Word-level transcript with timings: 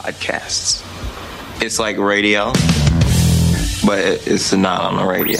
Podcasts. 0.00 0.80
It's 1.60 1.78
like 1.78 1.98
radio, 1.98 2.52
but 3.84 4.00
it's 4.24 4.50
not 4.54 4.80
on 4.80 4.96
the 4.96 5.04
radio. 5.04 5.36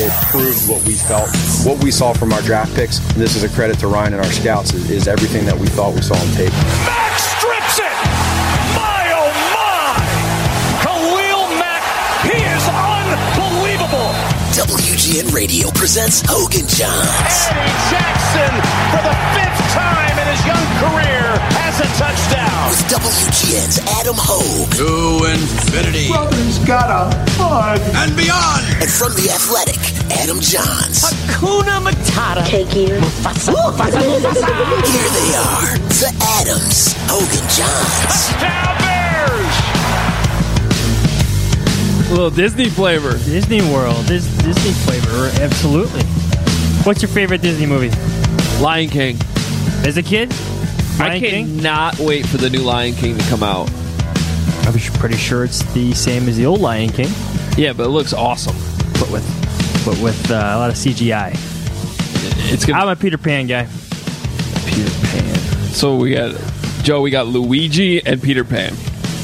It 0.00 0.10
proved 0.32 0.64
what 0.64 0.80
we 0.88 0.94
felt, 0.94 1.28
what 1.68 1.84
we 1.84 1.90
saw 1.90 2.14
from 2.14 2.32
our 2.32 2.40
draft 2.40 2.74
picks. 2.74 2.96
And 3.12 3.20
this 3.20 3.36
is 3.36 3.44
a 3.44 3.50
credit 3.50 3.78
to 3.80 3.86
Ryan 3.86 4.14
and 4.14 4.24
our 4.24 4.32
scouts. 4.32 4.72
Is, 4.72 4.90
is 4.90 5.08
everything 5.08 5.44
that 5.44 5.58
we 5.58 5.66
thought 5.66 5.94
we 5.94 6.00
saw 6.00 6.16
on 6.16 6.26
tape. 6.32 6.52
Max 6.88 7.20
strips 7.36 7.84
it! 7.84 7.96
My 8.72 9.12
oh 9.12 9.28
my! 9.52 10.00
Khalil 10.80 11.52
Mack, 11.60 11.84
he 12.24 12.40
is 12.40 12.64
unbelievable! 12.64 14.08
WGN 14.56 15.34
Radio 15.36 15.68
presents 15.76 16.22
Hoge 16.24 16.56
and 16.56 16.68
Jahns. 16.68 17.44
Eddie 17.52 17.76
Jackson, 17.92 18.52
for 18.88 19.04
the 19.04 19.16
fifth 19.36 19.68
time 19.76 20.16
in 20.16 20.26
his 20.32 20.40
young 20.48 20.66
career, 20.80 21.36
has 21.60 21.76
a 21.80 21.88
touchdown. 22.00 22.39
With 22.70 22.86
WGN's 22.86 23.80
Adam 23.98 24.14
Hoge. 24.16 24.70
To 24.78 25.26
infinity 25.26 26.06
Brother's 26.06 26.58
got 26.60 26.86
a 26.86 27.10
bug. 27.36 27.80
and 27.98 28.14
beyond. 28.16 28.62
And 28.78 28.86
from 28.88 29.10
The 29.18 29.26
Athletic, 29.34 29.74
Adam 30.22 30.38
Jahns. 30.38 31.02
Hakuna 31.02 31.82
Matata. 31.82 32.46
Take 32.46 32.68
here 32.70 33.00
they 33.02 33.02
are, 35.34 35.78
the 35.98 36.14
Adams, 36.38 36.94
Hoge 37.10 37.34
and 37.42 37.50
Jahns. 37.50 38.30
Down 38.40 38.78
Bears! 38.78 39.54
A 42.06 42.12
little 42.14 42.30
Disney 42.30 42.68
flavor. 42.68 43.18
Disney 43.18 43.62
World, 43.62 44.04
this 44.04 44.28
Disney 44.44 44.70
flavor, 44.86 45.28
absolutely. 45.42 46.04
What's 46.84 47.02
your 47.02 47.08
favorite 47.10 47.42
Disney 47.42 47.66
movie? 47.66 47.90
Lion 48.62 48.88
King. 48.90 49.16
As 49.84 49.96
a 49.96 50.02
kid, 50.04 50.32
I 50.98 51.08
Lion 51.08 51.20
King. 51.20 51.46
cannot 51.56 51.98
wait 51.98 52.26
for 52.26 52.36
the 52.38 52.50
new 52.50 52.62
Lion 52.62 52.94
King 52.94 53.16
to 53.18 53.24
come 53.28 53.42
out. 53.42 53.70
I'm 54.66 54.74
pretty 55.00 55.16
sure 55.16 55.44
it's 55.44 55.62
the 55.72 55.92
same 55.92 56.28
as 56.28 56.36
the 56.36 56.46
old 56.46 56.60
Lion 56.60 56.90
King, 56.90 57.08
Yeah, 57.56 57.72
but 57.72 57.84
it 57.86 57.88
looks 57.90 58.12
awesome. 58.12 58.54
but 59.00 59.10
with 59.10 59.24
but 59.84 59.98
with 60.00 60.30
uh, 60.30 60.34
a 60.34 60.58
lot 60.58 60.70
of 60.70 60.76
CGI. 60.76 61.30
It's 62.52 62.64
gonna 62.64 62.80
I'm 62.82 62.88
a 62.88 62.96
Peter 62.96 63.16
Pan 63.18 63.46
guy. 63.46 63.66
Peter 64.66 64.90
Pan. 65.06 65.34
So 65.72 65.96
we 65.96 66.12
got 66.12 66.34
Joe. 66.82 67.00
We 67.00 67.10
got 67.10 67.26
Luigi 67.28 68.04
and 68.04 68.22
Peter 68.22 68.44
Pan. 68.44 68.74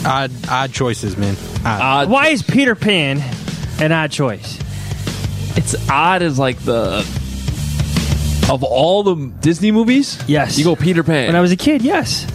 Odd, 0.05 0.31
odd 0.49 0.73
choices, 0.73 1.17
man. 1.17 1.37
Odd. 1.65 1.81
Odd. 1.83 2.11
Why 2.11 2.29
is 2.29 2.43
Peter 2.43 2.75
Pan 2.75 3.23
an 3.81 3.93
odd 3.93 4.11
choice? 4.13 4.59
It's 5.57 5.75
odd 5.91 6.23
as 6.23 6.39
like 6.39 6.59
the 6.61 7.01
of 8.51 8.63
all 8.63 9.03
the 9.03 9.33
Disney 9.41 9.71
movies. 9.73 10.23
Yes. 10.29 10.59
you 10.59 10.65
go 10.65 10.77
Peter 10.77 11.03
Pan. 11.03 11.29
When 11.29 11.37
I 11.37 11.41
was 11.41 11.53
a 11.53 11.57
kid, 11.57 11.83
yes. 11.83 12.27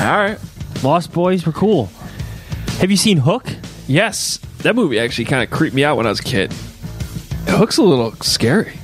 all 0.00 0.16
right. 0.16 0.38
Lost 0.82 1.12
Boys 1.12 1.46
were 1.46 1.52
cool. 1.52 1.86
Have 2.78 2.90
you 2.90 2.96
seen 2.96 3.16
Hook? 3.18 3.46
Yes, 3.86 4.38
that 4.58 4.74
movie 4.74 4.98
actually 4.98 5.26
kind 5.26 5.42
of 5.42 5.50
creeped 5.50 5.74
me 5.74 5.84
out 5.84 5.96
when 5.96 6.06
I 6.06 6.10
was 6.10 6.20
a 6.20 6.24
kid. 6.24 6.52
Hook's 7.46 7.76
a 7.78 7.82
little 7.82 8.12
scary. 8.16 8.74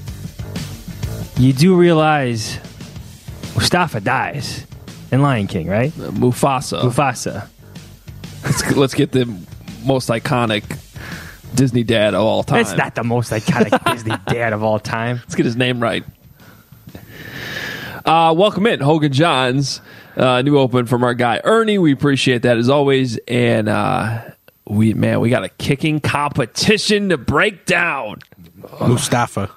You 1.36 1.52
do 1.52 1.74
realize 1.74 2.58
Mustafa 3.54 4.00
dies 4.00 4.66
in 5.10 5.22
Lion 5.22 5.46
King, 5.46 5.68
right? 5.68 5.90
Mufasa. 5.92 6.82
Mufasa. 6.82 7.48
let's, 8.44 8.76
let's 8.76 8.94
get 8.94 9.12
the 9.12 9.26
most 9.84 10.08
iconic 10.08 10.62
Disney 11.60 11.84
dad 11.84 12.14
of 12.14 12.22
all 12.24 12.42
time. 12.42 12.60
It's 12.60 12.72
not 12.72 12.94
the 12.94 13.04
most 13.04 13.30
iconic 13.30 13.84
Disney 13.92 14.14
dad 14.28 14.54
of 14.54 14.62
all 14.62 14.78
time. 14.78 15.16
Let's 15.16 15.34
get 15.34 15.44
his 15.44 15.56
name 15.56 15.78
right. 15.78 16.02
Uh, 18.02 18.32
welcome 18.34 18.66
in, 18.66 18.80
Hoge 18.80 19.04
and 19.04 19.14
Jahns. 19.14 19.82
Uh, 20.16 20.40
new 20.40 20.56
open 20.56 20.86
from 20.86 21.04
our 21.04 21.12
guy 21.12 21.38
Ernie. 21.44 21.76
We 21.76 21.92
appreciate 21.92 22.42
that 22.42 22.56
as 22.56 22.70
always. 22.70 23.18
And 23.28 23.68
uh, 23.68 24.22
we 24.64 24.94
man, 24.94 25.20
we 25.20 25.28
got 25.28 25.44
a 25.44 25.50
kicking 25.50 26.00
competition 26.00 27.10
to 27.10 27.18
break 27.18 27.66
down. 27.66 28.20
Mustafa. 28.80 29.50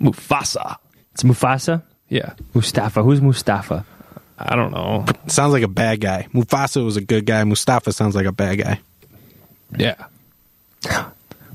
Mufasa. 0.00 0.78
It's 1.12 1.24
Mufasa? 1.24 1.82
Yeah, 2.08 2.32
Mustafa. 2.54 3.02
Who's 3.02 3.20
Mustafa? 3.20 3.84
I 4.38 4.56
don't 4.56 4.72
know. 4.72 5.04
Sounds 5.26 5.52
like 5.52 5.62
a 5.62 5.68
bad 5.68 6.00
guy. 6.00 6.26
Mufasa 6.32 6.82
was 6.82 6.96
a 6.96 7.02
good 7.02 7.26
guy. 7.26 7.44
Mustafa 7.44 7.92
sounds 7.92 8.16
like 8.16 8.24
a 8.24 8.32
bad 8.32 8.58
guy. 8.58 8.80
Yeah, 9.76 10.06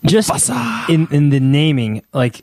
Just 0.06 0.30
Mufasa. 0.30 0.90
in 0.90 1.08
in 1.12 1.30
the 1.30 1.40
naming, 1.40 2.04
like 2.14 2.42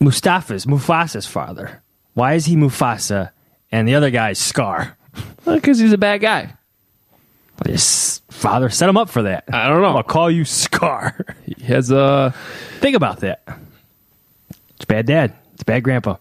Mustafa's 0.00 0.66
Mufasa's 0.66 1.26
father. 1.26 1.82
Why 2.14 2.34
is 2.34 2.46
he 2.46 2.56
Mufasa 2.56 3.30
and 3.70 3.86
the 3.88 3.94
other 3.94 4.10
guy's 4.10 4.38
Scar? 4.38 4.96
because 5.44 5.78
he's 5.78 5.92
a 5.92 5.98
bad 5.98 6.20
guy. 6.20 6.54
His 7.66 8.20
father 8.28 8.68
set 8.70 8.88
him 8.88 8.96
up 8.96 9.08
for 9.08 9.22
that. 9.22 9.44
I 9.52 9.68
don't 9.68 9.82
know. 9.82 9.96
I'll 9.96 10.02
call 10.02 10.30
you 10.30 10.44
Scar. 10.44 11.24
He 11.46 11.64
has 11.66 11.90
a 11.92 12.34
Think 12.80 12.96
about 12.96 13.20
that. 13.20 13.46
It's 14.76 14.84
bad 14.84 15.06
dad. 15.06 15.32
It's 15.54 15.62
bad 15.62 15.84
grandpa. 15.84 16.16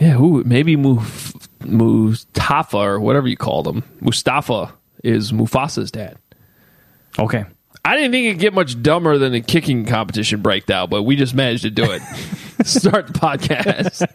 yeah. 0.00 0.12
Who 0.14 0.42
maybe 0.44 0.74
Muf, 0.76 1.34
Mustafa 1.64 2.76
or 2.78 2.98
whatever 3.00 3.28
you 3.28 3.36
called 3.36 3.68
him. 3.68 3.84
Mustafa 4.00 4.72
is 5.04 5.30
Mufasa's 5.30 5.92
dad. 5.92 6.16
Okay. 7.18 7.44
I 7.84 7.96
didn't 7.96 8.12
think 8.12 8.26
it'd 8.26 8.38
get 8.40 8.54
much 8.54 8.80
dumber 8.80 9.18
than 9.18 9.32
the 9.32 9.40
kicking 9.40 9.84
competition 9.86 10.40
breakdown, 10.40 10.88
but 10.88 11.02
we 11.02 11.16
just 11.16 11.34
managed 11.34 11.62
to 11.62 11.70
do 11.70 11.84
it. 11.90 12.00
Start 12.64 13.08
the 13.08 13.12
podcast. 13.14 14.06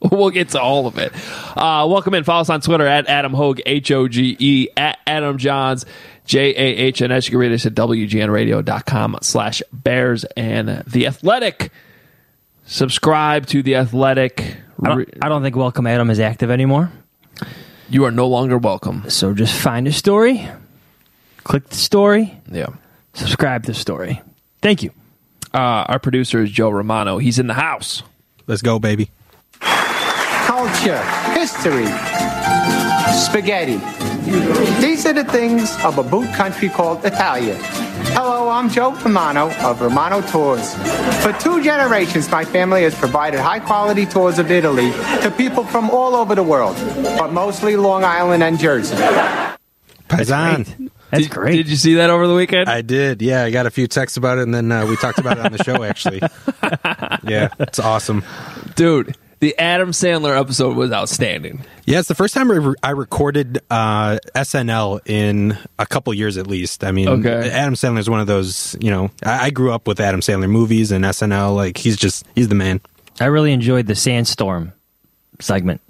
we'll 0.12 0.28
get 0.30 0.50
to 0.50 0.60
all 0.60 0.86
of 0.86 0.98
it. 0.98 1.12
Uh, 1.56 1.86
welcome 1.88 2.12
in. 2.12 2.24
Follow 2.24 2.42
us 2.42 2.50
on 2.50 2.60
Twitter 2.60 2.86
at 2.86 3.06
Adam 3.08 3.32
Hoge, 3.32 3.60
H 3.64 3.90
O 3.90 4.06
G 4.06 4.36
E, 4.38 4.68
at 4.76 4.98
Adam 5.06 5.38
Jahns, 5.38 5.86
J 6.26 6.50
A 6.50 6.76
H 6.76 7.00
N 7.00 7.10
S. 7.10 7.26
You 7.26 7.30
can 7.32 7.38
read 7.40 7.52
us 7.52 7.64
at 7.64 7.74
WGNradio.com 7.74 9.18
slash 9.22 9.62
Bears 9.72 10.24
and 10.36 10.84
The 10.86 11.06
Athletic. 11.06 11.72
Subscribe 12.66 13.46
to 13.46 13.62
The 13.62 13.76
Athletic. 13.76 14.56
I 14.82 14.88
don't, 14.88 15.08
I 15.22 15.28
don't 15.30 15.42
think 15.42 15.56
Welcome 15.56 15.86
Adam 15.86 16.10
is 16.10 16.20
active 16.20 16.50
anymore. 16.50 16.92
You 17.88 18.04
are 18.04 18.10
no 18.10 18.28
longer 18.28 18.58
welcome. 18.58 19.08
So 19.08 19.32
just 19.34 19.58
find 19.58 19.88
a 19.88 19.92
story, 19.92 20.46
click 21.44 21.66
the 21.68 21.76
story, 21.76 22.38
Yeah. 22.50 22.68
Subscribe 23.14 23.62
to 23.64 23.72
the 23.72 23.74
story. 23.74 24.20
Thank 24.62 24.82
you. 24.82 24.90
Uh, 25.52 25.84
our 25.88 25.98
producer 25.98 26.42
is 26.42 26.50
Joe 26.50 26.70
Romano. 26.70 27.18
He's 27.18 27.38
in 27.38 27.46
the 27.46 27.54
house. 27.54 28.02
Let's 28.46 28.62
go, 28.62 28.78
baby. 28.78 29.10
culture, 29.60 31.02
history, 31.32 31.86
spaghetti. 33.12 33.78
These 34.80 35.06
are 35.06 35.12
the 35.12 35.24
things 35.24 35.76
of 35.84 35.98
a 35.98 36.02
boot 36.02 36.32
country 36.34 36.68
called 36.68 37.04
Italia. 37.04 37.56
Hello, 38.12 38.48
I'm 38.48 38.68
Joe 38.70 38.92
Romano 39.04 39.50
of 39.60 39.80
Romano 39.80 40.20
Tours. 40.22 40.74
For 41.22 41.32
two 41.34 41.62
generations, 41.62 42.30
my 42.30 42.44
family 42.44 42.82
has 42.82 42.94
provided 42.94 43.40
high 43.40 43.60
quality 43.60 44.06
tours 44.06 44.38
of 44.38 44.50
Italy 44.50 44.90
to 45.22 45.32
people 45.36 45.64
from 45.64 45.90
all 45.90 46.14
over 46.14 46.34
the 46.34 46.42
world, 46.42 46.76
but 47.18 47.32
mostly 47.32 47.76
Long 47.76 48.04
Island 48.04 48.42
and 48.42 48.58
Jersey. 48.58 48.96
Paisan. 50.08 50.90
That's 51.10 51.24
did, 51.24 51.30
great. 51.32 51.56
Did 51.56 51.68
you 51.68 51.76
see 51.76 51.94
that 51.94 52.10
over 52.10 52.26
the 52.26 52.34
weekend? 52.34 52.68
I 52.68 52.82
did. 52.82 53.20
Yeah, 53.22 53.42
I 53.44 53.50
got 53.50 53.66
a 53.66 53.70
few 53.70 53.86
texts 53.86 54.16
about 54.16 54.38
it, 54.38 54.42
and 54.42 54.54
then 54.54 54.70
uh, 54.70 54.86
we 54.86 54.96
talked 54.96 55.18
about 55.18 55.38
it 55.38 55.44
on 55.46 55.52
the 55.52 55.62
show, 55.64 55.82
actually. 55.82 56.20
Yeah, 57.28 57.48
it's 57.58 57.78
awesome. 57.78 58.24
Dude, 58.76 59.16
the 59.40 59.56
Adam 59.58 59.90
Sandler 59.90 60.38
episode 60.38 60.76
was 60.76 60.90
outstanding. 60.92 61.64
Yeah, 61.84 61.98
it's 61.98 62.08
the 62.08 62.14
first 62.14 62.32
time 62.34 62.50
I, 62.50 62.54
re- 62.54 62.74
I 62.82 62.90
recorded 62.90 63.58
uh, 63.70 64.18
SNL 64.34 65.00
in 65.08 65.58
a 65.78 65.86
couple 65.86 66.12
years 66.14 66.36
at 66.38 66.46
least. 66.46 66.82
I 66.84 66.92
mean, 66.92 67.08
Okay. 67.08 67.50
Adam 67.50 67.74
Sandler 67.74 67.98
is 67.98 68.08
one 68.08 68.20
of 68.20 68.26
those, 68.26 68.74
you 68.80 68.90
know, 68.90 69.10
I, 69.24 69.46
I 69.46 69.50
grew 69.50 69.72
up 69.72 69.86
with 69.86 70.00
Adam 70.00 70.20
Sandler 70.20 70.48
movies 70.50 70.92
and 70.92 71.04
SNL. 71.04 71.54
Like, 71.54 71.76
he's 71.76 71.96
just, 71.96 72.24
he's 72.34 72.48
the 72.48 72.54
man. 72.54 72.80
I 73.20 73.26
really 73.26 73.52
enjoyed 73.52 73.86
the 73.86 73.94
Sandstorm 73.94 74.72
segment. 75.40 75.80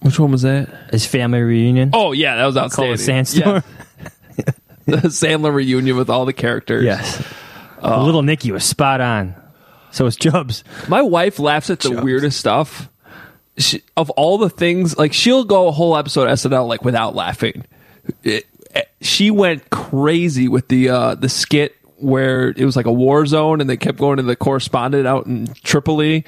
Which 0.00 0.18
one 0.18 0.32
was 0.32 0.42
that? 0.42 0.68
His 0.90 1.04
family 1.04 1.40
reunion. 1.42 1.90
Oh 1.92 2.12
yeah, 2.12 2.36
that 2.36 2.46
was 2.46 2.54
Called 2.54 2.64
outstanding. 2.64 2.94
it 2.94 2.98
Sandstorm. 2.98 3.56
Yeah. 3.56 3.79
The 4.90 4.96
Sandler 5.08 5.52
reunion 5.54 5.96
with 5.96 6.10
all 6.10 6.24
the 6.24 6.32
characters. 6.32 6.84
Yes. 6.84 7.22
Little 7.82 8.22
Nicky 8.22 8.52
was 8.52 8.64
spot 8.64 9.00
on. 9.00 9.34
So 9.90 10.04
was 10.04 10.16
Chubbs. 10.16 10.62
My 10.88 11.02
wife 11.02 11.38
laughs 11.38 11.70
at 11.70 11.80
the 11.80 11.90
Chubbs. 11.90 12.02
weirdest 12.02 12.38
stuff. 12.38 12.88
she, 13.58 13.82
of 13.96 14.10
all 14.10 14.38
the 14.38 14.50
things, 14.50 14.96
like 14.98 15.12
she'll 15.12 15.44
go 15.44 15.68
a 15.68 15.72
whole 15.72 15.96
episode 15.96 16.28
of 16.28 16.38
SNL 16.38 16.68
like 16.68 16.84
without 16.84 17.14
laughing. 17.14 17.64
It- 18.22 18.46
it- 18.74 18.88
she 19.00 19.30
went 19.32 19.68
crazy 19.70 20.46
with 20.46 20.68
the 20.68 20.90
uh, 20.90 21.14
the 21.16 21.28
skit 21.28 21.74
where 21.96 22.50
it 22.50 22.64
was 22.64 22.76
like 22.76 22.86
a 22.86 22.92
war 22.92 23.26
zone, 23.26 23.60
and 23.60 23.68
they 23.68 23.76
kept 23.76 23.98
going 23.98 24.18
to 24.18 24.22
the 24.22 24.36
correspondent 24.36 25.06
out 25.06 25.26
in 25.26 25.48
Tripoli, 25.64 26.24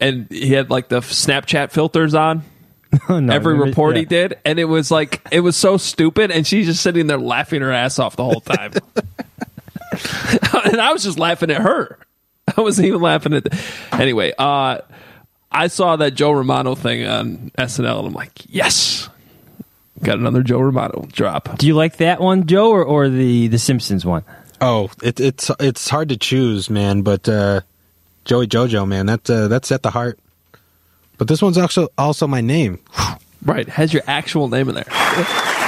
and 0.00 0.26
he 0.30 0.52
had 0.52 0.70
like 0.70 0.88
the 0.88 1.00
Snapchat 1.00 1.70
filters 1.70 2.14
on. 2.14 2.44
No, 3.08 3.16
Every 3.16 3.54
remember- 3.54 3.64
report 3.70 3.96
he 3.96 4.04
did, 4.04 4.38
and 4.44 4.58
it 4.58 4.64
was 4.66 4.90
like 4.90 5.20
it 5.32 5.40
was 5.40 5.56
so 5.56 5.76
stupid, 5.76 6.30
and 6.30 6.46
she's 6.46 6.66
just 6.66 6.82
sitting 6.82 7.06
there 7.06 7.18
laughing 7.18 7.62
her 7.62 7.72
ass 7.72 7.98
off 7.98 8.16
the 8.16 8.24
whole 8.24 8.40
time. 8.40 8.72
and 10.64 10.80
I 10.80 10.92
was 10.92 11.02
just 11.02 11.18
laughing 11.18 11.50
at 11.50 11.60
her. 11.62 11.98
I 12.56 12.60
wasn't 12.60 12.88
even 12.88 13.00
laughing 13.00 13.34
at. 13.34 13.44
The, 13.44 13.58
anyway, 13.92 14.32
uh, 14.38 14.78
I 15.50 15.66
saw 15.68 15.96
that 15.96 16.14
Joe 16.14 16.32
Romano 16.32 16.74
thing 16.74 17.06
on 17.06 17.50
SNL, 17.58 17.98
and 17.98 18.08
I'm 18.08 18.12
like, 18.14 18.32
yes, 18.48 19.08
got 20.02 20.18
another 20.18 20.42
Joe 20.42 20.60
Romano 20.60 21.06
drop. 21.12 21.58
Do 21.58 21.66
you 21.66 21.74
like 21.74 21.96
that 21.98 22.20
one, 22.20 22.46
Joe, 22.46 22.70
or, 22.70 22.84
or 22.84 23.08
the 23.08 23.48
the 23.48 23.58
Simpsons 23.58 24.04
one? 24.04 24.24
Oh, 24.60 24.90
it, 25.02 25.18
it's 25.18 25.50
it's 25.60 25.88
hard 25.88 26.10
to 26.10 26.16
choose, 26.16 26.68
man. 26.70 27.02
But 27.02 27.28
uh, 27.28 27.62
Joey 28.24 28.46
Jojo, 28.46 28.86
man, 28.86 29.06
that's 29.06 29.30
uh, 29.30 29.48
that's 29.48 29.72
at 29.72 29.82
the 29.82 29.90
heart. 29.90 30.18
But 31.22 31.28
this 31.28 31.40
one's 31.40 31.56
also 31.56 31.86
also 31.96 32.26
my 32.26 32.40
name. 32.40 32.80
Right, 33.44 33.68
has 33.68 33.92
your 33.92 34.02
actual 34.08 34.48
name 34.48 34.68
in 34.68 34.74
there. 34.74 34.86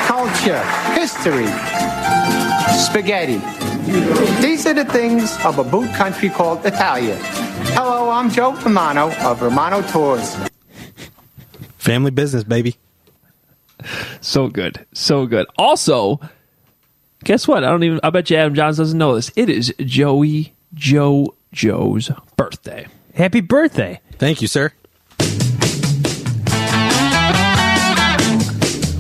culture, 0.09 0.61
history, 0.95 1.47
spaghetti. 2.77 3.39
These 4.43 4.67
are 4.67 4.75
the 4.75 4.85
things 4.85 5.39
of 5.45 5.61
a 5.61 5.63
boot 5.63 5.95
country 5.95 6.29
called 6.29 6.67
Italia. 6.67 7.15
Hello, 7.71 8.11
I'm 8.11 8.31
Joe 8.31 8.57
Romano 8.63 9.13
of 9.21 9.43
Romano 9.43 9.81
Tours. 9.83 10.37
Family 11.79 12.11
business, 12.11 12.43
baby. 12.43 12.75
So 14.21 14.49
good, 14.49 14.85
so 14.93 15.25
good. 15.25 15.47
Also, 15.57 16.19
guess 17.23 17.47
what? 17.47 17.63
I 17.63 17.71
don't 17.71 17.85
even. 17.85 18.01
I 18.03 18.11
bet 18.11 18.29
you 18.29 18.39
Adam 18.39 18.57
Jahns 18.57 18.77
doesn't 18.77 18.99
know 18.99 19.15
this. 19.15 19.31
It 19.37 19.49
is 19.49 19.73
Joey 19.79 20.53
Joe 20.75 21.37
Joe's 21.53 22.11
birthday. 22.37 22.89
Happy 23.15 23.41
birthday! 23.41 24.01
Thank 24.19 24.43
you, 24.43 24.49
sir. 24.49 24.73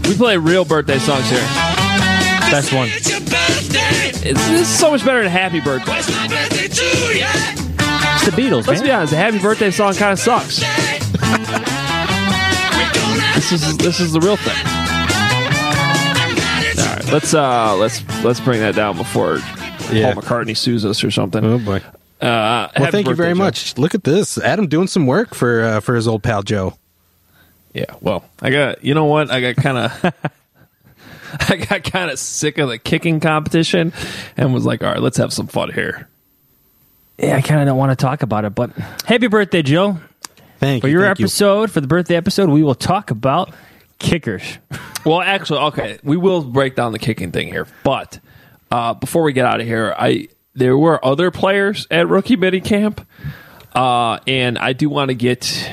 We 0.08 0.14
play 0.16 0.36
real 0.36 0.64
birthday 0.64 0.98
songs 0.98 1.28
here. 1.30 1.40
Best 2.50 2.72
one. 2.72 2.88
It's 2.90 3.10
your 3.10 3.20
birthday. 3.20 4.28
It's, 4.30 4.68
so 4.68 4.90
much 4.90 5.04
better 5.04 5.22
than 5.22 5.30
Happy 5.30 5.60
Birthday. 5.60 5.98
It's 5.98 6.10
my 6.14 6.28
birthday 6.28 6.68
too, 6.68 7.18
yeah. 7.18 7.52
It's 8.16 8.24
the 8.26 8.30
Beatles, 8.32 8.66
Let's 8.66 8.80
man. 8.80 8.84
be 8.84 8.90
honest, 8.92 9.10
the 9.12 9.16
Happy 9.18 9.38
Birthday 9.38 9.70
song 9.70 9.94
kind 9.94 10.12
of 10.12 10.18
sucks. 10.18 10.60
This 13.34 13.52
is 13.52 13.76
this 13.78 14.00
is 14.00 14.12
the 14.12 14.20
real 14.20 14.36
thing. 14.36 14.56
All 16.78 16.94
right, 16.96 17.12
let's 17.12 17.34
uh 17.34 17.74
let's 17.76 18.02
let's 18.24 18.40
bring 18.40 18.60
that 18.60 18.74
down 18.74 18.96
before 18.96 19.38
Yeah. 19.92 20.12
Paul 20.14 20.22
McCartney 20.22 20.56
sues 20.56 20.84
us 20.86 21.02
or 21.04 21.10
something. 21.10 21.44
Oh 21.44 21.58
boy. 21.58 21.82
Uh, 22.20 22.68
Well, 22.78 22.90
thank 22.90 23.06
you 23.08 23.14
very 23.14 23.32
Joe. 23.32 23.38
much. 23.38 23.76
Look 23.76 23.94
at 23.94 24.04
this, 24.04 24.38
Adam 24.38 24.66
doing 24.68 24.86
some 24.86 25.06
work 25.06 25.34
for 25.34 25.62
uh, 25.62 25.80
for 25.80 25.94
his 25.94 26.08
old 26.08 26.22
pal 26.22 26.42
Joe. 26.42 26.74
Yeah, 27.74 27.96
well, 28.00 28.24
I 28.40 28.50
got 28.50 28.84
you 28.84 28.94
know 28.94 29.04
what? 29.06 29.30
I 29.30 29.40
got 29.40 29.56
kind 29.56 29.78
of 29.78 30.14
I 31.50 31.56
got 31.56 31.82
kind 31.82 32.10
of 32.10 32.18
sick 32.18 32.58
of 32.58 32.68
the 32.68 32.78
kicking 32.78 33.20
competition 33.20 33.92
and 34.36 34.54
was 34.54 34.64
like, 34.64 34.82
all 34.82 34.90
right, 34.90 35.02
let's 35.02 35.16
have 35.18 35.32
some 35.32 35.48
fun 35.48 35.72
here. 35.72 36.08
Yeah, 37.18 37.36
I 37.36 37.42
kind 37.42 37.60
of 37.60 37.66
don't 37.66 37.76
want 37.76 37.96
to 37.96 38.02
talk 38.02 38.22
about 38.22 38.44
it, 38.44 38.54
but 38.54 38.70
happy 39.04 39.26
birthday, 39.26 39.62
Joe! 39.62 39.98
Thank 40.58 40.76
you. 40.76 40.80
For 40.80 40.88
you. 40.88 40.94
your 40.94 41.06
thank 41.06 41.18
you. 41.18 41.24
episode, 41.24 41.70
for 41.70 41.80
the 41.80 41.86
birthday 41.86 42.16
episode, 42.16 42.48
we 42.48 42.62
will 42.62 42.74
talk 42.74 43.10
about 43.10 43.52
kickers. 43.98 44.58
Well, 45.04 45.20
actually, 45.20 45.58
okay, 45.58 45.98
we 46.02 46.16
will 46.16 46.42
break 46.42 46.76
down 46.76 46.92
the 46.92 46.98
kicking 46.98 47.30
thing 47.30 47.48
here, 47.48 47.66
but 47.82 48.20
uh, 48.70 48.94
before 48.94 49.22
we 49.22 49.34
get 49.34 49.44
out 49.44 49.60
of 49.60 49.66
here, 49.66 49.94
I 49.98 50.28
there 50.54 50.78
were 50.78 51.04
other 51.04 51.30
players 51.30 51.86
at 51.90 52.08
rookie 52.08 52.36
mini 52.36 52.62
camp, 52.62 53.06
uh, 53.74 54.20
and 54.26 54.56
I 54.56 54.72
do 54.72 54.88
want 54.88 55.10
to 55.10 55.14
get 55.14 55.70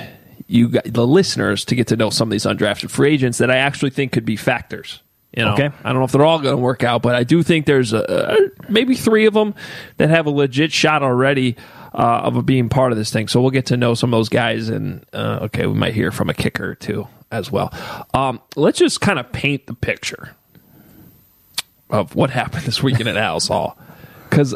you 0.52 0.68
gu- 0.70 0.82
the 0.86 1.08
listeners 1.08 1.66
to 1.66 1.76
get 1.76 1.88
to 1.88 1.96
know 1.96 2.10
some 2.10 2.28
of 2.28 2.32
these 2.32 2.46
undrafted 2.46 2.90
free 2.92 3.14
agents 3.14 3.38
that 3.40 3.50
I 3.50 3.58
actually 3.58 3.92
think 3.92 4.12
could 4.12 4.26
be 4.26 4.36
factors. 4.36 5.02
You 5.36 5.46
know, 5.46 5.54
Okay. 5.54 5.70
I 5.84 5.90
don't 5.90 6.00
know 6.00 6.04
if 6.04 6.12
they're 6.12 6.26
all 6.26 6.40
going 6.40 6.58
to 6.58 6.62
work 6.62 6.84
out, 6.84 7.02
but 7.02 7.16
I 7.16 7.24
do 7.24 7.42
think 7.42 7.66
there's 7.66 7.94
a, 7.94 8.52
maybe 8.68 8.96
three 8.96 9.28
of 9.28 9.34
them 9.34 9.56
that 9.96 10.10
have 10.10 10.26
a 10.26 10.30
legit 10.30 10.74
shot 10.74 11.04
already 11.04 11.56
uh, 11.94 12.22
of 12.26 12.46
being 12.46 12.68
part 12.68 12.92
of 12.92 12.98
this 12.98 13.12
thing. 13.14 13.30
So 13.30 13.40
we'll 13.42 13.52
get 13.52 13.68
to 13.68 13.78
know 13.78 13.94
some 13.94 14.14
of 14.14 14.18
those 14.18 14.28
guys, 14.28 14.68
and 14.68 15.06
uh, 15.14 15.40
okay, 15.44 15.68
we 15.68 15.74
might 15.74 15.94
hear 15.94 16.12
from 16.12 16.30
a 16.30 16.34
kicker 16.34 16.76
too 16.76 17.08
as 17.32 17.50
well. 17.50 17.74
Um, 18.14 18.42
let's 18.58 18.78
just 18.80 19.00
kind 19.00 19.20
of 19.20 19.32
paint 19.32 19.68
the 19.68 19.74
picture 19.74 20.36
of 21.90 22.14
what 22.16 22.30
happened 22.30 22.66
this 22.66 22.84
weekend 22.84 23.08
at 23.08 23.16
Halas 23.16 23.48
Hall, 23.48 23.78
because 24.30 24.54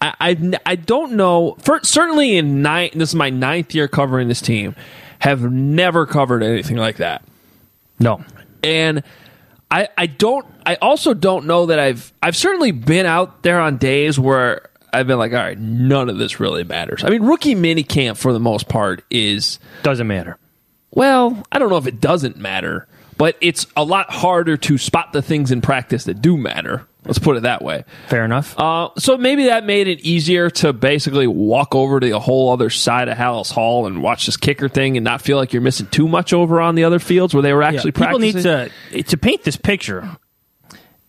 I, 0.00 0.14
I 0.20 0.52
I 0.66 0.74
don't 0.76 1.12
know. 1.12 1.56
For, 1.60 1.80
certainly 1.84 2.36
in 2.36 2.62
nine, 2.62 2.90
this 2.94 3.10
is 3.10 3.14
my 3.14 3.30
ninth 3.30 3.74
year 3.74 3.86
covering 3.88 4.26
this 4.28 4.40
team. 4.40 4.74
Have 5.20 5.50
never 5.50 6.06
covered 6.06 6.42
anything 6.42 6.76
like 6.76 6.96
that 6.96 7.24
No, 7.98 8.24
and 8.62 9.02
I 9.70 9.88
I 9.96 10.06
don't 10.06 10.46
I 10.64 10.76
also 10.76 11.14
don't 11.14 11.46
know 11.46 11.66
that 11.66 11.78
I've 11.78 12.12
I've 12.22 12.36
certainly 12.36 12.70
been 12.72 13.06
out 13.06 13.42
there 13.42 13.60
on 13.60 13.76
days 13.78 14.18
where 14.18 14.68
I've 14.92 15.06
been 15.06 15.18
like, 15.18 15.32
all 15.32 15.38
right, 15.38 15.58
none 15.58 16.08
of 16.08 16.16
this 16.18 16.40
really 16.40 16.64
matters. 16.64 17.04
I 17.04 17.10
mean, 17.10 17.22
rookie 17.22 17.54
mini 17.54 17.82
camp 17.82 18.16
for 18.18 18.32
the 18.32 18.40
most 18.40 18.68
part 18.68 19.04
is 19.10 19.58
doesn't 19.82 20.06
matter. 20.06 20.38
well, 20.92 21.42
I 21.52 21.58
don't 21.58 21.68
know 21.68 21.76
if 21.76 21.86
it 21.86 22.00
doesn't 22.00 22.36
matter, 22.36 22.86
but 23.18 23.36
it's 23.40 23.66
a 23.76 23.84
lot 23.84 24.10
harder 24.10 24.56
to 24.56 24.78
spot 24.78 25.12
the 25.12 25.20
things 25.22 25.50
in 25.50 25.60
practice 25.60 26.04
that 26.04 26.22
do 26.22 26.36
matter. 26.36 26.86
Let's 27.06 27.18
put 27.20 27.36
it 27.36 27.44
that 27.44 27.62
way. 27.62 27.84
Fair 28.08 28.24
enough. 28.24 28.58
Uh, 28.58 28.88
so 28.98 29.16
maybe 29.16 29.44
that 29.46 29.64
made 29.64 29.86
it 29.88 30.00
easier 30.00 30.50
to 30.50 30.72
basically 30.72 31.26
walk 31.26 31.74
over 31.74 32.00
to 32.00 32.08
the 32.08 32.18
whole 32.20 32.52
other 32.52 32.68
side 32.68 33.08
of 33.08 33.16
Halas 33.16 33.50
Hall 33.52 33.86
and 33.86 34.02
watch 34.02 34.26
this 34.26 34.36
kicker 34.36 34.68
thing 34.68 34.96
and 34.96 35.04
not 35.04 35.22
feel 35.22 35.36
like 35.36 35.52
you're 35.52 35.62
missing 35.62 35.86
too 35.86 36.08
much 36.08 36.32
over 36.32 36.60
on 36.60 36.74
the 36.74 36.82
other 36.84 36.98
fields 36.98 37.32
where 37.32 37.42
they 37.42 37.52
were 37.52 37.62
actually 37.62 37.92
Yeah, 37.94 38.06
people 38.08 38.18
practicing. 38.18 38.52
need 38.92 39.02
to 39.04 39.10
to 39.10 39.16
paint 39.16 39.44
this 39.44 39.56
picture. 39.56 40.16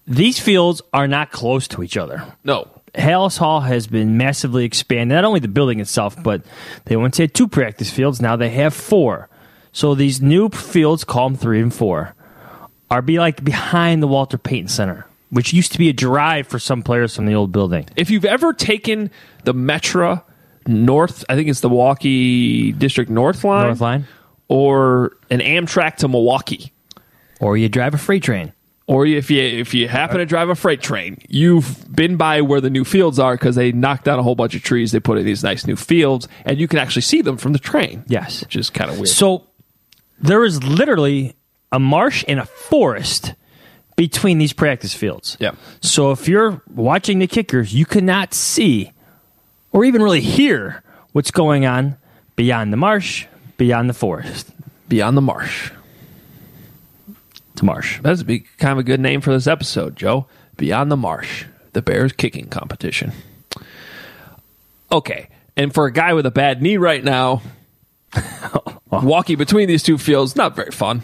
These 0.06 0.40
fields 0.40 0.82
are 0.94 1.08
not 1.08 1.32
close 1.32 1.68
to 1.70 1.84
each 1.84 1.98
other. 1.98 2.24
no, 2.44 2.70
Halas 2.96 3.38
Hall 3.38 3.62
has 3.62 3.86
been 3.88 4.18
massively 4.18 4.66
expanded. 4.66 5.16
Not 5.16 5.26
only 5.26 5.40
the 5.40 5.48
building 5.48 5.80
itself, 5.80 6.16
but 6.24 6.42
they 6.86 6.96
once 6.96 7.18
had 7.18 7.34
two 7.34 7.48
practice 7.48 7.90
fields. 7.92 8.22
Now 8.22 8.36
they 8.36 8.50
have 8.52 8.74
four. 8.74 9.30
So 9.72 9.94
these 9.96 10.22
new 10.22 10.50
fields, 10.50 11.04
call 11.04 11.30
them 11.30 11.38
three 11.38 11.60
and 11.62 11.74
four, 11.74 12.16
are 12.90 13.02
be 13.02 13.20
like 13.20 13.44
behind 13.44 14.02
the 14.02 14.08
Walter 14.08 14.38
Payton 14.38 14.70
Center, 14.70 15.06
which 15.30 15.54
used 15.54 15.72
to 15.74 15.78
be 15.78 15.90
a 15.90 15.94
drive 15.94 16.48
for 16.48 16.60
some 16.60 16.82
players 16.82 17.16
from 17.16 17.26
the 17.26 17.36
old 17.36 17.52
building. 17.52 17.86
if 17.96 18.10
you've 18.10 18.26
ever 18.26 18.54
taken 18.54 19.10
the 19.44 19.54
Metra 19.54 20.24
North, 20.68 21.24
I 21.30 21.36
think 21.36 21.48
it's 21.50 21.62
the 21.62 21.70
Milwaukee 21.70 22.72
District 22.74 23.10
North 23.10 23.44
line, 23.44 23.68
North 23.68 23.82
line. 23.82 24.08
or 24.48 25.18
an 25.30 25.40
Amtrak 25.40 25.96
to 25.98 26.08
Milwaukee, 26.08 26.72
Or 27.40 27.56
you 27.58 27.70
drive 27.70 27.94
a 27.94 27.98
freight 27.98 28.24
train. 28.24 28.54
or 28.86 29.06
if 29.06 29.30
you 29.32 29.42
if 29.42 29.74
you 29.74 29.88
happen 29.88 30.18
to 30.18 30.26
drive 30.26 30.50
a 30.50 30.56
freight 30.56 30.82
train, 30.82 31.18
you've 31.30 31.86
been 31.94 32.16
by 32.18 32.42
where 32.42 32.62
the 32.62 32.70
new 32.70 32.84
fields 32.86 33.20
are 33.20 33.36
because 33.36 33.56
they 33.56 33.72
knocked 33.72 34.06
down 34.06 34.20
a 34.20 34.24
whole 34.24 34.36
bunch 34.36 34.56
of 34.56 34.62
trees. 34.64 34.92
They 34.92 35.00
put 35.00 35.18
in 35.18 35.26
these 35.26 35.44
nice 35.44 35.68
new 35.68 35.76
fields, 35.76 36.28
and 36.46 36.58
you 36.60 36.68
can 36.68 36.80
actually 36.80 37.02
see 37.04 37.22
them 37.22 37.38
from 37.38 37.52
the 37.54 37.60
train. 37.60 38.04
Yes. 38.08 38.42
which 38.42 38.56
is 38.56 38.70
kind 38.70 38.90
of 38.90 38.98
weird. 38.98 39.10
So 39.10 39.44
there 40.20 40.44
is 40.46 40.64
literally 40.64 41.36
a 41.72 41.80
marsh 41.80 42.24
and 42.28 42.40
a 42.40 42.46
forest 42.46 43.34
between 43.98 44.38
these 44.38 44.54
practice 44.54 44.94
fields. 44.94 45.36
Yep. 45.42 45.58
So 45.82 46.12
if 46.12 46.30
you're 46.30 46.62
watching 46.74 47.20
the 47.20 47.28
kickers, 47.28 47.74
you 47.74 47.86
cannot 47.86 48.34
see 48.34 48.94
or 49.74 49.84
even 49.84 50.02
really 50.02 50.22
hear 50.22 50.82
what's 51.12 51.32
going 51.32 51.66
on 51.66 51.98
beyond 52.38 52.72
the 52.72 52.78
marsh, 52.78 53.26
beyond 53.58 53.90
the 53.90 53.94
forest. 53.94 54.52
Beyond 54.88 55.18
the 55.18 55.22
Marsh. 55.22 55.72
It's 57.52 57.62
marsh. 57.62 58.00
That's 58.02 58.24
be 58.24 58.42
kind 58.58 58.72
of 58.72 58.78
a 58.78 58.84
good 58.84 59.02
name 59.02 59.20
for 59.20 59.34
this 59.34 59.48
episode, 59.48 59.98
Joe. 59.98 60.28
Beyond 60.56 60.90
the 60.90 60.96
Marsh, 60.96 61.46
the 61.74 61.82
Bears 61.82 62.14
kicking 62.14 62.48
competition. 62.48 63.12
Okay, 64.90 65.28
and 65.58 65.74
for 65.74 65.86
a 65.86 65.92
guy 65.92 66.14
with 66.14 66.26
a 66.26 66.32
bad 66.32 66.62
knee 66.62 66.78
right 66.78 67.04
now, 67.04 67.42
oh. 68.16 68.80
walking 68.90 69.38
between 69.38 69.68
these 69.68 69.84
two 69.84 69.98
fields 69.98 70.38
not 70.38 70.56
very 70.56 70.72
fun. 70.72 71.04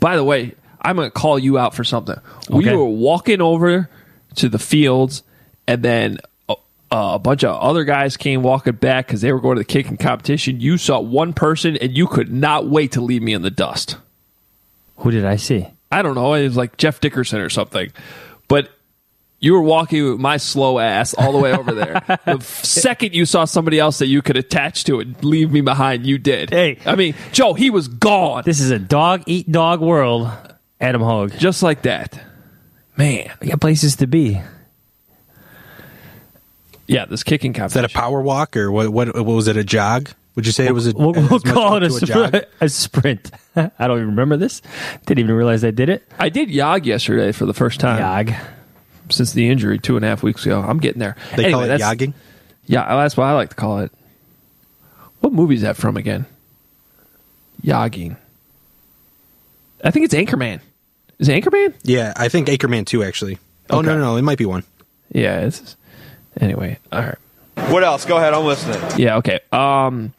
By 0.00 0.16
the 0.16 0.24
way, 0.24 0.54
I'm 0.80 0.96
going 0.96 1.08
to 1.08 1.10
call 1.10 1.38
you 1.38 1.58
out 1.58 1.74
for 1.74 1.84
something. 1.84 2.16
We 2.48 2.70
were 2.74 2.84
walking 2.84 3.40
over 3.40 3.88
to 4.36 4.48
the 4.48 4.58
fields, 4.58 5.22
and 5.66 5.82
then 5.82 6.18
a, 6.48 6.56
a 6.90 7.18
bunch 7.18 7.44
of 7.44 7.56
other 7.60 7.84
guys 7.84 8.16
came 8.16 8.42
walking 8.42 8.74
back 8.74 9.06
because 9.06 9.20
they 9.20 9.32
were 9.32 9.40
going 9.40 9.56
to 9.56 9.60
the 9.60 9.64
kicking 9.64 9.96
competition. 9.96 10.60
You 10.60 10.78
saw 10.78 11.00
one 11.00 11.32
person, 11.32 11.76
and 11.76 11.96
you 11.96 12.06
could 12.06 12.32
not 12.32 12.68
wait 12.68 12.92
to 12.92 13.00
leave 13.00 13.22
me 13.22 13.32
in 13.32 13.42
the 13.42 13.50
dust. 13.50 13.96
Who 14.98 15.10
did 15.10 15.24
I 15.24 15.36
see? 15.36 15.66
I 15.90 16.02
don't 16.02 16.14
know. 16.14 16.34
It 16.34 16.44
was 16.44 16.56
like 16.56 16.76
Jeff 16.76 17.00
Dickerson 17.00 17.40
or 17.40 17.48
something. 17.50 17.92
But 18.46 18.70
You 19.40 19.52
were 19.52 19.62
walking 19.62 20.04
with 20.10 20.18
my 20.20 20.36
slow 20.36 20.80
ass 20.80 21.14
all 21.14 21.30
the 21.30 21.38
way 21.38 21.52
over 21.52 21.72
there. 21.72 22.02
the 22.26 22.40
second 22.40 23.14
you 23.14 23.24
saw 23.24 23.44
somebody 23.44 23.78
else 23.78 23.98
that 24.00 24.06
you 24.06 24.20
could 24.20 24.36
attach 24.36 24.82
to 24.84 24.98
and 24.98 25.22
leave 25.24 25.52
me 25.52 25.60
behind, 25.60 26.04
you 26.04 26.18
did. 26.18 26.50
Hey. 26.50 26.78
I 26.84 26.96
mean, 26.96 27.14
Joe, 27.30 27.54
he 27.54 27.70
was 27.70 27.86
gone. 27.86 28.42
This 28.44 28.60
is 28.60 28.72
a 28.72 28.80
dog 28.80 29.22
eat 29.26 29.50
dog 29.50 29.80
world. 29.80 30.28
Adam 30.80 31.02
Hoge. 31.02 31.36
Just 31.38 31.62
like 31.62 31.82
that. 31.82 32.20
Man. 32.96 33.30
We 33.40 33.48
got 33.48 33.60
places 33.60 33.96
to 33.96 34.06
be. 34.06 34.40
Yeah, 36.86 37.04
this 37.04 37.22
kicking 37.22 37.52
competition. 37.52 37.84
Is 37.84 37.92
that 37.92 37.98
a 37.98 38.00
power 38.00 38.22
walk 38.22 38.56
or 38.56 38.70
what? 38.72 38.88
What, 38.88 39.14
what 39.14 39.24
was 39.26 39.46
it? 39.48 39.56
A 39.56 39.64
jog? 39.64 40.10
Would 40.36 40.46
you 40.46 40.52
say 40.52 40.66
it 40.66 40.72
was 40.72 40.86
a? 40.86 40.92
We'll, 40.96 41.12
we'll 41.12 41.22
much 41.28 41.44
call 41.44 41.76
it 41.76 41.82
a, 41.82 41.88
to 41.90 42.06
jog? 42.06 42.32
spr- 42.32 42.44
a 42.60 42.68
sprint. 42.68 43.30
I 43.56 43.70
don't 43.86 43.98
even 43.98 44.06
remember 44.10 44.36
this. 44.36 44.62
Didn't 45.04 45.18
even 45.24 45.34
realize 45.34 45.64
I 45.64 45.70
did 45.70 45.88
it. 45.90 46.08
I 46.18 46.28
did 46.28 46.48
Yog 46.50 46.86
yesterday 46.86 47.32
for 47.32 47.44
the 47.44 47.52
first 47.52 47.80
time 47.80 47.98
Yog. 47.98 48.34
since 49.10 49.32
the 49.32 49.50
injury 49.50 49.78
two 49.78 49.96
and 49.96 50.04
a 50.04 50.08
half 50.08 50.22
weeks 50.22 50.46
ago. 50.46 50.60
I'm 50.62 50.78
getting 50.78 51.00
there. 51.00 51.16
They 51.36 51.44
Anyway, 51.44 51.50
call 51.52 51.62
it 51.64 51.66
that's- 51.68 51.80
jogging. 51.90 52.14
Yeah, 52.66 52.86
that's 52.96 53.16
what 53.16 53.24
I 53.24 53.32
like 53.32 53.48
to 53.50 53.56
call 53.56 53.80
it. 53.80 53.90
What 55.20 55.32
movie 55.32 55.54
is 55.56 55.62
that 55.62 55.76
from 55.76 55.96
again? 55.96 56.26
Yogging. 57.62 58.16
I 59.82 59.90
think 59.90 60.04
it's 60.04 60.14
Anchorman. 60.14 60.60
Is 61.18 61.28
it 61.28 61.42
Anchorman? 61.42 61.74
Yeah, 61.82 62.12
I 62.16 62.28
think 62.28 62.48
Anchorman 62.48 62.86
two 62.86 63.02
Actually. 63.02 63.38
Oh 63.70 63.80
no, 63.80 63.94
no, 63.96 64.00
no, 64.00 64.16
it 64.16 64.22
might 64.22 64.38
be 64.38 64.46
one. 64.46 64.64
Yeah. 65.12 65.40
It's, 65.40 65.76
anyway, 66.40 66.78
all 66.92 67.02
right. 67.02 67.18
What 67.70 67.82
else? 67.84 68.04
Go 68.04 68.16
ahead. 68.16 68.34
I'm 68.34 68.44
listening. 68.44 68.80
Yeah. 68.98 69.16
Okay. 69.16 69.40
Um. 69.52 70.12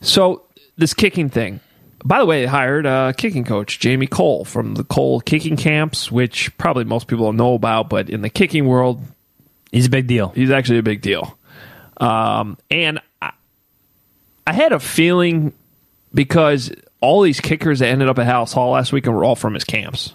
So 0.00 0.42
this 0.76 0.94
kicking 0.94 1.28
thing. 1.28 1.60
By 2.04 2.18
the 2.20 2.26
way, 2.26 2.42
they 2.42 2.46
hired 2.46 2.86
a 2.86 3.12
kicking 3.16 3.44
coach, 3.44 3.80
Jamie 3.80 4.06
Kohl, 4.06 4.44
from 4.44 4.74
the 4.74 4.84
Kohl 4.84 5.20
kicking 5.20 5.56
camps, 5.56 6.10
which 6.12 6.56
probably 6.56 6.84
most 6.84 7.08
people 7.08 7.26
don't 7.26 7.36
know 7.36 7.54
about, 7.54 7.88
but 7.88 8.08
in 8.08 8.20
the 8.22 8.30
kicking 8.30 8.66
world, 8.66 9.02
He's 9.72 9.86
a 9.86 9.90
big 9.90 10.06
deal. 10.06 10.28
he's 10.30 10.50
actually 10.50 10.78
a 10.78 10.82
big 10.82 11.02
deal. 11.02 11.36
Um, 11.98 12.56
and 12.70 13.00
I, 13.20 13.32
I 14.46 14.52
had 14.52 14.72
a 14.72 14.78
feeling 14.78 15.52
because 16.14 16.70
all 17.00 17.22
these 17.22 17.40
kickers 17.40 17.78
that 17.80 17.88
ended 17.88 18.08
up 18.08 18.18
at 18.18 18.26
Halas 18.26 18.52
Hall 18.52 18.72
last 18.72 18.92
weekend 18.92 19.14
were 19.14 19.24
all 19.24 19.36
from 19.36 19.54
his 19.54 19.64
camps. 19.64 20.14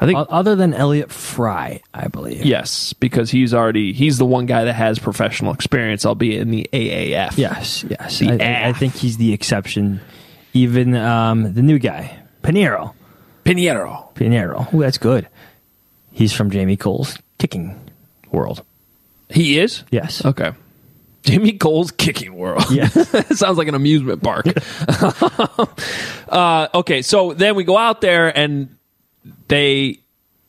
I 0.00 0.06
think 0.06 0.26
Other 0.30 0.54
than 0.54 0.74
Elliott 0.74 1.10
Fry, 1.10 1.82
I 1.92 2.06
believe. 2.06 2.44
yes, 2.44 2.92
because 2.92 3.30
he's 3.30 3.52
already 3.52 3.92
he's 3.92 4.16
the 4.16 4.24
one 4.24 4.46
guy 4.46 4.64
that 4.64 4.74
has 4.74 4.98
professional 5.00 5.52
experience, 5.52 6.06
albeit 6.06 6.40
in 6.40 6.50
the 6.50 6.68
AAF. 6.72 7.36
Yes, 7.36 7.84
yes. 7.88 8.20
The 8.20 8.40
I, 8.40 8.68
I, 8.68 8.72
think 8.72 8.94
he's 8.94 9.16
the 9.16 9.32
exception. 9.32 10.00
Even 10.52 10.94
um, 10.94 11.52
the 11.52 11.62
new 11.62 11.80
guy, 11.80 12.16
Pinheiro. 12.42 12.94
Pinheiro. 13.44 14.14
Pinheiro. 14.14 14.68
Oh, 14.72 14.80
that's 14.80 14.98
good. 14.98 15.26
He's 16.12 16.32
from 16.32 16.50
Jamie 16.50 16.76
Kohl's 16.76 17.18
kicking 17.38 17.78
world. 18.30 18.62
He 19.30 19.58
is. 19.58 19.82
Yes. 19.90 20.24
Okay. 20.24 20.52
Jamie 21.22 21.52
Kohl's 21.52 21.90
kicking 21.90 22.34
world. 22.34 22.64
Yeah. 22.70 22.88
Sounds 22.88 23.58
like 23.58 23.68
an 23.68 23.74
amusement 23.74 24.22
park. 24.22 24.46
uh, 26.28 26.68
okay, 26.74 27.02
so 27.02 27.34
then 27.34 27.54
we 27.54 27.64
go 27.64 27.76
out 27.76 28.00
there 28.00 28.36
and 28.36 28.76
they 29.48 29.98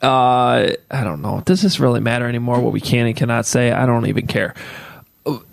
uh, 0.02 0.72
I 0.90 1.04
don't 1.04 1.22
know. 1.22 1.42
Does 1.46 1.62
this 1.62 1.80
really 1.80 2.00
matter 2.00 2.28
anymore 2.28 2.60
what 2.62 2.72
we 2.72 2.80
can 2.80 3.06
and 3.06 3.16
cannot 3.16 3.46
say? 3.46 3.72
I 3.72 3.86
don't 3.86 4.06
even 4.08 4.28
care. 4.28 4.56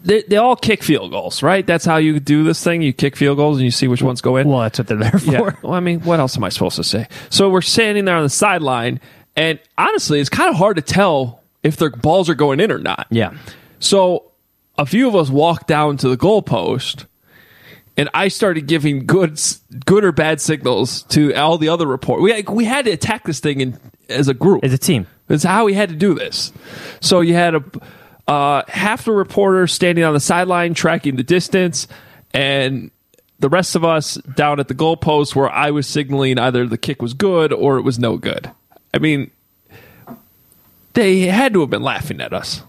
They, 0.04 0.22
they 0.22 0.36
all 0.36 0.56
kick 0.56 0.82
field 0.82 1.10
goals, 1.10 1.42
right? 1.42 1.66
That's 1.66 1.84
how 1.84 1.96
you 1.96 2.20
do 2.20 2.44
this 2.44 2.62
thing. 2.62 2.80
You 2.80 2.92
kick 2.92 3.16
field 3.16 3.36
goals 3.36 3.56
and 3.56 3.64
you 3.64 3.72
see 3.72 3.88
which 3.88 4.02
ones 4.02 4.20
go 4.20 4.36
in. 4.36 4.48
Well, 4.48 4.60
that's 4.60 4.78
what 4.78 4.86
they're 4.86 4.96
there 4.96 5.18
for. 5.18 5.30
Yeah. 5.30 5.56
Well, 5.62 5.74
I 5.74 5.80
mean, 5.80 6.00
what 6.00 6.20
else 6.20 6.36
am 6.36 6.44
I 6.44 6.48
supposed 6.50 6.76
to 6.76 6.84
say? 6.84 7.08
So 7.28 7.50
we're 7.50 7.60
standing 7.60 8.04
there 8.04 8.16
on 8.16 8.22
the 8.22 8.30
sideline, 8.30 9.00
and 9.34 9.58
honestly, 9.76 10.20
it's 10.20 10.30
kind 10.30 10.48
of 10.48 10.56
hard 10.56 10.76
to 10.76 10.82
tell 10.82 11.42
if 11.62 11.76
their 11.76 11.90
balls 11.90 12.30
are 12.30 12.34
going 12.34 12.60
in 12.60 12.70
or 12.70 12.78
not. 12.78 13.08
Yeah. 13.10 13.34
So 13.80 14.30
a 14.78 14.86
few 14.86 15.08
of 15.08 15.16
us 15.16 15.30
walked 15.30 15.66
down 15.66 15.96
to 15.98 16.08
the 16.08 16.16
goalpost, 16.16 17.06
and 17.96 18.08
I 18.12 18.28
started 18.28 18.66
giving 18.66 19.06
good, 19.06 19.40
good 19.84 20.04
or 20.04 20.12
bad 20.12 20.40
signals 20.40 21.02
to 21.04 21.34
all 21.34 21.58
the 21.58 21.68
other 21.68 21.86
report. 21.86 22.20
We 22.20 22.42
we 22.42 22.64
had 22.64 22.84
to 22.84 22.90
attack 22.90 23.24
this 23.24 23.40
thing 23.40 23.60
in, 23.60 23.80
as 24.08 24.28
a 24.28 24.34
group. 24.34 24.64
As 24.64 24.72
a 24.72 24.78
team. 24.78 25.06
It's 25.28 25.44
how 25.44 25.64
we 25.64 25.74
had 25.74 25.88
to 25.88 25.96
do 25.96 26.14
this. 26.14 26.52
So 27.00 27.20
you 27.20 27.34
had 27.34 27.54
a 27.54 27.64
uh, 28.28 28.62
half 28.68 29.04
the 29.04 29.12
reporters 29.12 29.72
standing 29.72 30.04
on 30.04 30.12
the 30.12 30.20
sideline 30.20 30.74
tracking 30.74 31.16
the 31.16 31.22
distance, 31.22 31.88
and 32.34 32.90
the 33.38 33.48
rest 33.48 33.76
of 33.76 33.84
us 33.84 34.14
down 34.14 34.60
at 34.60 34.68
the 34.68 34.74
goalpost 34.74 35.34
where 35.34 35.50
I 35.50 35.70
was 35.70 35.86
signaling 35.86 36.38
either 36.38 36.66
the 36.66 36.78
kick 36.78 37.02
was 37.02 37.14
good 37.14 37.52
or 37.52 37.78
it 37.78 37.82
was 37.82 37.98
no 37.98 38.16
good. 38.16 38.50
I 38.94 38.98
mean, 38.98 39.30
they 40.94 41.20
had 41.20 41.52
to 41.52 41.60
have 41.60 41.70
been 41.70 41.82
laughing 41.82 42.20
at 42.20 42.32
us. 42.32 42.62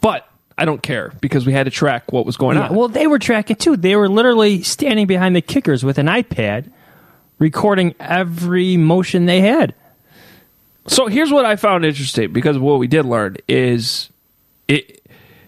But 0.00 0.28
I 0.58 0.64
don't 0.64 0.82
care 0.82 1.12
because 1.20 1.46
we 1.46 1.52
had 1.52 1.64
to 1.64 1.70
track 1.70 2.12
what 2.12 2.24
was 2.24 2.36
going 2.36 2.56
on. 2.56 2.74
well, 2.74 2.88
they 2.88 3.06
were 3.06 3.18
tracking 3.18 3.56
too. 3.56 3.76
They 3.76 3.96
were 3.96 4.08
literally 4.08 4.62
standing 4.62 5.06
behind 5.06 5.36
the 5.36 5.42
kickers 5.42 5.84
with 5.84 5.98
an 5.98 6.06
iPad, 6.06 6.70
recording 7.38 7.94
every 8.00 8.76
motion 8.76 9.26
they 9.26 9.40
had. 9.40 9.74
So 10.86 11.08
here's 11.08 11.32
what 11.32 11.44
I 11.44 11.56
found 11.56 11.84
interesting 11.84 12.32
because 12.32 12.58
what 12.58 12.78
we 12.78 12.86
did 12.86 13.04
learn 13.04 13.36
is 13.48 14.08
it 14.68 15.04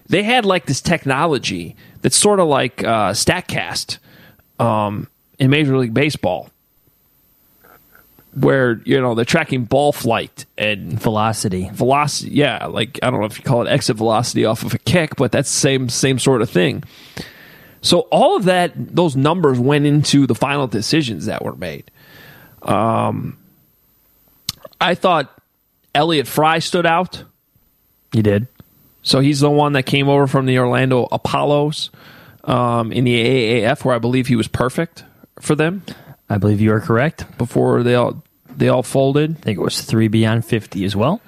they 0.07 0.23
had 0.23 0.45
like 0.45 0.65
this 0.65 0.81
technology 0.81 1.75
that's 2.01 2.17
sort 2.17 2.39
of 2.39 2.47
like 2.47 2.83
uh, 2.83 3.11
Statcast 3.11 3.99
um, 4.59 5.07
in 5.37 5.49
Major 5.49 5.77
League 5.77 5.93
Baseball, 5.93 6.49
where 8.39 8.81
you 8.85 8.99
know 9.01 9.15
they're 9.15 9.25
tracking 9.25 9.65
ball 9.65 9.91
flight 9.91 10.45
and 10.57 10.99
Velocity. 10.99 11.69
velocity. 11.73 12.31
Yeah, 12.31 12.65
like 12.67 12.99
I 13.03 13.09
don't 13.09 13.19
know 13.19 13.25
if 13.25 13.37
you 13.37 13.43
call 13.43 13.65
it 13.65 13.69
exit 13.69 13.97
velocity 13.97 14.45
off 14.45 14.63
of 14.63 14.73
a 14.73 14.77
kick, 14.79 15.15
but 15.15 15.31
that's 15.31 15.49
same 15.49 15.89
same 15.89 16.19
sort 16.19 16.41
of 16.41 16.49
thing. 16.49 16.83
So 17.81 18.01
all 18.11 18.35
of 18.35 18.45
that, 18.45 18.73
those 18.75 19.15
numbers 19.15 19.59
went 19.59 19.85
into 19.85 20.27
the 20.27 20.35
final 20.35 20.67
decisions 20.67 21.25
that 21.27 21.43
were 21.43 21.55
made. 21.55 21.89
Um, 22.61 23.37
I 24.81 24.95
thought 24.95 25.33
Elliott 25.95 26.27
Fry 26.27 26.59
stood 26.59 26.85
out. 26.85 27.23
he 28.11 28.21
did. 28.21 28.47
So 29.01 29.21
he's 29.21 29.39
the 29.39 29.49
one 29.49 29.73
that 29.73 29.83
came 29.83 30.09
over 30.09 30.27
from 30.27 30.45
the 30.45 30.59
Orlando 30.59 31.07
Apollos 31.09 31.89
um, 32.43 32.91
in 32.91 33.05
the 33.05 33.15
AAF, 33.63 33.85
where 33.85 33.95
I 33.95 33.99
believe 33.99 34.27
he 34.27 34.35
was 34.35 34.49
perfect 34.49 35.05
for 35.39 35.55
them 35.55 35.83
I 36.29 36.37
believe 36.37 36.61
you 36.61 36.71
are 36.73 36.79
correct. 36.81 37.25
Before 37.37 37.81
they 37.81 37.95
all 37.95 38.21
they 38.59 38.67
all 38.69 38.83
folded. 38.83 39.31
I 39.37 39.39
think 39.39 39.57
it 39.57 39.61
was 39.63 39.81
three 39.81 40.07
beyond 40.07 40.45
50 40.45 40.85
as 40.85 40.95
well. 40.95 41.21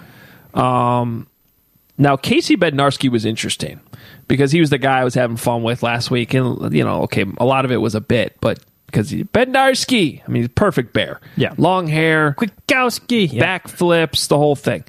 Now 1.97 2.15
Casey 2.17 2.55
Bednarski 2.57 3.09
was 3.09 3.25
interesting 3.25 3.79
because 4.27 4.51
he 4.51 4.59
was 4.59 4.69
the 4.69 4.77
guy 4.77 5.00
I 5.00 5.03
was 5.03 5.13
having 5.13 5.38
fun 5.38 5.63
with 5.63 5.83
last 5.83 6.09
week, 6.11 6.33
and 6.33 6.73
you 6.73 6.83
know, 6.83 7.03
okay, 7.03 7.25
a 7.38 7.45
lot 7.45 7.65
of 7.65 7.71
it 7.71 7.77
was 7.77 7.95
a 7.95 8.01
bit, 8.01 8.38
but 8.41 8.59
because 8.88 9.11
Bednarski, 9.11 10.21
I 10.25 10.27
mean, 10.31 10.41
he's 10.43 10.47
a 10.47 10.50
perfect 10.53 10.93
bear, 10.93 11.21
Yeah. 11.38 11.53
long 11.57 11.88
hair, 11.88 12.35
Kwiatkowski. 12.38 13.31
Yeah. 13.31 13.39
back 13.41 13.67
flips, 13.67 14.27
the 14.27 14.38
whole 14.38 14.55
thing. 14.55 14.83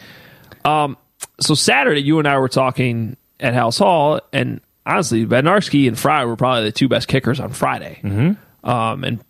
Um, 0.64 0.96
so 1.40 1.54
Saturday, 1.54 2.00
you 2.02 2.18
and 2.18 2.26
I 2.26 2.38
were 2.38 2.48
talking 2.48 3.16
at 3.38 3.54
Halas 3.54 3.78
Hall, 3.78 4.20
and 4.32 4.60
honestly, 4.86 5.24
Bednarski 5.26 5.86
and 5.86 5.98
Fry 5.98 6.24
were 6.24 6.36
probably 6.36 6.64
the 6.64 6.72
two 6.72 6.88
best 6.88 7.06
kickers 7.08 7.38
on 7.40 7.52
Friday. 7.52 8.00
Mm-hmm. 8.02 8.68
Um, 8.68 9.04
and 9.04 9.20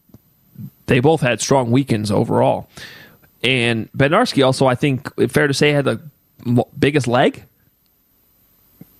they 0.86 1.00
both 1.00 1.20
had 1.20 1.40
strong 1.40 1.70
weekends 1.70 2.10
overall. 2.10 2.68
And 3.42 3.90
Bednarski 3.92 4.44
also, 4.44 4.66
I 4.66 4.74
think, 4.74 5.08
fair 5.30 5.46
to 5.46 5.54
say, 5.54 5.72
had 5.72 5.84
the 5.84 6.00
biggest 6.78 7.08
leg. 7.08 7.44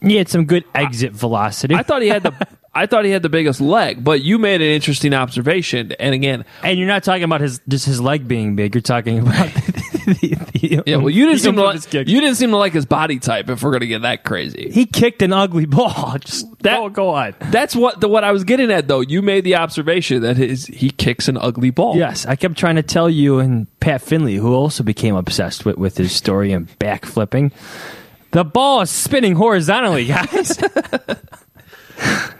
He 0.01 0.17
had 0.17 0.29
some 0.29 0.47
good 0.47 0.65
exit 0.75 1.13
velocity. 1.13 1.75
I 1.75 1.83
thought 1.83 2.03
he 2.03 2.09
had 2.09 2.25
the. 2.25 2.49
I 2.75 2.87
thought 2.87 3.05
he 3.05 3.11
had 3.11 3.23
the 3.23 3.29
biggest 3.29 3.61
leg, 3.61 4.03
but 4.03 4.23
you 4.23 4.39
made 4.39 4.63
an 4.63 4.69
interesting 4.69 5.13
observation. 5.13 5.93
And 6.01 6.15
again, 6.15 6.47
and 6.63 6.79
you're 6.79 6.89
not 6.89 7.05
talking 7.05 7.23
about 7.23 7.43
his 7.43 7.61
just 7.69 7.85
his 7.85 8.01
leg 8.01 8.27
being 8.27 8.57
big. 8.57 8.75
You're 8.75 8.81
talking 8.81 9.19
about 9.19 9.51
the, 9.93 10.39
the, 10.53 10.83
yeah, 10.87 10.97
well, 10.97 11.11
you 11.11 11.27
didn't 11.29 11.41
seem 11.41 11.57
to 11.57 11.63
like 11.63 11.75
his 11.85 11.95
you 12.09 12.21
didn't 12.21 12.37
seem 12.37 12.51
to 12.51 12.57
like 12.57 12.73
his 12.73 12.87
body 12.87 13.19
type. 13.19 13.49
If 13.51 13.63
we're 13.63 13.73
gonna 13.73 13.87
get 13.87 14.03
that 14.03 14.25
crazy, 14.25 14.71
He 14.73 14.87
kicked 14.87 15.23
an 15.23 15.33
ugly 15.33 15.67
ball. 15.67 16.17
Just 16.21 16.47
That- 16.61 16.79
go, 16.79 16.89
go 16.89 17.09
on. 17.11 17.35
That's 17.51 17.77
what 17.77 18.01
the 18.01 18.09
what 18.09 18.25
I 18.25 18.33
was 18.33 18.45
getting 18.45 18.71
at 18.71 18.89
though. 18.89 19.01
You 19.01 19.23
made 19.23 19.45
the 19.45 19.57
observation 19.57 20.23
that 20.23 20.37
his 20.37 20.67
he 20.67 20.91
kicks 20.91 21.29
an 21.29 21.37
ugly 21.37 21.71
ball. 21.71 21.97
Yes, 21.97 22.27
I 22.27 22.37
kept 22.37 22.57
trying 22.57 22.77
to 22.77 22.83
tell 22.83 23.09
you 23.11 23.39
and 23.39 23.67
Pat 23.81 24.03
Finley, 24.03 24.37
who 24.37 24.55
also 24.55 24.83
became 24.83 25.15
obsessed 25.17 25.65
with, 25.65 25.77
with 25.77 25.97
his 25.97 26.13
story 26.13 26.53
and 26.53 26.69
backflipping. 26.79 27.53
The 28.31 28.45
ball 28.45 28.81
is 28.81 28.91
spinning 28.91 29.35
horizontally, 29.35 30.07
guys. 30.07 30.59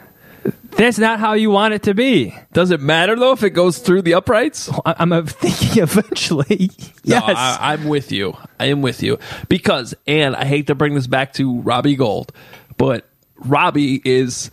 That's 0.77 0.97
not 0.97 1.19
how 1.19 1.33
you 1.33 1.49
want 1.49 1.73
it 1.73 1.83
to 1.83 1.93
be. 1.93 2.35
Does 2.51 2.71
it 2.71 2.81
matter 2.81 3.15
though 3.15 3.31
if 3.31 3.43
it 3.43 3.51
goes 3.51 3.77
through 3.77 4.01
the 4.03 4.15
uprights? 4.15 4.69
I- 4.85 4.95
I'm 4.99 5.11
uh, 5.13 5.23
thinking 5.23 5.83
eventually. 5.83 6.69
No, 7.05 7.17
yes. 7.17 7.35
I, 7.37 7.73
I'm 7.73 7.85
with 7.85 8.11
you. 8.11 8.35
I 8.59 8.65
am 8.67 8.81
with 8.81 9.03
you 9.03 9.19
because, 9.49 9.93
and 10.07 10.35
I 10.35 10.45
hate 10.45 10.67
to 10.67 10.75
bring 10.75 10.95
this 10.95 11.07
back 11.07 11.33
to 11.33 11.59
Robbie 11.61 11.95
Gould, 11.95 12.31
but 12.77 13.07
Robbie 13.37 14.01
is 14.03 14.49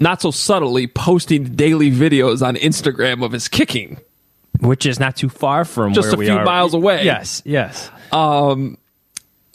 not 0.00 0.20
so 0.22 0.30
subtly 0.30 0.86
posting 0.86 1.44
daily 1.56 1.90
videos 1.90 2.46
on 2.46 2.54
Instagram 2.56 3.24
of 3.24 3.32
his 3.32 3.48
kicking 3.48 3.98
which 4.60 4.86
is 4.86 4.98
not 4.98 5.14
too 5.14 5.28
far 5.28 5.64
from 5.64 5.92
Just 5.92 6.08
where 6.08 6.14
a 6.14 6.18
we 6.18 6.26
few 6.26 6.34
are. 6.34 6.44
miles 6.44 6.74
away. 6.74 7.04
Yes, 7.04 7.42
yes. 7.44 7.92
Um, 8.10 8.76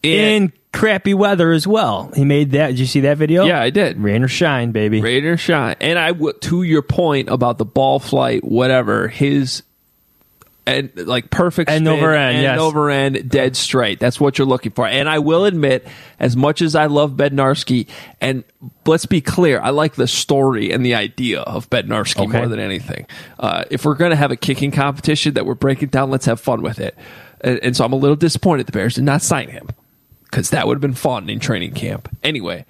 In 0.01 0.53
crappy 0.73 1.13
weather 1.13 1.51
as 1.51 1.65
well. 1.65 2.11
He 2.15 2.25
made 2.25 2.51
that. 2.51 2.67
Did 2.69 2.79
you 2.79 2.85
see 2.85 3.01
that 3.01 3.17
video? 3.17 3.45
Yeah, 3.45 3.61
I 3.61 3.69
did. 3.69 3.97
Rain 3.99 4.23
or 4.23 4.27
shine, 4.27 4.71
baby. 4.71 5.01
Rain 5.01 5.23
or 5.25 5.37
shine. 5.37 5.75
And 5.79 5.97
I 5.97 6.11
w- 6.11 6.33
to 6.33 6.63
your 6.63 6.81
point 6.81 7.29
about 7.29 7.57
the 7.59 7.65
ball 7.65 7.99
flight, 7.99 8.43
whatever 8.43 9.07
his 9.07 9.63
and 10.65 10.91
like 10.95 11.29
perfect 11.29 11.69
End 11.69 11.85
spin, 11.85 11.99
over 11.99 12.13
end, 12.13 12.37
end 12.37 12.43
yes. 12.43 12.59
over 12.59 12.89
end, 12.89 13.29
dead 13.29 13.55
straight. 13.57 13.99
That's 13.99 14.19
what 14.19 14.37
you're 14.37 14.47
looking 14.47 14.71
for. 14.71 14.87
And 14.87 15.09
I 15.09 15.19
will 15.19 15.43
admit, 15.45 15.85
as 16.19 16.37
much 16.37 16.61
as 16.61 16.73
I 16.73 16.85
love 16.85 17.11
Bednarski, 17.11 17.87
and 18.21 18.45
let's 18.85 19.05
be 19.05 19.19
clear, 19.19 19.59
I 19.59 19.71
like 19.71 19.95
the 19.95 20.07
story 20.07 20.71
and 20.71 20.85
the 20.85 20.95
idea 20.95 21.41
of 21.41 21.69
Bednarski 21.69 22.27
Okay. 22.27 22.37
more 22.37 22.47
than 22.47 22.59
anything. 22.59 23.07
Uh, 23.37 23.65
if 23.71 23.83
we're 23.83 23.95
going 23.95 24.11
to 24.11 24.15
have 24.15 24.31
a 24.31 24.37
kicking 24.37 24.71
competition 24.71 25.33
that 25.33 25.45
we're 25.45 25.53
breaking 25.55 25.89
down, 25.89 26.09
let's 26.09 26.25
have 26.27 26.39
fun 26.39 26.61
with 26.61 26.79
it. 26.79 26.95
And, 27.41 27.59
and 27.61 27.75
so 27.75 27.83
I'm 27.83 27.91
a 27.91 27.97
little 27.97 28.15
disappointed 28.15 28.65
the 28.65 28.71
Bears 28.71 28.95
did 28.95 29.03
not 29.03 29.21
sign 29.21 29.49
him 29.49 29.67
because 30.33 30.49
that 30.49 30.65
would 30.65 30.73
have 30.75 30.81
been 30.81 30.95
fun 30.95 31.29
in 31.29 31.39
training 31.39 31.73
camp. 31.73 32.09
Anyway, 32.23 32.65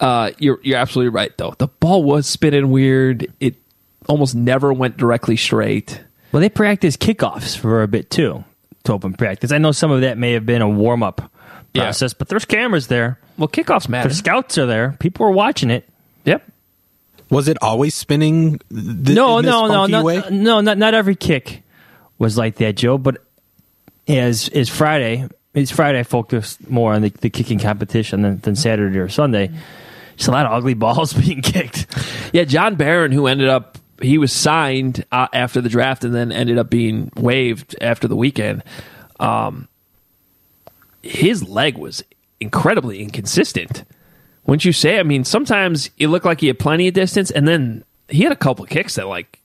uh, 0.00 0.32
you're 0.38 0.60
you're 0.62 0.76
absolutely 0.76 1.08
right 1.08 1.34
though. 1.38 1.54
The 1.56 1.68
ball 1.68 2.04
was 2.04 2.26
spinning 2.26 2.70
weird. 2.70 3.32
It 3.40 3.54
almost 4.06 4.34
never 4.34 4.70
went 4.70 4.98
directly 4.98 5.36
straight. 5.36 5.98
Well, 6.30 6.40
they 6.42 6.50
practiced 6.50 7.00
kickoffs 7.00 7.56
for 7.56 7.82
a 7.82 7.88
bit 7.88 8.10
too 8.10 8.44
to 8.84 8.92
open 8.92 9.14
practice. 9.14 9.50
I 9.50 9.56
know 9.58 9.72
some 9.72 9.90
of 9.90 10.02
that 10.02 10.18
may 10.18 10.32
have 10.32 10.44
been 10.44 10.60
a 10.60 10.68
warm 10.68 11.02
up 11.02 11.30
Yeah. 11.72 11.84
process, 11.84 12.12
but 12.12 12.28
there's 12.28 12.44
cameras 12.44 12.88
there. 12.88 13.18
Well, 13.38 13.48
kickoffs 13.48 13.88
matter. 13.88 14.10
The 14.10 14.14
scouts 14.14 14.58
are 14.58 14.66
there. 14.66 14.96
People 15.00 15.24
are 15.26 15.30
watching 15.32 15.70
it. 15.70 15.88
Yep. 16.26 16.46
Was 17.30 17.48
it 17.48 17.56
always 17.62 17.94
spinning? 17.94 18.58
Th- 18.70 19.16
no, 19.16 19.38
in 19.38 19.44
this 19.46 19.52
no, 19.52 19.66
no, 19.66 19.68
funky 19.68 19.92
not, 19.92 20.04
way? 20.04 20.22
no, 20.30 20.60
not 20.60 20.76
not 20.76 20.92
every 20.92 21.14
kick 21.16 21.62
was 22.18 22.36
like 22.36 22.56
that, 22.56 22.76
Joe. 22.76 22.98
But 22.98 23.24
as 24.06 24.48
is 24.50 24.68
Friday, 24.68 25.26
it's 25.54 25.70
Friday. 25.70 25.98
I 25.98 26.02
focused 26.04 26.68
more 26.68 26.92
on 26.92 27.02
the, 27.02 27.10
the 27.10 27.30
kicking 27.30 27.58
competition 27.58 28.22
than, 28.22 28.38
than 28.38 28.56
Saturday 28.56 28.98
or 28.98 29.08
Sunday. 29.08 29.50
Just 30.16 30.28
a 30.28 30.32
lot 30.32 30.46
of 30.46 30.52
ugly 30.52 30.74
balls 30.74 31.12
being 31.24 31.42
kicked. 31.42 31.86
Yeah, 32.32 32.44
John 32.44 32.76
Barron, 32.76 33.12
who 33.12 33.26
ended 33.26 33.48
up 33.48 33.78
he 34.00 34.18
was 34.18 34.32
signed 34.32 35.04
uh, 35.12 35.28
after 35.32 35.60
the 35.60 35.68
draft 35.68 36.04
and 36.04 36.14
then 36.14 36.32
ended 36.32 36.58
up 36.58 36.70
being 36.70 37.12
waived 37.16 37.76
after 37.80 38.08
the 38.08 38.16
weekend. 38.16 38.62
Um, 39.18 39.68
his 41.02 41.46
leg 41.46 41.76
was 41.76 42.02
incredibly 42.40 43.02
inconsistent. 43.02 43.84
Wouldn't 44.46 44.64
you 44.64 44.72
say? 44.72 44.98
I 44.98 45.02
mean, 45.02 45.24
sometimes 45.24 45.90
it 45.98 46.08
looked 46.08 46.24
like 46.24 46.40
he 46.40 46.46
had 46.46 46.58
plenty 46.58 46.88
of 46.88 46.94
distance, 46.94 47.30
and 47.30 47.46
then 47.46 47.84
he 48.08 48.22
had 48.22 48.32
a 48.32 48.36
couple 48.36 48.64
kicks 48.64 48.94
that, 48.94 49.06
like 49.06 49.38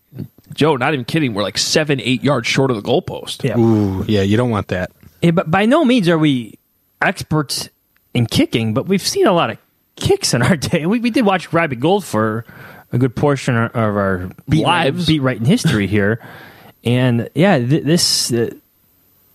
Joe, 0.54 0.78
not 0.78 0.94
even 0.94 1.06
kidding, 1.06 1.34
were 1.34 1.44
like 1.44 1.58
seven, 1.58 2.00
eight 2.00 2.24
yards 2.24 2.48
short 2.48 2.72
of 2.72 2.82
the 2.82 2.84
goalpost. 2.84 3.44
Yeah. 3.44 3.58
Ooh, 3.60 4.06
yeah, 4.08 4.22
you 4.22 4.38
don't 4.38 4.50
want 4.50 4.70
that. 4.70 4.92
Yeah, 5.22 5.32
but 5.32 5.50
by 5.50 5.66
no 5.66 5.84
means 5.86 6.08
are 6.10 6.18
we 6.18 6.58
experts 7.02 7.70
in 8.14 8.26
kicking, 8.26 8.74
but 8.74 8.88
we've 8.88 9.02
seen 9.02 9.28
a 9.28 9.34
lot 9.34 9.50
of 9.50 9.58
kicks 9.96 10.34
in 10.34 10.42
our 10.42 10.56
day. 10.58 10.86
We, 10.86 11.00
we 11.00 11.10
did 11.10 11.26
watch 11.26 11.52
Robbie 11.54 11.76
Gould 11.76 12.06
for 12.06 12.46
a 12.92 12.98
good 12.98 13.16
portion 13.16 13.56
of 13.56 13.76
our 13.76 14.30
beat 14.48 14.64
Lives. 14.64 15.00
right, 15.00 15.08
beat 15.08 15.20
right 15.22 15.38
in 15.38 15.46
history 15.46 15.88
here, 15.88 16.22
and 16.84 17.30
yeah, 17.36 17.58
th- 17.58 17.84
this 17.84 18.32
uh, 18.32 18.52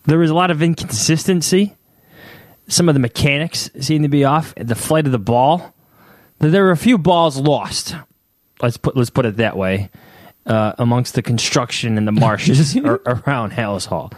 there 0.06 0.18
was 0.18 0.30
a 0.30 0.34
lot 0.34 0.50
of 0.50 0.62
inconsistency. 0.62 1.74
Some 2.68 2.88
of 2.88 2.94
the 2.94 3.00
mechanics 3.00 3.68
seemed 3.80 4.04
to 4.04 4.08
be 4.08 4.24
off. 4.24 4.54
The 4.56 4.76
flight 4.76 5.06
of 5.06 5.12
the 5.12 5.18
ball, 5.18 5.74
there 6.38 6.62
were 6.64 6.70
a 6.70 6.76
few 6.76 6.98
balls 6.98 7.36
lost. 7.36 7.96
Let's 8.62 8.76
put 8.76 8.96
let's 8.96 9.10
put 9.10 9.26
it 9.26 9.38
that 9.38 9.56
way. 9.56 9.90
Uh, 10.46 10.72
amongst 10.78 11.14
the 11.14 11.22
construction 11.22 11.98
and 11.98 12.06
the 12.08 12.12
marshes 12.26 12.76
ar- 12.78 13.00
around 13.06 13.52
Halas 13.52 13.86
Hall. 13.86 14.12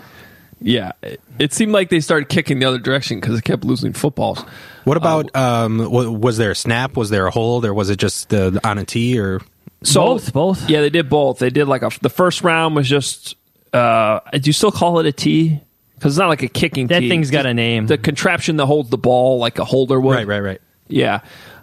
Yeah, 0.63 0.93
it, 1.03 1.21
it 1.39 1.53
seemed 1.53 1.73
like 1.73 1.91
they 1.91 2.01
started 2.01 2.29
kicking 2.29 2.59
the 2.59 2.67
other 2.67 2.79
direction 2.79 3.21
because 3.21 3.39
it 3.39 3.43
kept 3.45 3.65
losing 3.65 3.93
footballs. 3.93 4.45
What 4.85 4.97
about 4.97 5.35
um? 5.37 5.79
wa- 5.91 6.09
Was 6.11 6.37
there 6.39 6.51
a 6.53 6.55
snap? 6.55 6.97
Was 6.97 7.11
there 7.11 7.27
a 7.27 7.31
hold, 7.31 7.65
or 7.65 7.75
was 7.75 7.91
it 7.91 7.97
just 7.99 8.33
uh, 8.33 8.53
on 8.65 8.79
a 8.79 8.85
tee? 8.85 9.19
Or 9.19 9.41
so, 9.83 10.05
Both, 10.05 10.33
both. 10.33 10.71
Yeah, 10.71 10.81
they 10.81 10.91
did 10.91 11.09
both. 11.09 11.39
They 11.39 11.51
did 11.51 11.67
like 11.67 11.83
a 11.83 11.91
the 12.01 12.11
first 12.11 12.43
round 12.43 12.77
was 12.77 12.89
just. 12.89 13.37
Uh, 13.73 14.21
do 14.33 14.41
you 14.49 14.53
still 14.53 14.71
call 14.73 14.99
it 14.99 15.07
a 15.07 15.13
tee? 15.13 15.61
Because 15.95 16.15
it's 16.15 16.19
not 16.19 16.29
like 16.29 16.43
a 16.43 16.49
kicking. 16.49 16.89
That 16.89 17.01
tee. 17.01 17.09
thing's 17.09 17.31
got 17.31 17.47
a 17.47 17.55
name. 17.55 17.87
The 17.87 17.97
contraption 17.99 18.57
that 18.57 18.67
holds 18.67 18.91
the 18.91 18.99
ball 18.99 19.39
like 19.39 19.59
a 19.59 19.65
holder 19.65 20.01
would. 20.01 20.15
right, 20.15 20.27
right, 20.27 20.41
right. 20.41 20.61
Yeah. 20.89 21.21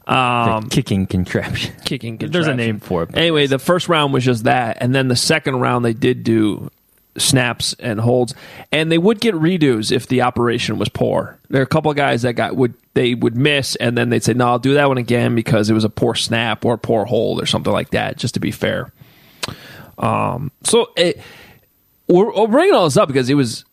Um, 0.07 0.69
kicking 0.69 1.05
contraption. 1.05 1.75
kicking. 1.85 2.17
Contraption. 2.17 2.31
There's 2.31 2.47
a 2.47 2.55
name 2.55 2.79
for 2.79 3.03
it. 3.03 3.15
Anyway, 3.15 3.45
the 3.45 3.59
first 3.59 3.87
round 3.89 4.11
was 4.11 4.25
just 4.25 4.45
that, 4.45 4.77
and 4.81 4.95
then 4.95 5.07
the 5.07 5.15
second 5.15 5.57
round 5.59 5.85
they 5.85 5.93
did 5.93 6.23
do 6.23 6.71
snaps 7.17 7.73
and 7.79 7.99
holds, 7.99 8.33
and 8.71 8.91
they 8.91 8.97
would 8.97 9.19
get 9.19 9.35
redos 9.35 9.91
if 9.91 10.07
the 10.07 10.21
operation 10.21 10.77
was 10.77 10.89
poor. 10.89 11.37
There 11.49 11.61
are 11.61 11.63
a 11.63 11.67
couple 11.67 11.91
of 11.91 11.97
guys 11.97 12.21
that 12.21 12.33
got 12.33 12.55
would 12.55 12.73
they 12.93 13.15
would 13.15 13.35
miss, 13.35 13.75
and 13.75 13.97
then 13.97 14.09
they'd 14.09 14.23
say, 14.23 14.33
"No, 14.33 14.47
I'll 14.47 14.59
do 14.59 14.75
that 14.75 14.87
one 14.87 14.97
again 14.97 15.35
because 15.35 15.69
it 15.69 15.73
was 15.73 15.83
a 15.83 15.89
poor 15.89 16.15
snap 16.15 16.65
or 16.65 16.75
a 16.75 16.77
poor 16.77 17.05
hold 17.05 17.41
or 17.41 17.45
something 17.45 17.73
like 17.73 17.91
that." 17.91 18.17
Just 18.17 18.35
to 18.35 18.39
be 18.39 18.51
fair. 18.51 18.91
Um. 19.97 20.51
So 20.63 20.91
it, 20.95 21.19
we're, 22.07 22.33
we're 22.33 22.47
bringing 22.47 22.75
all 22.75 22.85
this 22.85 22.97
up 22.97 23.07
because 23.07 23.29
it 23.29 23.35
was. 23.35 23.65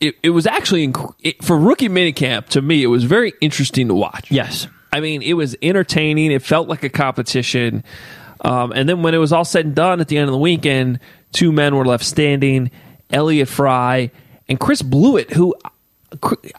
It, 0.00 0.14
it 0.22 0.30
was 0.30 0.46
actually 0.46 0.88
inc- 0.88 1.14
it, 1.20 1.44
for 1.44 1.58
rookie 1.58 1.90
minicamp 1.90 2.46
to 2.48 2.62
me. 2.62 2.82
It 2.82 2.86
was 2.86 3.04
very 3.04 3.34
interesting 3.42 3.88
to 3.88 3.94
watch. 3.94 4.30
Yes. 4.30 4.66
I 4.92 5.00
mean, 5.00 5.20
it 5.22 5.34
was 5.34 5.56
entertaining. 5.60 6.32
It 6.32 6.42
felt 6.42 6.68
like 6.68 6.82
a 6.82 6.88
competition. 6.88 7.84
Um, 8.40 8.72
and 8.72 8.88
then 8.88 9.02
when 9.02 9.14
it 9.14 9.18
was 9.18 9.32
all 9.32 9.44
said 9.44 9.66
and 9.66 9.74
done 9.74 10.00
at 10.00 10.08
the 10.08 10.16
end 10.16 10.28
of 10.28 10.32
the 10.32 10.38
weekend, 10.38 11.00
two 11.32 11.52
men 11.52 11.76
were 11.76 11.84
left 11.84 12.04
standing 12.04 12.70
Elliott 13.10 13.48
Fry 13.48 14.10
and 14.48 14.58
Chris 14.58 14.82
Blewitt, 14.82 15.32
who 15.32 15.54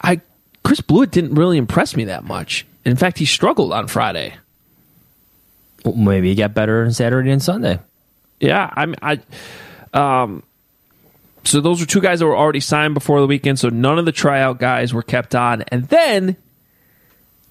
I 0.02 0.20
Chris 0.64 0.80
Blewitt 0.80 1.10
didn't 1.10 1.34
really 1.34 1.58
impress 1.58 1.96
me 1.96 2.04
that 2.04 2.24
much. 2.24 2.66
In 2.84 2.96
fact, 2.96 3.18
he 3.18 3.26
struggled 3.26 3.72
on 3.72 3.88
Friday. 3.88 4.34
Well, 5.84 5.94
maybe 5.94 6.28
he 6.28 6.34
got 6.34 6.54
better 6.54 6.84
on 6.84 6.92
Saturday 6.92 7.30
and 7.30 7.42
Sunday. 7.42 7.78
Yeah, 8.40 8.72
I 8.72 8.86
mean, 8.86 8.96
I, 9.02 9.20
um, 9.92 10.42
so 11.44 11.60
those 11.60 11.80
were 11.80 11.86
two 11.86 12.00
guys 12.00 12.20
that 12.20 12.26
were 12.26 12.36
already 12.36 12.60
signed 12.60 12.94
before 12.94 13.20
the 13.20 13.26
weekend. 13.26 13.58
So 13.58 13.68
none 13.68 13.98
of 13.98 14.04
the 14.04 14.12
tryout 14.12 14.58
guys 14.58 14.94
were 14.94 15.02
kept 15.02 15.34
on, 15.34 15.62
and 15.62 15.88
then 15.88 16.36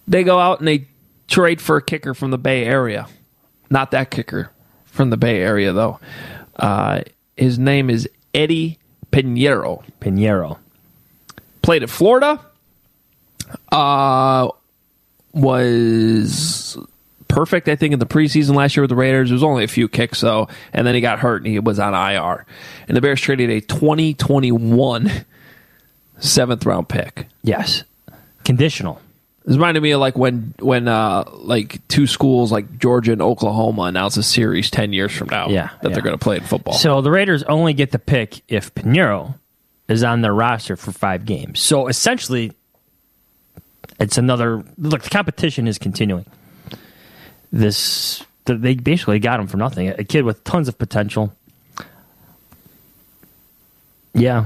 they 0.08 0.24
go 0.24 0.40
out 0.40 0.60
and 0.60 0.68
they 0.68 0.88
trade 1.28 1.62
for 1.62 1.78
a 1.78 1.82
kicker 1.82 2.14
from 2.14 2.32
the 2.32 2.38
Bay 2.38 2.66
Area. 2.66 3.08
Not 3.70 3.92
that 3.92 4.12
kicker 4.12 4.52
from 4.86 5.10
the 5.10 5.18
Bay 5.18 5.42
Area 5.42 5.72
though. 5.72 6.00
Uh, 6.62 7.02
his 7.36 7.60
name 7.60 7.90
is 7.90 8.08
Eddie 8.34 8.78
Pinheiro. 9.12 9.84
Pinheiro. 10.00 10.58
Played 11.62 11.84
at 11.84 11.90
Florida. 11.90 12.40
Uh, 13.72 14.50
was 15.34 16.78
perfect, 17.28 17.68
I 17.68 17.76
think, 17.76 17.94
in 17.94 18.00
the 18.00 18.06
preseason 18.06 18.56
last 18.56 18.76
year 18.76 18.84
with 18.84 18.90
the 18.90 18.96
Raiders. 18.96 19.32
It 19.32 19.34
was 19.34 19.44
only 19.44 19.64
a 19.64 19.68
few 19.68 19.88
kicks, 19.88 20.22
though, 20.22 20.48
and 20.74 20.86
then 20.86 20.96
he 20.96 21.02
got 21.02 21.20
hurt 21.20 21.38
and 21.38 21.48
he 21.48 21.60
was 21.60 21.80
on 21.80 21.94
IR. 21.94 22.46
And 22.88 22.96
the 22.96 23.02
Bears 23.02 23.20
traded 23.20 23.50
a 23.50 23.62
2021 23.62 25.26
seventh 26.20 26.66
round 26.66 26.88
pick. 26.90 27.28
Yes. 27.44 27.84
Conditional. 28.44 29.02
This 29.44 29.56
reminded 29.56 29.82
me 29.82 29.92
of 29.92 30.00
like 30.00 30.18
when 30.18 30.54
when 30.60 30.88
uh 30.88 31.24
like 31.34 31.86
two 31.88 32.06
schools 32.06 32.52
like 32.52 32.78
Georgia 32.78 33.12
and 33.12 33.22
Oklahoma 33.24 33.84
announce 33.84 34.16
a 34.18 34.24
series 34.24 34.70
ten 34.70 34.94
years 34.94 35.12
from 35.12 35.30
now 35.30 35.50
Yeah, 35.50 35.70
that 35.82 35.90
yeah. 35.90 35.94
they're 35.94 36.04
going 36.04 36.18
to 36.18 36.24
play 36.24 36.38
in 36.38 36.44
football. 36.44 36.76
So 36.76 37.02
the 37.02 37.10
Raiders 37.12 37.42
only 37.44 37.74
get 37.74 37.92
the 37.92 37.98
pick 38.00 38.42
if 38.48 38.74
Pinheiro 38.76 39.36
is 39.88 40.04
on 40.04 40.22
their 40.22 40.34
roster 40.34 40.76
for 40.76 40.92
five 40.92 41.26
games. 41.26 41.60
So 41.60 41.88
essentially, 41.88 42.54
it's 44.00 44.18
another 44.20 44.64
look. 44.78 45.02
The 45.02 45.10
competition 45.10 45.68
is 45.68 45.78
continuing. 45.80 46.26
This 47.52 48.24
they 48.46 48.76
basically 48.76 49.20
got 49.20 49.40
him 49.40 49.48
for 49.48 49.58
nothing. 49.58 49.90
A 49.90 50.04
kid 50.04 50.24
with 50.24 50.44
tons 50.44 50.68
of 50.68 50.78
potential. 50.78 51.34
Yeah, 54.14 54.46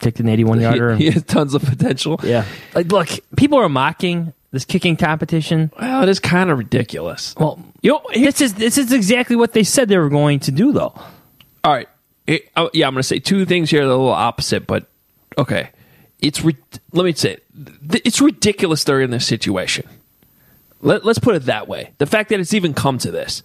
kicked 0.00 0.20
an 0.20 0.28
eighty-one 0.28 0.60
yarder. 0.60 0.96
he, 0.96 1.04
he 1.06 1.10
has 1.10 1.22
tons 1.24 1.54
of 1.54 1.62
potential. 1.62 2.20
yeah, 2.22 2.44
like 2.74 2.86
look, 2.92 3.08
people 3.36 3.58
are 3.58 3.68
mocking 3.68 4.32
this 4.50 4.64
kicking 4.64 4.96
competition. 4.96 5.72
Well, 5.80 6.02
it 6.04 6.08
is 6.08 6.20
kind 6.20 6.50
of 6.50 6.58
ridiculous. 6.58 7.34
Well, 7.38 7.62
you 7.82 7.90
know, 7.90 8.02
this 8.14 8.40
is 8.40 8.54
this 8.54 8.78
is 8.78 8.92
exactly 8.92 9.36
what 9.36 9.52
they 9.52 9.64
said 9.64 9.88
they 9.88 9.98
were 9.98 10.08
going 10.08 10.40
to 10.40 10.52
do, 10.52 10.72
though. 10.72 10.92
All 11.64 11.72
right. 11.72 11.88
It- 12.26 12.50
oh, 12.56 12.70
yeah, 12.72 12.86
I'm 12.86 12.94
going 12.94 13.00
to 13.00 13.06
say 13.08 13.18
two 13.18 13.44
things 13.44 13.70
here 13.70 13.80
that 13.84 13.90
are 13.90 13.94
a 13.94 13.96
little 13.96 14.10
opposite, 14.10 14.66
but 14.66 14.86
okay. 15.36 15.70
It's 16.20 16.42
let 16.44 17.04
me 17.04 17.12
say 17.12 17.32
it. 17.34 17.44
It's 18.06 18.20
ridiculous 18.20 18.84
they're 18.84 19.00
in 19.02 19.10
this 19.10 19.26
situation. 19.26 19.86
Let, 20.80 21.04
let's 21.04 21.18
put 21.18 21.34
it 21.34 21.44
that 21.46 21.68
way. 21.68 21.92
The 21.98 22.06
fact 22.06 22.28
that 22.30 22.40
it's 22.40 22.54
even 22.54 22.72
come 22.74 22.96
to 22.98 23.10
this, 23.10 23.42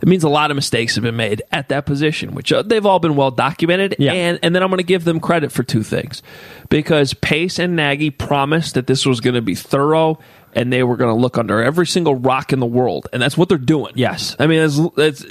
it 0.00 0.08
means 0.08 0.24
a 0.24 0.28
lot 0.28 0.50
of 0.50 0.54
mistakes 0.54 0.94
have 0.94 1.04
been 1.04 1.16
made 1.16 1.42
at 1.52 1.68
that 1.68 1.86
position, 1.86 2.34
which 2.34 2.52
uh, 2.52 2.62
they've 2.62 2.84
all 2.84 2.98
been 2.98 3.16
well 3.16 3.30
documented. 3.30 3.96
Yeah. 3.98 4.12
And 4.12 4.38
and 4.42 4.54
then 4.54 4.62
I'm 4.62 4.68
going 4.68 4.78
to 4.78 4.84
give 4.84 5.04
them 5.04 5.20
credit 5.20 5.52
for 5.52 5.62
two 5.62 5.82
things, 5.82 6.22
because 6.68 7.14
Pace 7.14 7.58
and 7.58 7.76
Nagy 7.76 8.10
promised 8.10 8.74
that 8.74 8.86
this 8.86 9.06
was 9.06 9.20
going 9.20 9.34
to 9.34 9.42
be 9.42 9.54
thorough 9.54 10.18
and 10.54 10.72
they 10.72 10.82
were 10.82 10.96
going 10.96 11.14
to 11.14 11.20
look 11.20 11.36
under 11.36 11.62
every 11.62 11.86
single 11.86 12.14
rock 12.14 12.52
in 12.52 12.60
the 12.60 12.66
world, 12.66 13.08
and 13.12 13.20
that's 13.20 13.36
what 13.36 13.48
they're 13.48 13.58
doing. 13.58 13.92
Yes. 13.94 14.34
I 14.38 14.46
mean, 14.46 14.60
it's, 14.60 14.78
it's, 14.96 15.22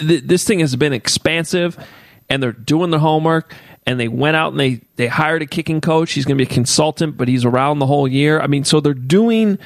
th- 0.00 0.24
this 0.24 0.44
thing 0.44 0.58
has 0.60 0.74
been 0.74 0.92
expansive, 0.92 1.78
and 2.28 2.42
they're 2.42 2.52
doing 2.52 2.90
their 2.90 3.00
homework 3.00 3.54
and 3.86 4.00
they 4.00 4.08
went 4.08 4.36
out 4.36 4.52
and 4.52 4.60
they 4.60 4.80
they 4.96 5.06
hired 5.06 5.42
a 5.42 5.46
kicking 5.46 5.80
coach. 5.80 6.12
He's 6.12 6.24
going 6.24 6.38
to 6.38 6.44
be 6.44 6.50
a 6.50 6.54
consultant, 6.54 7.16
but 7.16 7.28
he's 7.28 7.44
around 7.44 7.78
the 7.78 7.86
whole 7.86 8.08
year. 8.08 8.40
I 8.40 8.46
mean, 8.46 8.64
so 8.64 8.80
they're 8.80 8.94
doing 8.94 9.58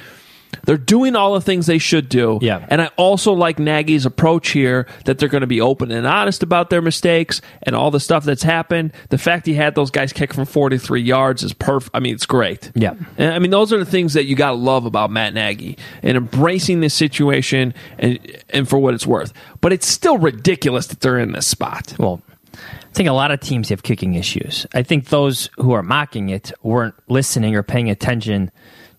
they're 0.65 0.77
doing 0.77 1.17
all 1.17 1.35
the 1.35 1.41
things 1.41 1.67
they 1.67 1.79
should 1.79 2.09
do. 2.09 2.39
Yeah. 2.43 2.67
And 2.69 2.83
I 2.83 2.87
also 2.97 3.33
like 3.33 3.59
Nagy's 3.59 4.07
approach 4.07 4.51
here 4.51 4.87
that 5.05 5.19
they're 5.19 5.29
going 5.29 5.43
to 5.43 5.47
be 5.47 5.61
open 5.61 5.91
and 5.91 6.07
honest 6.07 6.43
about 6.43 6.71
their 6.71 6.83
mistakes 6.83 7.41
and 7.63 7.75
all 7.75 7.91
the 7.91 8.01
stuff 8.01 8.25
that's 8.25 8.43
happened. 8.43 8.93
The 9.11 9.19
fact 9.19 9.47
he 9.47 9.55
had 9.55 9.75
those 9.75 9.91
guys 9.91 10.13
kick 10.13 10.33
from 10.33 10.47
43 10.47 11.01
yards 11.01 11.43
is 11.43 11.53
perfect. 11.53 11.95
I 11.95 12.01
mean, 12.01 12.15
it's 12.15 12.27
great. 12.27 12.71
Yeah. 12.75 12.95
And, 13.17 13.33
I 13.33 13.39
mean, 13.39 13.51
those 13.51 13.73
are 13.73 13.79
the 13.79 13.85
things 13.85 14.15
that 14.15 14.25
you 14.25 14.37
got 14.37 14.51
to 14.51 14.57
love 14.57 14.85
about 14.85 15.11
Matt 15.11 15.35
Nagy 15.35 15.79
and 16.03 16.17
embracing 16.17 16.81
this 16.81 16.95
situation 16.95 17.75
and 17.99 18.19
and 18.51 18.69
for 18.69 18.79
what 18.79 18.95
it's 18.95 19.07
worth. 19.07 19.33
But 19.61 19.73
it's 19.73 19.87
still 19.87 20.19
ridiculous 20.19 20.87
that 20.89 21.01
they're 21.01 21.19
in 21.19 21.33
this 21.33 21.47
spot. 21.47 21.95
Well, 21.99 22.23
I 22.55 22.93
think 22.93 23.09
a 23.09 23.13
lot 23.13 23.31
of 23.31 23.41
teams 23.41 23.69
have 23.69 23.83
kicking 23.83 24.15
issues. 24.15 24.67
I 24.75 24.83
think 24.83 25.07
those 25.07 25.51
who 25.57 25.73
are 25.73 25.83
mocking 25.83 26.31
it 26.31 26.53
weren't 26.63 26.95
listening 27.09 27.55
or 27.55 27.63
paying 27.63 27.91
attention 27.91 28.51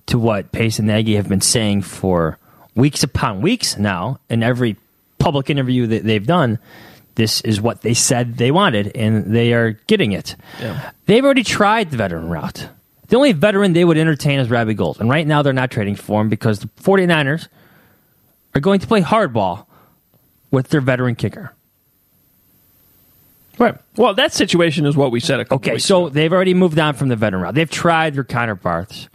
to 0.09 0.19
what 0.19 0.51
Pace 0.51 0.79
and 0.79 0.87
Nagy 0.87 1.15
have 1.15 1.27
been 1.29 1.41
saying 1.41 1.81
for 1.83 2.37
weeks 2.75 3.03
upon 3.03 3.41
weeks 3.41 3.77
now. 3.77 4.19
In 4.29 4.43
every 4.43 4.75
public 5.17 5.49
interview 5.49 5.87
that 5.87 6.03
they've 6.03 6.25
done, 6.25 6.59
this 7.15 7.41
is 7.41 7.59
what 7.61 7.81
they 7.81 7.93
said 7.93 8.37
they 8.37 8.51
wanted, 8.51 8.95
and 8.95 9.35
they 9.35 9.53
are 9.53 9.71
getting 9.87 10.11
it. 10.11 10.35
Yeah. 10.59 10.91
They've 11.05 11.23
already 11.23 11.43
tried 11.43 11.91
the 11.91 11.97
veteran 11.97 12.29
route. 12.29 12.67
The 13.07 13.15
only 13.17 13.31
veteran 13.33 13.73
they 13.73 13.83
would 13.83 13.97
entertain 13.97 14.39
is 14.39 14.49
Robbie 14.49 14.75
Gould. 14.75 14.99
And 14.99 15.09
right 15.09 15.25
now 15.25 15.41
they're 15.41 15.51
not 15.53 15.71
trading 15.71 15.95
for 15.95 16.21
him 16.21 16.29
because 16.29 16.59
the 16.59 16.67
49ers 16.81 17.47
are 18.55 18.61
going 18.61 18.79
to 18.79 18.87
play 18.87 19.01
hardball 19.01 19.65
with 20.51 20.69
their 20.69 20.81
veteran 20.81 21.15
kicker. 21.15 21.53
Right. 23.57 23.75
Well, 23.97 24.13
that 24.13 24.31
situation 24.33 24.85
is 24.85 24.95
what 24.95 25.11
we 25.11 25.19
said. 25.19 25.39
A 25.39 25.45
couple 25.45 25.57
Okay, 25.57 25.77
so 25.79 26.05
ago. 26.05 26.09
they've 26.13 26.31
already 26.31 26.53
moved 26.53 26.79
on 26.79 26.93
from 26.93 27.09
the 27.09 27.15
veteran 27.15 27.41
route. 27.43 27.55
They've 27.55 27.69
tried 27.69 28.15
your 28.15 28.23
Connor 28.23 28.55
Barths. 28.55 29.09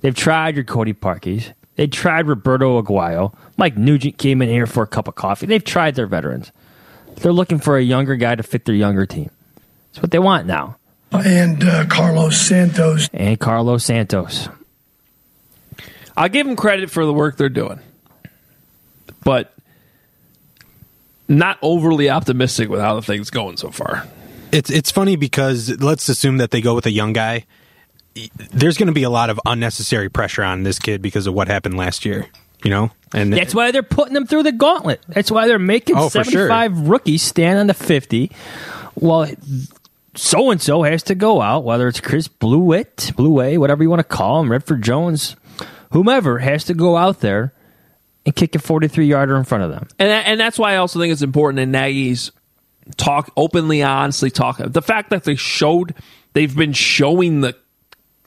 They've 0.00 0.14
tried 0.14 0.54
your 0.54 0.64
Cody 0.64 0.92
Parkeys. 0.92 1.52
They 1.76 1.86
tried 1.86 2.26
Roberto 2.26 2.80
Aguayo. 2.82 3.34
Mike 3.56 3.76
Nugent 3.76 4.18
came 4.18 4.42
in 4.42 4.48
here 4.48 4.66
for 4.66 4.82
a 4.82 4.86
cup 4.86 5.08
of 5.08 5.14
coffee. 5.14 5.46
They've 5.46 5.62
tried 5.62 5.94
their 5.94 6.06
veterans. 6.06 6.50
They're 7.16 7.32
looking 7.32 7.58
for 7.58 7.76
a 7.76 7.82
younger 7.82 8.16
guy 8.16 8.34
to 8.34 8.42
fit 8.42 8.64
their 8.64 8.74
younger 8.74 9.06
team. 9.06 9.30
That's 9.92 10.02
what 10.02 10.10
they 10.10 10.18
want 10.18 10.46
now. 10.46 10.76
and 11.12 11.62
uh, 11.64 11.86
Cairo 11.86 12.30
Santos. 12.30 13.08
And 13.12 13.38
Cairo 13.38 13.78
Santos. 13.78 14.48
I'll 16.16 16.28
give 16.28 16.46
them 16.46 16.56
credit 16.56 16.90
for 16.90 17.04
the 17.06 17.12
work 17.12 17.36
they're 17.36 17.48
doing, 17.48 17.78
but 19.24 19.54
not 21.28 21.58
overly 21.62 22.10
optimistic 22.10 22.68
with 22.68 22.80
how 22.80 22.96
the 22.96 23.02
thing's 23.02 23.30
going 23.30 23.56
so 23.56 23.70
far. 23.70 24.04
It's 24.50 24.70
it's 24.70 24.90
funny 24.90 25.14
because 25.16 25.80
let's 25.80 26.08
assume 26.08 26.38
that 26.38 26.50
they 26.50 26.60
go 26.60 26.74
with 26.74 26.86
a 26.86 26.90
young 26.90 27.12
guy. 27.12 27.44
There's 28.50 28.76
going 28.76 28.86
to 28.88 28.92
be 28.92 29.02
a 29.02 29.10
lot 29.10 29.30
of 29.30 29.40
unnecessary 29.46 30.08
pressure 30.08 30.42
on 30.42 30.62
this 30.62 30.78
kid 30.78 31.02
because 31.02 31.26
of 31.26 31.34
what 31.34 31.48
happened 31.48 31.76
last 31.76 32.04
year. 32.04 32.26
You 32.64 32.70
know, 32.70 32.90
and 33.14 33.32
That's 33.32 33.54
why 33.54 33.70
they're 33.70 33.84
putting 33.84 34.14
them 34.14 34.26
through 34.26 34.42
the 34.42 34.50
gauntlet. 34.50 35.00
That's 35.06 35.30
why 35.30 35.46
they're 35.46 35.60
making 35.60 35.96
Oh, 35.96 36.08
for 36.08 36.24
sure. 36.24 36.48
75 36.48 36.88
rookies 36.88 37.22
stand 37.22 37.58
on 37.60 37.68
the 37.68 37.74
50. 37.74 38.32
Well, 38.96 39.30
so 40.16 40.50
and 40.50 40.60
so 40.60 40.82
has 40.82 41.04
to 41.04 41.14
go 41.14 41.40
out, 41.40 41.62
whether 41.62 41.86
it's 41.86 42.00
Chris 42.00 42.26
Blewitt, 42.26 43.14
Blue 43.14 43.30
Way, 43.30 43.58
whatever 43.58 43.84
you 43.84 43.90
want 43.90 44.00
to 44.00 44.04
call 44.04 44.40
him, 44.40 44.50
Redford 44.50 44.82
Jones, 44.82 45.36
whomever 45.92 46.40
has 46.40 46.64
to 46.64 46.74
go 46.74 46.96
out 46.96 47.20
there 47.20 47.52
and 48.26 48.34
kick 48.34 48.56
a 48.56 48.58
43 48.58 49.06
yarder 49.06 49.36
in 49.36 49.44
front 49.44 49.62
of 49.62 49.70
them. 49.70 49.86
And 50.00 50.10
that, 50.10 50.26
and 50.26 50.40
that's 50.40 50.58
why 50.58 50.72
I 50.72 50.76
also 50.78 50.98
think 50.98 51.12
it's 51.12 51.22
important 51.22 51.58
that 51.58 51.66
Nagy's 51.66 52.32
talk 52.96 53.30
openly, 53.36 53.84
honestly 53.84 54.30
talk. 54.30 54.58
The 54.58 54.82
fact 54.82 55.10
that 55.10 55.22
they 55.22 55.36
showed 55.36 55.94
they've 56.32 56.54
been 56.54 56.72
showing 56.72 57.40
the 57.42 57.54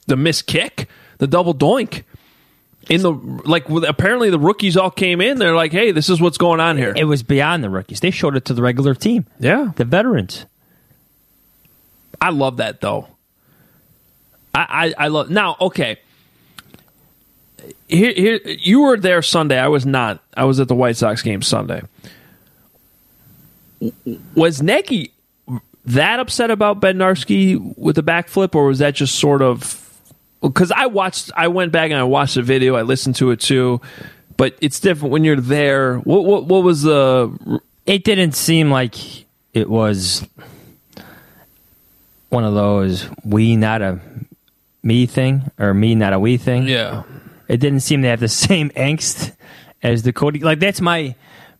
the 0.06 0.16
missed 0.16 0.46
kick, 0.46 0.88
the 1.18 1.26
double 1.26 1.54
doink. 1.54 2.04
In 2.90 3.00
the 3.02 3.12
like, 3.12 3.68
apparently 3.68 4.30
the 4.30 4.40
rookies 4.40 4.76
all 4.76 4.90
came 4.90 5.20
in. 5.20 5.38
They're 5.38 5.54
like, 5.54 5.70
"Hey, 5.70 5.92
this 5.92 6.08
is 6.08 6.20
what's 6.20 6.36
going 6.36 6.58
on 6.58 6.76
here." 6.76 6.92
It 6.96 7.04
was 7.04 7.22
beyond 7.22 7.62
the 7.62 7.70
rookies. 7.70 8.00
They 8.00 8.10
showed 8.10 8.34
it 8.34 8.44
to 8.46 8.54
the 8.54 8.62
regular 8.62 8.94
team, 8.94 9.26
Yeah, 9.38 9.70
the 9.76 9.84
veterans. 9.84 10.46
I 12.20 12.30
love 12.30 12.56
that 12.56 12.80
though. 12.80 13.06
I 14.52 14.94
I, 14.98 15.04
I 15.04 15.08
love 15.08 15.30
now. 15.30 15.56
Okay, 15.60 15.98
here 17.88 18.12
here 18.12 18.40
you 18.44 18.80
were 18.82 18.96
there 18.96 19.22
Sunday. 19.22 19.58
I 19.58 19.68
was 19.68 19.86
not. 19.86 20.20
I 20.36 20.44
was 20.44 20.58
at 20.58 20.66
the 20.66 20.74
White 20.74 20.96
Sox 20.96 21.22
game 21.22 21.42
Sunday. 21.42 21.82
Was 24.34 24.62
Nagy 24.62 25.12
that 25.84 26.20
upset 26.20 26.50
about 26.50 26.80
Bednarski 26.80 27.76
with 27.76 27.96
the 27.96 28.02
backflip, 28.02 28.54
or 28.54 28.66
was 28.66 28.78
that 28.78 28.94
just 28.94 29.16
sort 29.16 29.42
of? 29.42 29.81
Because 30.42 30.72
I 30.72 30.86
watched, 30.86 31.30
I 31.36 31.48
went 31.48 31.72
back 31.72 31.90
and 31.90 32.00
I 32.00 32.02
watched 32.02 32.34
the 32.34 32.42
video. 32.42 32.74
I 32.74 32.82
listened 32.82 33.16
to 33.16 33.30
it 33.30 33.40
too, 33.40 33.80
but 34.36 34.56
it's 34.60 34.80
different 34.80 35.12
when 35.12 35.24
you're 35.24 35.36
there. 35.36 35.98
What 35.98 36.24
what 36.24 36.44
what 36.46 36.62
was 36.64 36.82
the? 36.82 37.60
It 37.86 38.04
didn't 38.04 38.32
seem 38.32 38.70
like 38.70 38.94
it 39.54 39.70
was 39.70 40.26
one 42.28 42.44
of 42.44 42.54
those 42.54 43.08
we 43.24 43.56
not 43.56 43.82
a 43.82 44.00
me 44.82 45.06
thing 45.06 45.50
or 45.58 45.74
me 45.74 45.94
not 45.94 46.12
a 46.12 46.18
we 46.18 46.38
thing. 46.38 46.66
Yeah, 46.66 47.04
it 47.46 47.58
didn't 47.58 47.80
seem 47.80 48.02
to 48.02 48.08
have 48.08 48.20
the 48.20 48.28
same 48.48 48.70
angst 48.70 49.36
as 49.82 50.02
the 50.02 50.12
Cody. 50.12 50.40
Like 50.40 50.58
that's 50.58 50.80
my 50.80 51.14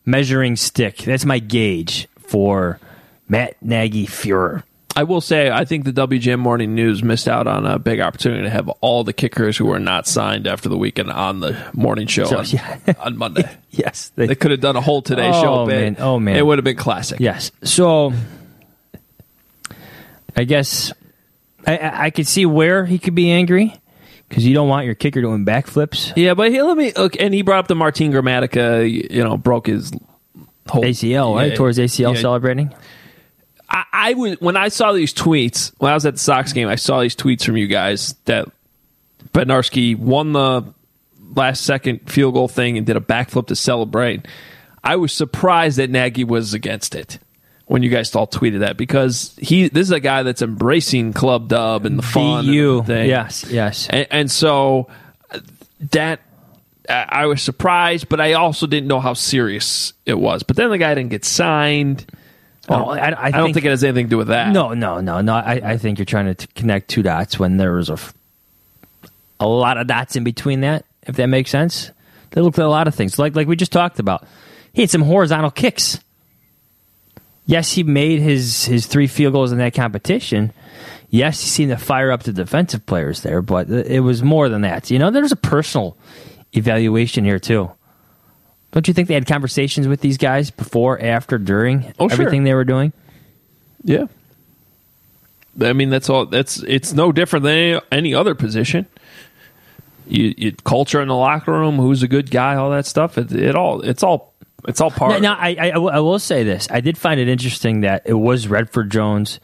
measuring 0.05 0.57
stick. 0.57 0.99
That's 0.99 1.25
my 1.25 1.39
gauge 1.39 2.09
for 2.19 2.81
Matt 3.29 3.63
Nagy 3.63 4.07
Fuhrer. 4.07 4.65
I 4.95 5.05
will 5.05 5.21
say, 5.23 5.51
I 5.51 5.65
think 5.65 5.85
the 5.85 5.93
WGN 5.93 6.39
Morning 6.39 6.75
News 6.75 7.03
missed 7.03 7.27
out 7.29 7.47
on 7.47 7.65
a 7.65 7.79
big 7.79 8.01
opportunity 8.01 8.43
to 8.43 8.51
have 8.51 8.69
all 8.81 9.05
the 9.05 9.13
kickers 9.13 9.57
who 9.57 9.67
were 9.67 9.79
not 9.79 10.07
signed 10.07 10.47
after 10.47 10.69
the 10.69 10.77
weekend 10.77 11.11
on 11.11 11.41
the 11.41 11.57
morning 11.73 12.07
show 12.07 12.25
So, 12.25 12.39
on, 12.39 12.47
yeah. 12.47 12.79
on 12.99 13.17
Monday. 13.17 13.49
Yes, 13.75 14.13
They 14.17 14.35
could 14.35 14.51
have 14.51 14.61
done 14.61 14.77
a 14.77 14.83
whole 14.83 15.01
Today 15.01 15.31
Oh, 15.33 15.41
Show 15.43 15.67
bit. 15.67 15.81
man. 15.81 15.97
Oh, 15.99 16.19
man. 16.21 16.37
It 16.37 16.45
would 16.45 16.59
have 16.59 16.65
been 16.65 16.77
classic. 16.77 17.21
Yes. 17.21 17.51
So 17.65 18.13
I 20.37 20.45
guess 20.45 20.93
I, 21.67 22.07
I, 22.07 22.11
could 22.11 22.27
see 22.27 22.45
where 22.45 22.85
he 22.85 22.99
could 22.99 23.15
be 23.15 23.31
angry 23.31 23.75
because 24.29 24.47
you 24.47 24.53
don't 24.53 24.69
want 24.69 24.85
your 24.85 24.95
kicker 24.95 25.23
doing 25.23 25.47
backflips. 25.47 26.13
Yeah, 26.17 26.35
but 26.35 26.51
he, 26.53 26.61
let 26.61 26.77
me. 26.77 26.93
Look, 26.95 27.19
and 27.19 27.33
he 27.33 27.41
brought 27.43 27.61
up 27.61 27.69
the 27.69 27.75
Martin 27.75 28.13
Gramatica. 28.13 28.91
You 28.91 29.25
know, 29.25 29.37
broke 29.39 29.69
his 29.69 29.93
whole 30.69 30.83
ACL, 30.83 31.35
right? 31.35 31.51
Yeah, 31.51 31.57
Towards 31.57 31.79
ACL 31.79 32.15
yeah. 32.15 32.21
celebrating. 32.21 32.75
I, 33.73 33.85
I 33.93 34.15
was 34.15 34.41
when 34.41 34.57
I 34.57 34.69
saw 34.69 34.93
these 34.93 35.15
tweets 35.15 35.73
when 35.79 35.91
I 35.91 35.95
was 35.95 36.07
at 36.07 36.15
the 36.15 36.21
Sox 36.21 36.53
game. 36.53 36.69
I 36.69 36.77
saw 36.77 37.01
these 37.01 37.17
tweets 37.17 37.45
from 37.45 37.57
you 37.57 37.67
guys 37.67 38.15
that 38.27 38.49
Bednarski 39.33 39.97
won 39.99 40.33
the 40.33 40.65
last 41.35 41.65
second 41.65 42.11
field 42.11 42.35
goal 42.35 42.49
thing 42.49 42.77
and 42.77 42.87
did 42.87 42.97
a 42.97 43.01
backflip 43.01 43.47
to 43.49 43.57
celebrate. 43.57 44.27
I 44.85 44.97
was 44.97 45.13
surprised 45.13 45.79
that 45.79 45.91
Nagy 45.91 46.25
was 46.25 46.55
against 46.55 46.95
it 46.95 47.19
when 47.67 47.83
you 47.83 47.89
guys 47.89 48.15
all 48.15 48.27
tweeted 48.27 48.61
that 48.61 48.77
because 48.77 49.35
he 49.41 49.69
this 49.69 49.89
is 49.89 49.93
a 49.93 50.01
guy 50.01 50.23
that's 50.23 50.43
embracing 50.43 51.15
club 51.15 51.49
dub 51.49 51.87
and 51.87 51.99
the 51.99 52.03
fun 52.03 52.47
everything. 52.49 53.09
Yes, 53.09 53.45
yes. 53.49 53.87
and, 53.89 54.07
and 54.11 54.31
so 54.31 54.89
that 55.93 56.21
I 56.89 57.27
was 57.27 57.41
surprised, 57.41 58.09
but 58.09 58.21
I 58.21 58.35
also 58.35 58.67
didn't 58.67 58.89
know 58.89 59.01
how 59.01 59.15
serious 59.15 59.93
it 60.05 60.19
was. 60.19 60.43
But 60.43 60.57
then 60.57 60.71
the 60.71 60.79
guy 60.79 60.95
didn't 60.95 61.11
get 61.11 61.25
signed. 61.25 62.05
Oh, 62.75 62.91
I- 62.91 63.27
I 63.27 63.31
don't 63.31 63.45
think- 63.45 63.55
think 63.57 63.67
it 63.67 63.71
has 63.71 63.85
anything 63.85 64.07
to 64.07 64.11
do 64.11 64.19
with 64.19 64.29
that. 64.29 64.53
No, 64.53 64.73
no, 64.75 65.01
no, 65.01 65.21
no. 65.21 65.35
I, 65.35 65.61
I 65.65 65.77
think 65.79 65.99
you're 65.99 66.07
trying 66.07 66.27
to 66.27 66.35
t- 66.35 66.47
connect 66.55 66.89
two 66.89 67.03
dots 67.03 67.39
when 67.39 67.57
there 67.57 67.73
was 67.73 67.91
a, 67.91 67.95
f- 67.95 68.15
a 69.41 69.47
lot 69.47 69.77
of 69.79 69.87
dots 69.87 70.17
in 70.17 70.25
between 70.25 70.61
that. 70.63 70.85
If 71.05 71.17
that 71.17 71.27
makes 71.27 71.51
sense, 71.51 71.91
they 72.31 72.41
looked 72.41 72.59
at 72.59 72.65
a 72.65 72.69
lot 72.69 72.87
of 72.89 72.95
things, 72.95 73.19
like 73.19 73.35
like 73.35 73.49
we 73.49 73.57
just 73.57 73.73
talked 73.73 73.99
about. 73.99 74.25
He 74.73 74.83
had 74.83 74.91
some 74.91 75.03
horizontal 75.03 75.51
kicks. 75.51 75.99
Yes, 77.45 77.73
he 77.73 77.83
made 77.83 78.21
his 78.21 78.65
his 78.67 78.87
three 78.87 79.07
field 79.09 79.33
goals 79.33 79.51
in 79.53 79.59
that 79.59 79.75
competition. 79.75 80.53
Yes, 81.11 81.41
he 81.43 81.49
seemed 81.49 81.71
to 81.73 81.77
fire 81.77 82.11
up 82.13 82.23
the 82.23 82.33
defensive 82.33 82.87
players 82.87 83.23
there, 83.23 83.43
but 83.43 83.69
it 83.69 84.01
was 84.01 84.23
more 84.23 84.49
than 84.49 84.63
that. 84.63 84.91
You 84.91 84.99
know, 84.99 85.11
there's 85.11 85.33
a 85.33 85.37
personal 85.37 85.97
evaluation 86.53 87.25
here 87.25 87.39
too. 87.41 87.71
Don't 88.73 88.89
you 88.89 88.95
think 88.95 89.09
they 89.09 89.15
had 89.15 89.27
conversations 89.27 89.87
with 89.87 90.01
these 90.01 90.17
guys 90.19 90.51
before, 90.51 91.01
after, 91.01 91.39
during 91.39 91.93
Oh, 91.99 92.09
sure. 92.09 92.13
everything 92.13 92.45
they 92.45 92.55
were 92.55 92.65
doing? 92.65 92.93
Yeah. 93.85 94.07
I 95.61 95.75
mean, 95.75 95.91
that's 95.91 96.09
all. 96.09 96.25
That's 96.27 96.63
it's 96.63 96.95
no 96.95 97.13
different 97.13 97.45
than 97.45 97.55
any, 97.55 97.81
any 97.93 98.15
other 98.15 98.35
position. 98.35 98.87
You, 100.07 100.35
you 100.37 100.53
culture 100.65 101.01
in 101.03 101.09
the 101.09 101.15
locker 101.15 101.53
room, 101.53 101.77
who's 101.77 102.03
a 102.03 102.09
good 102.09 102.31
guy, 102.31 102.55
all 102.57 102.71
that 102.71 102.87
stuff. 102.87 103.19
It, 103.19 103.31
it 103.33 103.55
all 103.55 103.83
it's 103.83 104.03
all 104.03 104.33
it's 104.67 104.81
all 104.81 104.91
part. 104.91 105.13
Now, 105.21 105.35
now 105.35 105.39
I, 105.39 105.57
I, 105.61 105.69
I 105.71 105.99
will- 106.01 106.19
say 106.19 106.43
this: 106.43 106.69
I 106.71 106.81
did 106.81 106.97
find 106.97 107.21
it 107.21 107.29
interesting 107.29 107.83
that 107.83 108.03
it 108.07 108.15
was 108.15 108.49
Redford 108.49 108.91
Jones 108.91 109.41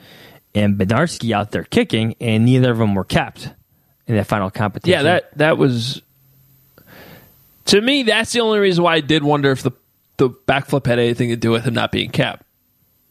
and 0.55 0.79
Bednarski 0.79 1.33
out 1.33 1.51
there 1.51 1.65
kicking, 1.65 2.15
and 2.21 2.47
neither 2.47 2.71
of 2.71 2.79
them 2.79 2.95
were 2.95 3.05
kept 3.05 3.51
in 4.07 4.17
that 4.17 4.27
final 4.27 4.51
competition. 4.51 4.99
yeah, 4.99 5.03
that 5.03 5.37
that 5.37 5.59
was 5.59 6.01
to 7.69 7.81
me. 7.81 8.03
That's 8.03 8.33
the 8.33 8.41
only 8.41 8.59
reason 8.59 8.85
why 8.85 8.95
I 8.97 9.01
did 9.01 9.23
wonder 9.23 9.51
if 9.51 9.63
the 9.63 9.73
the 10.19 10.29
backflip 10.31 10.87
had 10.87 10.99
anything 10.99 11.29
to 11.31 11.37
do 11.37 11.51
with 11.51 11.65
him 11.65 11.75
not 11.75 11.93
being 11.93 12.11
capped. 12.11 12.45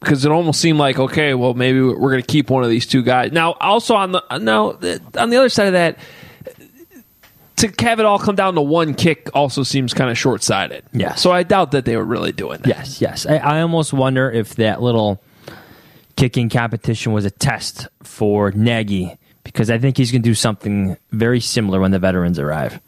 because 0.00 0.24
it 0.24 0.30
almost 0.30 0.60
seemed 0.60 0.78
like 0.78 0.98
okay, 0.98 1.34
well 1.34 1.54
maybe 1.54 1.80
we're 1.80 2.10
going 2.10 2.22
to 2.22 2.26
keep 2.26 2.50
one 2.50 2.62
of 2.62 2.70
these 2.70 2.86
two 2.86 3.02
guys. 3.02 3.32
Now, 3.32 3.52
also 3.54 3.94
on 3.94 4.12
the 4.12 4.22
now 4.38 4.78
on 5.18 5.30
the 5.30 5.36
other 5.36 5.48
side 5.48 5.68
of 5.68 5.72
that, 5.72 5.98
to 7.56 7.72
have 7.80 7.98
it 7.98 8.06
all 8.06 8.18
come 8.18 8.36
down 8.36 8.54
to 8.54 8.60
one 8.60 8.94
kick 8.94 9.30
also 9.34 9.62
seems 9.64 9.92
kind 9.94 10.10
of 10.10 10.16
short 10.18 10.42
sighted. 10.42 10.84
Yeah. 10.92 11.14
So 11.16 11.32
I 11.32 11.42
doubt 11.42 11.72
that 11.72 11.84
they 11.84 11.96
were 11.96 12.04
really 12.04 12.30
doing 12.32 12.58
that. 12.58 12.68
Yes, 12.68 13.00
yes. 13.00 13.26
I, 13.26 13.36
I 13.38 13.60
almost 13.62 13.92
wonder 13.92 14.30
if 14.30 14.54
that 14.56 14.80
little 14.80 15.20
kicking 16.16 16.48
competition 16.48 17.12
was 17.12 17.24
a 17.24 17.30
test 17.30 17.88
for 18.02 18.50
Nagy 18.52 19.16
because 19.44 19.70
I 19.70 19.78
think 19.78 19.96
he's 19.96 20.12
going 20.12 20.22
to 20.22 20.28
do 20.28 20.34
something 20.34 20.96
very 21.10 21.40
similar 21.40 21.80
when 21.80 21.90
the 21.90 21.98
veterans 21.98 22.38
arrive. 22.38 22.80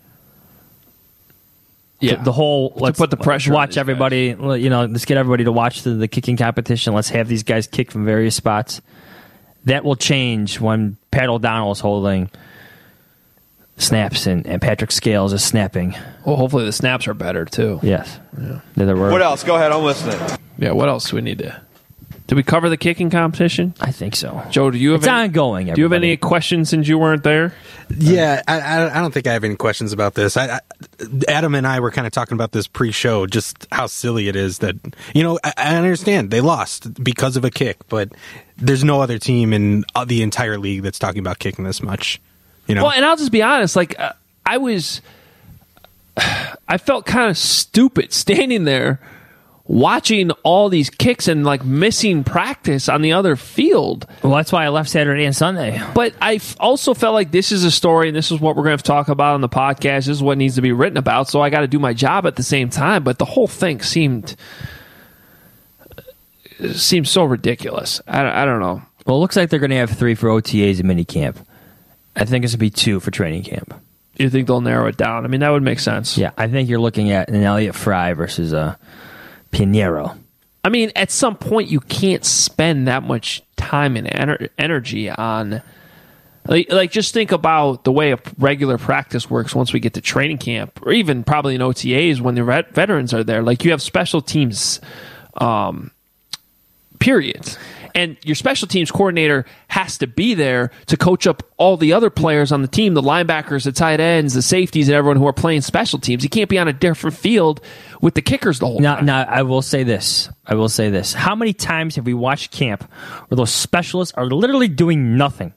Yeah. 2.00 2.16
The, 2.16 2.24
the 2.24 2.32
whole 2.32 2.72
let's 2.76 2.98
put 2.98 3.10
the 3.10 3.16
pressure 3.16 3.52
Watch 3.52 3.70
these 3.70 3.76
everybody. 3.78 4.28
You 4.28 4.70
know, 4.70 4.86
let's 4.86 5.04
get 5.04 5.18
everybody 5.18 5.44
to 5.44 5.52
watch 5.52 5.82
the, 5.82 5.90
the 5.90 6.08
kicking 6.08 6.36
competition. 6.36 6.94
Let's 6.94 7.10
have 7.10 7.28
these 7.28 7.42
guys 7.42 7.66
kick 7.66 7.90
from 7.90 8.04
various 8.04 8.34
spots. 8.34 8.80
That 9.64 9.84
will 9.84 9.96
change 9.96 10.60
when 10.60 10.96
Pat 11.10 11.28
O'Donnell 11.28 11.72
is 11.72 11.80
holding 11.80 12.30
snaps 13.76 14.26
and, 14.26 14.46
and 14.46 14.60
Patrick 14.62 14.92
Scales 14.92 15.32
is 15.32 15.44
snapping. 15.44 15.94
Well, 16.24 16.36
hopefully 16.36 16.64
the 16.64 16.72
snaps 16.72 17.06
are 17.06 17.14
better 17.14 17.44
too. 17.44 17.80
Yes. 17.82 18.18
Yeah. 18.40 18.60
There 18.76 18.96
were. 18.96 19.10
What 19.10 19.22
else? 19.22 19.44
Go 19.44 19.56
ahead. 19.56 19.72
I'm 19.72 19.84
listening. 19.84 20.18
Yeah. 20.58 20.72
What 20.72 20.88
else 20.88 21.10
do 21.10 21.16
we 21.16 21.22
need 21.22 21.38
to? 21.38 21.60
Did 22.30 22.36
we 22.36 22.44
cover 22.44 22.68
the 22.68 22.76
kicking 22.76 23.10
competition? 23.10 23.74
I 23.80 23.90
think 23.90 24.14
so. 24.14 24.40
Joe, 24.50 24.70
do 24.70 24.78
you 24.78 24.92
have 24.92 25.00
It's 25.00 25.08
any, 25.08 25.24
ongoing. 25.24 25.66
Do 25.66 25.74
you 25.76 25.82
have 25.82 25.92
any 25.92 26.16
questions 26.16 26.68
since 26.68 26.86
you 26.86 26.96
weren't 26.96 27.24
there? 27.24 27.52
Yeah, 27.88 28.40
I, 28.46 28.60
I, 28.60 28.98
I 28.98 29.00
don't 29.00 29.12
think 29.12 29.26
I 29.26 29.32
have 29.32 29.42
any 29.42 29.56
questions 29.56 29.92
about 29.92 30.14
this. 30.14 30.36
I, 30.36 30.46
I, 30.46 30.60
Adam 31.26 31.56
and 31.56 31.66
I 31.66 31.80
were 31.80 31.90
kind 31.90 32.06
of 32.06 32.12
talking 32.12 32.36
about 32.36 32.52
this 32.52 32.68
pre-show, 32.68 33.26
just 33.26 33.66
how 33.72 33.88
silly 33.88 34.28
it 34.28 34.36
is 34.36 34.58
that 34.58 34.76
you 35.12 35.24
know. 35.24 35.40
I, 35.42 35.54
I 35.56 35.74
understand 35.74 36.30
they 36.30 36.40
lost 36.40 37.02
because 37.02 37.36
of 37.36 37.44
a 37.44 37.50
kick, 37.50 37.78
but 37.88 38.12
there's 38.56 38.84
no 38.84 39.00
other 39.00 39.18
team 39.18 39.52
in 39.52 39.84
uh, 39.96 40.04
the 40.04 40.22
entire 40.22 40.56
league 40.56 40.82
that's 40.82 41.00
talking 41.00 41.18
about 41.18 41.40
kicking 41.40 41.64
this 41.64 41.82
much. 41.82 42.20
You 42.68 42.76
know, 42.76 42.84
Well, 42.84 42.92
and 42.92 43.04
I'll 43.04 43.16
just 43.16 43.32
be 43.32 43.42
honest. 43.42 43.74
Like 43.74 43.98
uh, 43.98 44.12
I 44.46 44.58
was, 44.58 45.02
I 46.16 46.78
felt 46.78 47.06
kind 47.06 47.28
of 47.28 47.36
stupid 47.36 48.12
standing 48.12 48.66
there 48.66 49.00
watching 49.70 50.32
all 50.42 50.68
these 50.68 50.90
kicks 50.90 51.28
and 51.28 51.44
like 51.44 51.64
missing 51.64 52.24
practice 52.24 52.88
on 52.88 53.02
the 53.02 53.12
other 53.12 53.36
field. 53.36 54.04
Well, 54.20 54.34
that's 54.34 54.50
why 54.50 54.64
I 54.64 54.68
left 54.68 54.90
Saturday 54.90 55.24
and 55.24 55.34
Sunday. 55.34 55.80
But 55.94 56.12
I 56.20 56.34
f- 56.34 56.56
also 56.58 56.92
felt 56.92 57.14
like 57.14 57.30
this 57.30 57.52
is 57.52 57.62
a 57.62 57.70
story, 57.70 58.08
and 58.08 58.16
this 58.16 58.32
is 58.32 58.40
what 58.40 58.56
we're 58.56 58.64
going 58.64 58.76
to 58.78 58.82
talk 58.82 59.08
about 59.08 59.34
on 59.34 59.42
the 59.42 59.48
podcast. 59.48 60.06
This 60.06 60.08
is 60.08 60.22
what 60.24 60.38
needs 60.38 60.56
to 60.56 60.60
be 60.60 60.72
written 60.72 60.96
about. 60.96 61.28
So 61.28 61.40
I 61.40 61.50
got 61.50 61.60
to 61.60 61.68
do 61.68 61.78
my 61.78 61.92
job 61.92 62.26
at 62.26 62.34
the 62.34 62.42
same 62.42 62.68
time. 62.68 63.04
But 63.04 63.18
the 63.18 63.24
whole 63.24 63.46
thing 63.46 63.80
seemed 63.80 64.34
seems 66.74 67.08
so 67.08 67.22
ridiculous. 67.22 68.00
I, 68.08 68.42
I 68.42 68.44
don't 68.44 68.60
know. 68.60 68.82
Well, 69.06 69.16
it 69.18 69.20
looks 69.20 69.36
like 69.36 69.50
they're 69.50 69.60
going 69.60 69.70
to 69.70 69.76
have 69.76 69.90
three 69.90 70.16
for 70.16 70.28
OTAs 70.30 70.80
and 70.80 70.88
mini 70.88 71.04
camp. 71.04 71.38
I 72.16 72.24
think 72.24 72.44
it's 72.44 72.54
going 72.54 72.58
to 72.58 72.58
be 72.58 72.70
two 72.70 72.98
for 72.98 73.12
training 73.12 73.44
camp. 73.44 73.72
You 74.16 74.28
think 74.30 74.48
they'll 74.48 74.60
narrow 74.60 74.88
it 74.88 74.96
down? 74.96 75.24
I 75.24 75.28
mean, 75.28 75.40
that 75.40 75.50
would 75.50 75.62
make 75.62 75.78
sense. 75.78 76.18
Yeah, 76.18 76.32
I 76.36 76.48
think 76.48 76.68
you're 76.68 76.80
looking 76.80 77.12
at 77.12 77.28
an 77.30 77.40
Elliott 77.42 77.76
Fry 77.76 78.14
versus 78.14 78.52
a 78.52 78.76
Pinheiro. 79.52 80.18
I 80.62 80.68
mean, 80.68 80.92
at 80.94 81.10
some 81.10 81.36
point, 81.36 81.70
you 81.70 81.80
can't 81.80 82.24
spend 82.24 82.86
that 82.88 83.02
much 83.02 83.42
time 83.56 83.96
and 83.96 84.06
ener- 84.06 84.48
energy 84.58 85.08
on. 85.08 85.62
Like, 86.46 86.70
like, 86.70 86.90
just 86.90 87.14
think 87.14 87.32
about 87.32 87.84
the 87.84 87.92
way 87.92 88.12
a 88.12 88.18
regular 88.38 88.78
practice 88.78 89.28
works 89.28 89.54
once 89.54 89.72
we 89.72 89.80
get 89.80 89.94
to 89.94 90.00
training 90.00 90.38
camp, 90.38 90.80
or 90.84 90.92
even 90.92 91.22
probably 91.22 91.54
in 91.54 91.60
OTAs 91.60 92.20
when 92.20 92.34
the 92.34 92.44
vet- 92.44 92.74
veterans 92.74 93.14
are 93.14 93.24
there. 93.24 93.42
Like, 93.42 93.64
you 93.64 93.70
have 93.70 93.82
special 93.82 94.20
teams 94.20 94.80
um, 95.36 95.90
periods. 96.98 97.58
And 97.94 98.16
your 98.24 98.34
special 98.34 98.68
teams 98.68 98.90
coordinator 98.90 99.46
has 99.68 99.98
to 99.98 100.06
be 100.06 100.34
there 100.34 100.70
to 100.86 100.96
coach 100.96 101.26
up 101.26 101.42
all 101.56 101.76
the 101.76 101.92
other 101.92 102.10
players 102.10 102.52
on 102.52 102.62
the 102.62 102.68
team 102.68 102.94
the 102.94 103.02
linebackers, 103.02 103.64
the 103.64 103.72
tight 103.72 104.00
ends, 104.00 104.34
the 104.34 104.42
safeties, 104.42 104.88
and 104.88 104.94
everyone 104.96 105.16
who 105.16 105.26
are 105.26 105.32
playing 105.32 105.60
special 105.62 105.98
teams. 105.98 106.22
He 106.22 106.28
can't 106.28 106.48
be 106.50 106.58
on 106.58 106.68
a 106.68 106.72
different 106.72 107.16
field 107.16 107.60
with 108.00 108.14
the 108.14 108.22
kickers 108.22 108.58
the 108.58 108.66
whole 108.66 108.80
Now, 108.80 108.96
time. 108.96 109.06
now, 109.06 109.22
I 109.22 109.42
will 109.42 109.62
say 109.62 109.82
this. 109.82 110.28
I 110.46 110.54
will 110.54 110.68
say 110.68 110.90
this. 110.90 111.12
How 111.12 111.34
many 111.34 111.52
times 111.52 111.96
have 111.96 112.06
we 112.06 112.14
watched 112.14 112.50
camp 112.52 112.82
where 113.28 113.36
those 113.36 113.50
specialists 113.52 114.14
are 114.16 114.26
literally 114.26 114.68
doing 114.68 115.16
nothing? 115.16 115.52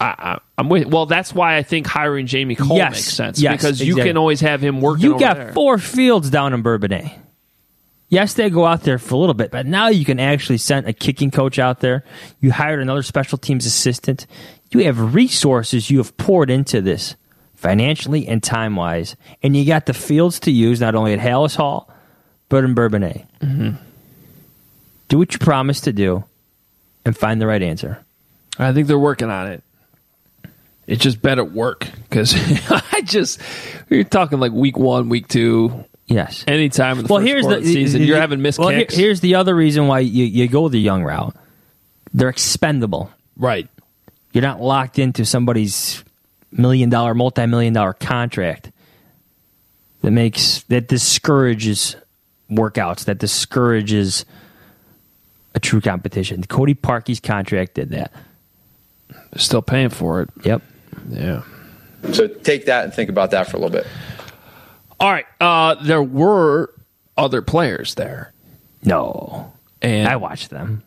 I, 0.00 0.40
I'm 0.58 0.68
with. 0.68 0.86
Well, 0.88 1.06
that's 1.06 1.32
why 1.32 1.56
I 1.56 1.62
think 1.62 1.86
hiring 1.86 2.26
Jamie 2.26 2.56
Kohl 2.56 2.76
Yes, 2.76 2.92
makes 2.92 3.04
sense 3.04 3.40
yes, 3.40 3.52
because 3.56 3.80
you 3.80 3.92
exactly. 3.92 4.10
can 4.10 4.16
always 4.16 4.40
have 4.40 4.60
him 4.60 4.80
working. 4.80 5.04
You 5.04 5.18
got 5.18 5.36
there. 5.36 5.52
four 5.52 5.78
fields 5.78 6.28
down 6.28 6.52
in 6.54 6.62
Bourbonnais. 6.64 7.12
Yes, 8.12 8.34
they 8.34 8.50
go 8.50 8.66
out 8.66 8.82
there 8.82 8.98
for 8.98 9.14
a 9.14 9.16
little 9.16 9.32
bit, 9.32 9.50
but 9.50 9.64
now 9.64 9.88
you 9.88 10.04
can 10.04 10.20
actually 10.20 10.58
send 10.58 10.86
a 10.86 10.92
kicking 10.92 11.30
coach 11.30 11.58
out 11.58 11.80
there. 11.80 12.04
You 12.40 12.52
hired 12.52 12.80
another 12.80 13.02
special 13.02 13.38
teams 13.38 13.64
assistant. 13.64 14.26
You 14.70 14.84
have 14.84 15.14
resources 15.14 15.90
you 15.90 15.96
have 15.96 16.14
poured 16.18 16.50
into 16.50 16.82
this 16.82 17.16
financially 17.54 18.28
and 18.28 18.42
time 18.42 18.76
wise, 18.76 19.16
and 19.42 19.56
you 19.56 19.64
got 19.64 19.86
the 19.86 19.94
fields 19.94 20.40
to 20.40 20.50
use 20.50 20.78
not 20.78 20.94
only 20.94 21.14
at 21.14 21.20
Halas 21.20 21.56
Hall, 21.56 21.90
but 22.50 22.64
in 22.64 22.74
Bourbonnais. 22.74 23.24
Mhm. 23.40 23.78
Do 25.08 25.16
what 25.16 25.32
you 25.32 25.38
promised 25.38 25.84
to 25.84 25.92
do 25.94 26.24
and 27.06 27.16
find 27.16 27.40
the 27.40 27.46
right 27.46 27.62
answer. 27.62 28.04
I 28.58 28.74
think 28.74 28.88
they're 28.88 28.98
working 28.98 29.30
on 29.30 29.46
it. 29.46 29.62
It 30.86 31.00
just 31.00 31.22
better 31.22 31.44
work 31.44 31.88
because 32.10 32.34
I 32.92 33.00
just 33.00 33.40
you're 33.88 34.04
talking 34.04 34.38
like 34.38 34.52
week 34.52 34.76
one, 34.76 35.08
week 35.08 35.28
two. 35.28 35.86
Yes. 36.06 36.44
Anytime 36.46 36.98
in 36.98 37.06
the 37.06 37.12
well, 37.12 37.20
first 37.20 37.28
here's 37.28 37.42
part 37.46 37.52
the 37.54 37.58
of 37.58 37.64
the 37.64 37.72
season, 37.72 38.02
you're 38.02 38.20
having 38.20 38.42
missed 38.42 38.58
well, 38.58 38.68
here- 38.68 38.80
kicks. 38.80 38.94
here's 38.94 39.20
the 39.20 39.36
other 39.36 39.54
reason 39.54 39.86
why 39.86 40.00
you, 40.00 40.24
you 40.24 40.48
go 40.48 40.68
the 40.68 40.78
young 40.78 41.02
route. 41.04 41.34
They're 42.12 42.28
expendable. 42.28 43.10
Right. 43.36 43.68
You're 44.32 44.42
not 44.42 44.60
locked 44.60 44.98
into 44.98 45.24
somebody's 45.24 46.02
million 46.50 46.90
dollar, 46.90 47.14
multi 47.14 47.46
million 47.46 47.72
dollar 47.72 47.92
contract 47.94 48.70
that 50.02 50.10
makes 50.10 50.62
that 50.64 50.88
discourages 50.88 51.96
workouts, 52.50 53.04
that 53.04 53.18
discourages 53.18 54.26
a 55.54 55.60
true 55.60 55.80
competition. 55.80 56.42
Cody 56.44 56.74
Parkey's 56.74 57.20
contract 57.20 57.74
did 57.74 57.90
that. 57.90 58.12
Still 59.36 59.62
paying 59.62 59.88
for 59.90 60.22
it. 60.22 60.30
Yep. 60.44 60.62
Yeah. 61.08 61.42
So 62.12 62.26
take 62.26 62.66
that 62.66 62.84
and 62.84 62.92
think 62.92 63.08
about 63.08 63.30
that 63.30 63.48
for 63.48 63.56
a 63.56 63.60
little 63.60 63.70
bit. 63.70 63.86
All 65.02 65.10
right. 65.10 65.26
Uh, 65.40 65.74
there 65.82 66.02
were 66.02 66.72
other 67.16 67.42
players 67.42 67.96
there. 67.96 68.32
No. 68.84 69.52
And 69.82 70.08
I 70.08 70.14
watched 70.14 70.50
them. 70.50 70.84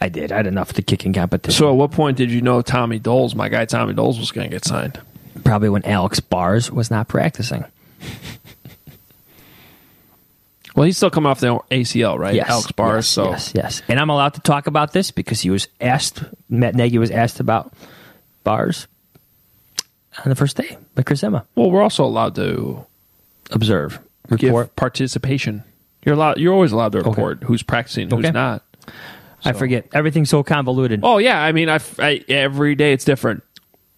I 0.00 0.08
did. 0.08 0.30
I 0.30 0.36
had 0.36 0.46
enough 0.46 0.70
of 0.70 0.76
the 0.76 0.82
kicking 0.82 1.12
competition. 1.12 1.58
So, 1.58 1.68
at 1.68 1.74
what 1.76 1.90
point 1.90 2.16
did 2.16 2.30
you 2.30 2.40
know 2.40 2.62
Tommy 2.62 3.00
Doles, 3.00 3.34
my 3.34 3.48
guy 3.48 3.64
Tommy 3.64 3.92
Doles, 3.92 4.18
was 4.18 4.30
going 4.30 4.48
to 4.48 4.54
get 4.54 4.64
signed? 4.64 5.00
Probably 5.44 5.68
when 5.68 5.84
Alex 5.84 6.20
Bars 6.20 6.70
was 6.70 6.90
not 6.90 7.08
practicing. 7.08 7.64
Well, 10.74 10.86
he's 10.86 10.96
still 10.96 11.10
coming 11.10 11.30
off 11.30 11.40
the 11.40 11.48
ACL, 11.70 12.18
right? 12.18 12.34
Yes, 12.34 12.48
Alex 12.48 12.72
Bars. 12.72 13.04
yes, 13.04 13.08
so 13.08 13.30
yes, 13.30 13.52
yes. 13.54 13.82
And 13.88 14.00
I'm 14.00 14.08
allowed 14.08 14.34
to 14.34 14.40
talk 14.40 14.66
about 14.66 14.92
this 14.94 15.10
because 15.10 15.40
he 15.40 15.50
was 15.50 15.68
asked. 15.82 16.24
Matt 16.48 16.74
Nagy 16.74 16.96
was 16.96 17.10
asked 17.10 17.40
about 17.40 17.74
Bars 18.42 18.86
on 20.24 20.30
the 20.30 20.34
first 20.34 20.56
day 20.56 20.78
by 20.94 21.02
Chris 21.02 21.22
Emma. 21.22 21.44
Well, 21.54 21.70
we're 21.70 21.82
also 21.82 22.04
allowed 22.04 22.34
to 22.36 22.86
observe, 23.52 23.98
give 24.30 24.42
report. 24.50 24.74
participation. 24.76 25.62
You're 26.04 26.14
allowed. 26.16 26.38
You're 26.38 26.52
always 26.52 26.72
allowed 26.72 26.92
to 26.92 26.98
report 27.00 27.44
who's 27.44 27.62
practicing, 27.62 28.10
who's 28.10 28.20
Okay. 28.24 28.30
not. 28.32 28.64
I 29.44 29.52
forget. 29.52 29.88
Everything's 29.92 30.30
so 30.30 30.42
convoluted. 30.42 31.00
Oh 31.02 31.18
yeah, 31.18 31.42
I 31.42 31.52
mean, 31.52 31.68
I, 31.68 31.78
I 31.98 32.24
every 32.28 32.74
day 32.74 32.92
it's 32.92 33.04
different. 33.04 33.42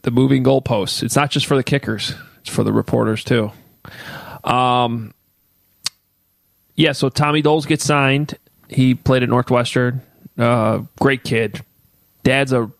The 0.03 0.11
moving 0.11 0.45
goalposts. 0.45 1.03
It's 1.03 1.17
not 1.17 1.31
just 1.31 1.47
for 1.47 1.57
the 1.57 1.63
kickers; 1.63 2.15
it's 2.41 2.51
for 2.51 2.63
the 2.65 2.73
reporters 2.73 3.25
too. 3.25 3.53
Um, 4.43 5.15
yeah. 6.77 6.93
So 6.93 7.09
Tommy 7.09 7.43
Doles 7.43 7.67
gets 7.67 7.85
signed. 7.85 8.39
He 8.69 8.95
played 8.95 9.23
at 9.23 9.29
Northwestern. 9.29 10.03
Uh, 10.37 10.81
great 11.01 11.25
kid. 11.25 11.63
Dad's 12.23 12.53
a, 12.53 12.71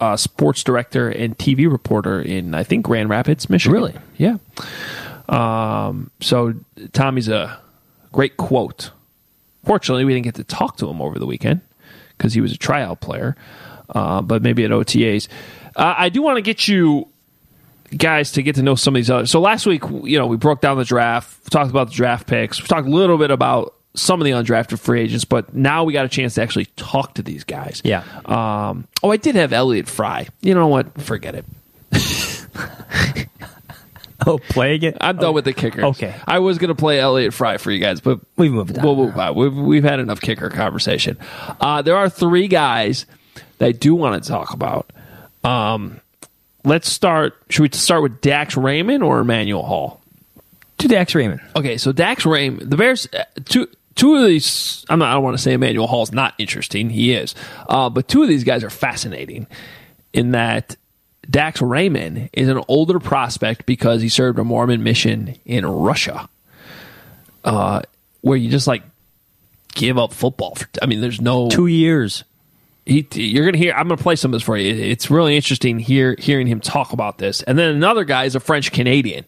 a 0.00 0.18
sports 0.18 0.62
director 0.64 1.08
and 1.08 1.36
TV 1.38 1.70
reporter 1.70 2.20
in 2.20 2.54
I 2.54 2.64
think 2.64 2.84
Grand 2.86 3.08
Rapids, 3.08 3.48
Michigan. 3.48 3.72
Really? 3.72 3.94
Yeah. 4.18 4.36
Um, 5.30 6.10
so 6.20 6.54
Tommy's 6.92 7.28
a 7.28 7.58
great 8.12 8.36
quote. 8.36 8.90
Fortunately, 9.64 10.04
we 10.04 10.12
didn't 10.12 10.24
get 10.24 10.34
to 10.34 10.44
talk 10.44 10.76
to 10.78 10.88
him 10.88 11.00
over 11.00 11.18
the 11.18 11.26
weekend 11.26 11.60
because 12.18 12.34
he 12.34 12.40
was 12.40 12.52
a 12.52 12.58
tryout 12.58 13.00
player, 13.00 13.36
uh, 13.90 14.20
but 14.20 14.42
maybe 14.42 14.64
at 14.64 14.70
OTAs. 14.70 15.28
Uh, 15.76 15.94
I 15.96 16.08
do 16.08 16.20
want 16.20 16.36
to 16.36 16.42
get 16.42 16.66
you 16.66 17.08
guys 17.96 18.32
to 18.32 18.42
get 18.42 18.56
to 18.56 18.62
know 18.62 18.74
some 18.74 18.94
of 18.94 18.98
these 18.98 19.10
others. 19.10 19.30
So 19.30 19.40
last 19.40 19.66
week, 19.66 19.82
you 20.02 20.18
know, 20.18 20.26
we 20.26 20.36
broke 20.36 20.60
down 20.60 20.76
the 20.78 20.84
draft, 20.84 21.50
talked 21.50 21.70
about 21.70 21.88
the 21.88 21.94
draft 21.94 22.26
picks, 22.26 22.60
we 22.60 22.66
talked 22.66 22.88
a 22.88 22.90
little 22.90 23.18
bit 23.18 23.30
about 23.30 23.74
some 23.94 24.20
of 24.20 24.24
the 24.24 24.30
undrafted 24.30 24.78
free 24.78 25.00
agents, 25.00 25.24
but 25.24 25.54
now 25.54 25.84
we 25.84 25.92
got 25.92 26.04
a 26.04 26.08
chance 26.08 26.34
to 26.34 26.42
actually 26.42 26.66
talk 26.76 27.14
to 27.14 27.22
these 27.22 27.44
guys. 27.44 27.82
Yeah. 27.84 28.04
Um, 28.24 28.86
oh, 29.02 29.10
I 29.10 29.16
did 29.16 29.34
have 29.34 29.52
Elliott 29.52 29.88
Fry. 29.88 30.28
You 30.40 30.54
know 30.54 30.68
what? 30.68 31.00
Forget 31.00 31.34
it. 31.34 31.44
Oh, 34.26 34.38
playing 34.38 34.82
it? 34.82 34.98
I'm 35.00 35.16
done 35.16 35.32
with 35.32 35.46
the 35.46 35.54
kickers. 35.54 35.82
Okay. 35.82 36.14
I 36.26 36.40
was 36.40 36.58
going 36.58 36.68
to 36.68 36.74
play 36.74 37.00
Elliott 37.00 37.32
Fry 37.32 37.56
for 37.56 37.70
you 37.70 37.78
guys, 37.78 38.00
but 38.00 38.20
we 38.36 38.50
moved 38.50 38.76
on. 38.76 38.84
We'll 38.84 38.96
move 38.96 39.16
on. 39.16 39.34
We've, 39.34 39.54
we've 39.54 39.84
had 39.84 39.98
enough 39.98 40.20
kicker 40.20 40.50
conversation. 40.50 41.16
Uh, 41.60 41.80
there 41.80 41.96
are 41.96 42.10
three 42.10 42.46
guys 42.46 43.06
that 43.58 43.66
I 43.66 43.72
do 43.72 43.94
want 43.94 44.22
to 44.22 44.28
talk 44.28 44.52
about. 44.52 44.92
Um, 45.42 46.00
let's 46.64 46.90
start. 46.90 47.34
Should 47.48 47.62
we 47.62 47.78
start 47.78 48.02
with 48.02 48.20
Dax 48.20 48.56
Raymond 48.56 49.02
or 49.02 49.20
Emmanuel 49.20 49.62
Hall? 49.62 50.00
To 50.78 50.88
Dax 50.88 51.14
Raymond. 51.14 51.40
Okay, 51.56 51.76
so 51.76 51.92
Dax 51.92 52.24
Raymond, 52.26 52.70
the 52.70 52.76
Bears, 52.76 53.06
uh, 53.12 53.24
two 53.44 53.68
two 53.94 54.16
of 54.16 54.24
these. 54.26 54.84
I'm 54.88 54.98
not, 54.98 55.10
I 55.10 55.14
don't 55.14 55.22
want 55.22 55.36
to 55.36 55.42
say 55.42 55.52
Emmanuel 55.52 55.86
Hall's 55.86 56.12
not 56.12 56.34
interesting. 56.38 56.90
He 56.90 57.12
is, 57.12 57.34
uh, 57.68 57.90
but 57.90 58.08
two 58.08 58.22
of 58.22 58.28
these 58.28 58.44
guys 58.44 58.64
are 58.64 58.70
fascinating 58.70 59.46
in 60.12 60.32
that 60.32 60.76
Dax 61.30 61.62
Raymond 61.62 62.28
is 62.32 62.48
an 62.48 62.60
older 62.66 62.98
prospect 62.98 63.64
because 63.64 64.02
he 64.02 64.08
served 64.08 64.38
a 64.38 64.44
Mormon 64.44 64.82
mission 64.82 65.36
in 65.44 65.64
Russia, 65.64 66.28
uh, 67.44 67.82
where 68.20 68.36
you 68.36 68.50
just 68.50 68.66
like 68.66 68.82
give 69.74 69.96
up 69.96 70.12
football. 70.12 70.56
For, 70.56 70.66
I 70.82 70.86
mean, 70.86 71.00
there's 71.00 71.20
no 71.20 71.48
Two 71.48 71.68
years. 71.68 72.24
he, 72.84 73.06
you're 73.12 73.44
gonna 73.44 73.58
hear. 73.58 73.72
I'm 73.72 73.86
gonna 73.86 73.96
play 73.96 74.16
some 74.16 74.30
of 74.30 74.32
this 74.32 74.42
for 74.42 74.56
you. 74.56 74.74
It's 74.74 75.10
really 75.10 75.36
interesting 75.36 75.78
hear 75.78 76.16
hearing 76.18 76.46
him 76.48 76.60
talk 76.60 76.92
about 76.92 77.18
this. 77.18 77.42
And 77.42 77.56
then 77.56 77.74
another 77.74 78.04
guy 78.04 78.24
is 78.24 78.34
a 78.34 78.40
French 78.40 78.72
Canadian. 78.72 79.24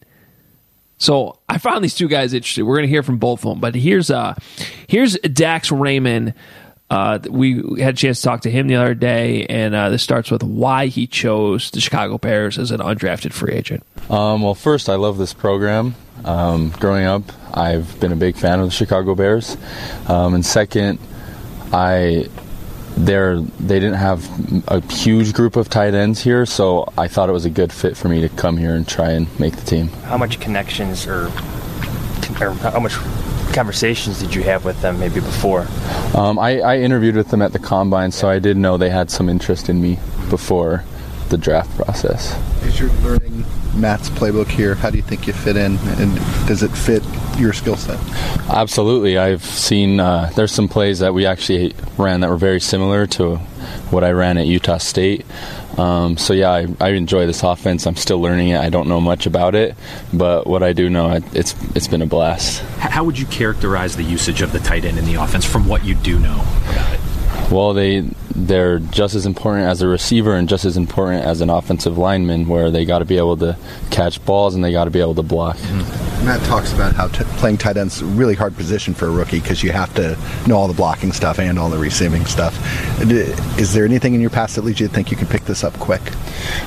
So 0.97 1.39
I 1.49 1.57
found 1.57 1.83
these 1.83 1.95
two 1.95 2.07
guys 2.07 2.33
interesting. 2.33 2.65
We're 2.65 2.75
gonna 2.77 2.87
hear 2.87 3.03
from 3.03 3.17
both 3.17 3.45
of 3.45 3.49
them. 3.49 3.59
But 3.59 3.75
here's 3.75 4.11
uh 4.11 4.35
here's 4.87 5.17
Dax 5.19 5.71
Raymond. 5.71 6.33
Uh, 6.93 7.17
we 7.27 7.55
had 7.81 7.95
a 7.95 7.97
chance 7.97 8.21
to 8.21 8.23
talk 8.23 8.41
to 8.41 8.51
him 8.51 8.67
the 8.67 8.75
other 8.75 8.93
day, 8.93 9.47
and 9.47 9.73
uh, 9.73 9.89
this 9.89 10.03
starts 10.03 10.29
with 10.29 10.43
why 10.43 10.85
he 10.85 11.07
chose 11.07 11.71
the 11.71 11.81
Chicago 11.81 12.19
Bears 12.19 12.59
as 12.59 12.69
an 12.69 12.81
undrafted 12.81 13.33
free 13.33 13.53
agent. 13.55 13.83
Um, 14.11 14.43
well, 14.43 14.53
first, 14.53 14.89
I 14.89 14.93
love 14.93 15.17
this 15.17 15.33
program. 15.33 15.95
Um, 16.23 16.69
growing 16.79 17.07
up, 17.07 17.23
I've 17.51 17.99
been 17.99 18.11
a 18.11 18.15
big 18.15 18.35
fan 18.35 18.59
of 18.59 18.67
the 18.67 18.71
Chicago 18.71 19.15
Bears, 19.15 19.57
um, 20.07 20.35
and 20.35 20.45
second, 20.45 20.99
I 21.71 22.27
they're 22.95 23.41
they 23.41 23.79
didn't 23.79 23.95
have 23.95 24.29
a 24.67 24.79
huge 24.93 25.33
group 25.33 25.55
of 25.55 25.69
tight 25.69 25.95
ends 25.95 26.21
here, 26.21 26.45
so 26.45 26.93
I 26.95 27.07
thought 27.07 27.27
it 27.27 27.31
was 27.33 27.45
a 27.45 27.49
good 27.49 27.73
fit 27.73 27.97
for 27.97 28.07
me 28.07 28.21
to 28.21 28.29
come 28.29 28.55
here 28.55 28.75
and 28.75 28.87
try 28.87 29.13
and 29.13 29.27
make 29.39 29.55
the 29.55 29.65
team. 29.65 29.87
How 30.03 30.17
much 30.17 30.39
connections 30.39 31.07
or, 31.07 31.25
or 32.39 32.53
how 32.53 32.79
much 32.79 32.93
conversations 33.53 34.19
did 34.19 34.35
you 34.35 34.43
have 34.43 34.65
with 34.65 34.81
them 34.81 34.99
maybe 34.99 35.19
before? 35.19 35.67
Um, 36.15 36.39
I, 36.39 36.59
I 36.59 36.77
interviewed 36.79 37.15
with 37.15 37.29
them 37.29 37.41
at 37.41 37.53
the 37.53 37.59
combine, 37.59 38.11
so 38.11 38.29
I 38.29 38.39
did 38.39 38.57
know 38.57 38.77
they 38.77 38.89
had 38.89 39.09
some 39.09 39.29
interest 39.29 39.69
in 39.69 39.81
me 39.81 39.99
before 40.29 40.83
the 41.29 41.37
draft 41.37 41.75
process. 41.75 42.35
As 42.63 42.79
you're 42.79 42.91
learning 43.01 43.42
Matt's 43.75 44.09
playbook 44.09 44.47
here, 44.47 44.75
how 44.75 44.89
do 44.89 44.97
you 44.97 45.03
think 45.03 45.25
you 45.27 45.33
fit 45.33 45.55
in, 45.57 45.77
and 45.77 46.15
does 46.47 46.61
it 46.63 46.69
fit 46.71 47.03
your 47.37 47.53
skill 47.53 47.75
set? 47.75 47.99
Absolutely. 48.49 49.17
I've 49.17 49.43
seen 49.43 49.99
uh, 49.99 50.31
there's 50.35 50.51
some 50.51 50.67
plays 50.67 50.99
that 50.99 51.13
we 51.13 51.25
actually 51.25 51.73
ran 51.97 52.21
that 52.21 52.29
were 52.29 52.37
very 52.37 52.59
similar 52.59 53.07
to 53.07 53.37
what 53.89 54.03
I 54.03 54.11
ran 54.11 54.37
at 54.37 54.45
Utah 54.45 54.77
State. 54.77 55.25
Um, 55.77 56.17
so 56.17 56.33
yeah, 56.33 56.51
I, 56.51 56.67
I 56.79 56.89
enjoy 56.89 57.25
this 57.25 57.41
offense. 57.41 57.87
I'm 57.87 57.95
still 57.95 58.21
learning 58.21 58.49
it. 58.49 58.59
I 58.59 58.69
don't 58.69 58.87
know 58.87 59.01
much 59.01 59.25
about 59.25 59.55
it, 59.55 59.75
but 60.13 60.45
what 60.45 60.61
I 60.61 60.73
do 60.73 60.87
know, 60.89 61.11
it- 61.13 61.23
it's 61.33 61.55
it's 61.73 61.87
been 61.87 62.03
a 62.03 62.05
blast. 62.05 62.61
How 62.77 63.03
would 63.03 63.17
you 63.17 63.25
characterize 63.25 63.95
the 63.95 64.03
usage 64.03 64.43
of 64.43 64.51
the 64.51 64.59
tight 64.59 64.85
end 64.85 64.99
in 64.99 65.05
the 65.05 65.15
offense 65.15 65.45
from 65.45 65.67
what 65.67 65.83
you 65.83 65.95
do 65.95 66.19
know 66.19 66.43
about 66.69 66.93
it? 66.93 66.99
Well, 67.51 67.73
they 67.73 68.01
they're 68.35 68.79
just 68.79 69.15
as 69.15 69.25
important 69.25 69.67
as 69.67 69.81
a 69.81 69.87
receiver 69.87 70.35
and 70.35 70.49
just 70.49 70.65
as 70.65 70.77
important 70.77 71.23
as 71.23 71.41
an 71.41 71.49
offensive 71.49 71.97
lineman, 71.97 72.47
where 72.47 72.71
they 72.71 72.85
got 72.85 72.99
to 72.99 73.05
be 73.05 73.17
able 73.17 73.37
to 73.37 73.57
catch 73.91 74.23
balls 74.25 74.55
and 74.55 74.63
they 74.63 74.71
got 74.71 74.85
to 74.85 74.91
be 74.91 74.99
able 74.99 75.15
to 75.15 75.23
block. 75.23 75.57
Matt 76.23 76.41
talks 76.45 76.71
about 76.73 76.93
how 76.93 77.09
t- 77.09 77.23
playing 77.37 77.57
tight 77.57 77.77
end's 77.77 78.01
a 78.01 78.05
really 78.05 78.33
hard 78.33 78.55
position 78.55 78.93
for 78.93 79.07
a 79.07 79.11
rookie 79.11 79.39
because 79.39 79.61
you 79.61 79.71
have 79.71 79.93
to 79.95 80.17
know 80.47 80.57
all 80.57 80.67
the 80.67 80.73
blocking 80.73 81.11
stuff 81.11 81.37
and 81.39 81.59
all 81.59 81.69
the 81.69 81.77
receiving 81.77 82.25
stuff. 82.25 82.57
Is 83.59 83.73
there 83.73 83.85
anything 83.85 84.13
in 84.13 84.21
your 84.21 84.29
past 84.29 84.55
that 84.55 84.63
leads 84.63 84.79
you 84.79 84.87
to 84.87 84.93
think 84.93 85.11
you 85.11 85.17
can 85.17 85.27
pick 85.27 85.43
this 85.43 85.63
up 85.63 85.73
quick? 85.79 86.01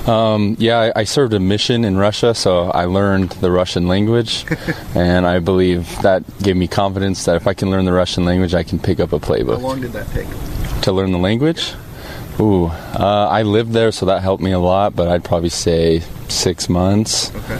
Um, 0.06 0.56
yeah, 0.58 0.92
I, 0.94 1.00
I 1.00 1.04
served 1.04 1.32
a 1.32 1.40
mission 1.40 1.84
in 1.84 1.96
Russia, 1.96 2.34
so 2.34 2.70
I 2.70 2.84
learned 2.84 3.30
the 3.30 3.50
Russian 3.50 3.88
language, 3.88 4.44
and 4.94 5.26
I 5.26 5.38
believe 5.38 5.88
that 6.02 6.22
gave 6.42 6.56
me 6.56 6.68
confidence 6.68 7.24
that 7.24 7.36
if 7.36 7.46
I 7.46 7.54
can 7.54 7.70
learn 7.70 7.86
the 7.86 7.92
Russian 7.92 8.24
language, 8.24 8.54
I 8.54 8.62
can 8.62 8.78
pick 8.78 9.00
up 9.00 9.12
a 9.12 9.18
playbook. 9.18 9.56
How 9.60 9.68
long 9.68 9.80
did 9.80 9.92
that 9.92 10.06
take? 10.08 10.28
To 10.82 10.92
learn 10.92 11.10
the 11.12 11.18
language? 11.18 11.72
Ooh, 12.38 12.66
uh, 12.66 13.28
I 13.30 13.42
lived 13.42 13.72
there, 13.72 13.90
so 13.92 14.06
that 14.06 14.22
helped 14.22 14.42
me 14.42 14.52
a 14.52 14.58
lot, 14.58 14.94
but 14.94 15.08
I'd 15.08 15.24
probably 15.24 15.48
say 15.48 16.00
six 16.28 16.68
months. 16.68 17.34
Okay. 17.34 17.58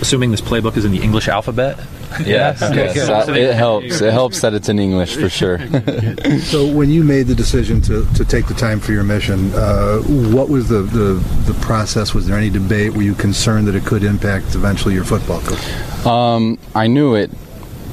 Assuming 0.00 0.30
this 0.30 0.40
playbook 0.40 0.76
is 0.76 0.84
in 0.84 0.92
the 0.92 1.00
English 1.02 1.28
alphabet? 1.28 1.78
Yes, 2.26 2.60
Okay, 2.60 2.92
yes, 2.92 3.06
that- 3.06 3.28
it 3.36 3.54
helps. 3.54 4.00
It 4.00 4.12
helps 4.12 4.40
that 4.40 4.52
it's 4.52 4.68
in 4.68 4.80
English 4.80 5.14
for 5.16 5.28
sure. 5.28 5.58
So 6.42 6.66
when 6.66 6.90
you 6.90 7.04
made 7.04 7.28
the 7.28 7.36
decision 7.36 7.80
to, 7.82 8.04
to 8.14 8.24
take 8.24 8.46
the 8.48 8.54
time 8.54 8.80
for 8.80 8.90
your 8.92 9.04
mission, 9.04 9.52
uh, 9.54 9.98
what 10.34 10.48
was 10.48 10.68
the, 10.68 10.82
the, 10.82 11.14
the 11.50 11.54
process? 11.60 12.12
Was 12.12 12.26
there 12.26 12.36
any 12.36 12.50
debate? 12.50 12.94
Were 12.94 13.02
you 13.02 13.14
concerned 13.14 13.68
that 13.68 13.76
it 13.76 13.84
could 13.86 14.02
impact 14.02 14.56
eventually 14.56 14.92
your 14.94 15.04
football 15.04 15.40
career? 15.40 16.12
Um, 16.12 16.58
I 16.74 16.88
knew 16.88 17.14
it 17.14 17.30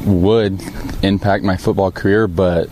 would 0.03 0.61
impact 1.03 1.43
my 1.43 1.55
football 1.55 1.91
career, 1.91 2.27
but 2.27 2.69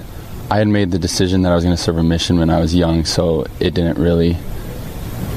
I 0.49 0.57
had 0.57 0.67
made 0.67 0.91
the 0.91 0.99
decision 0.99 1.41
that 1.41 1.51
I 1.51 1.55
was 1.55 1.63
going 1.63 1.75
to 1.75 1.81
serve 1.81 1.97
a 1.97 2.03
mission 2.03 2.37
when 2.37 2.49
I 2.49 2.59
was 2.59 2.75
young, 2.75 3.05
so 3.05 3.45
it 3.59 3.73
didn't 3.73 3.97
really. 3.97 4.37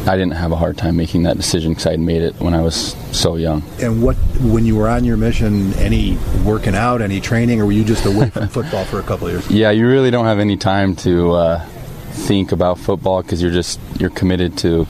I 0.07 0.16
didn't 0.16 0.35
have 0.35 0.53
a 0.53 0.57
hard 0.57 0.79
time 0.79 0.97
making 0.97 1.25
that 1.25 1.37
decision 1.37 1.73
because 1.73 1.87
I 1.87 1.90
had 1.90 2.01
made 2.01 2.23
it 2.23 2.35
when 2.40 2.55
I 2.55 2.62
was 2.62 2.94
so 3.12 3.37
young. 3.37 3.62
And 3.81 4.03
what, 4.03 4.16
when 4.40 4.64
you 4.64 4.75
were 4.77 4.88
on 4.88 5.05
your 5.05 5.18
mission, 5.18 5.75
any 5.75 6.16
working 6.44 6.75
out, 6.75 7.03
any 7.03 7.21
training, 7.21 7.61
or 7.61 7.66
were 7.66 7.73
you 7.73 7.85
just 7.85 8.07
away 8.07 8.31
from 8.31 8.49
football 8.49 8.87
for 8.87 9.01
a 9.01 9.03
couple 9.03 9.27
of 9.27 9.35
years? 9.35 9.51
Yeah, 9.51 9.71
you 9.71 9.87
really 9.87 10.11
don't 10.11 10.25
have 10.25 10.38
any 10.38 10.57
time 10.57 10.97
to 10.97 11.33
uh, 11.33 11.66
think 12.11 12.53
about 12.53 12.79
football 12.79 13.23
because 13.23 13.42
you're 13.42 13.53
just 13.53 13.81
you're 13.99 14.11
committed 14.11 14.57
to 14.59 14.87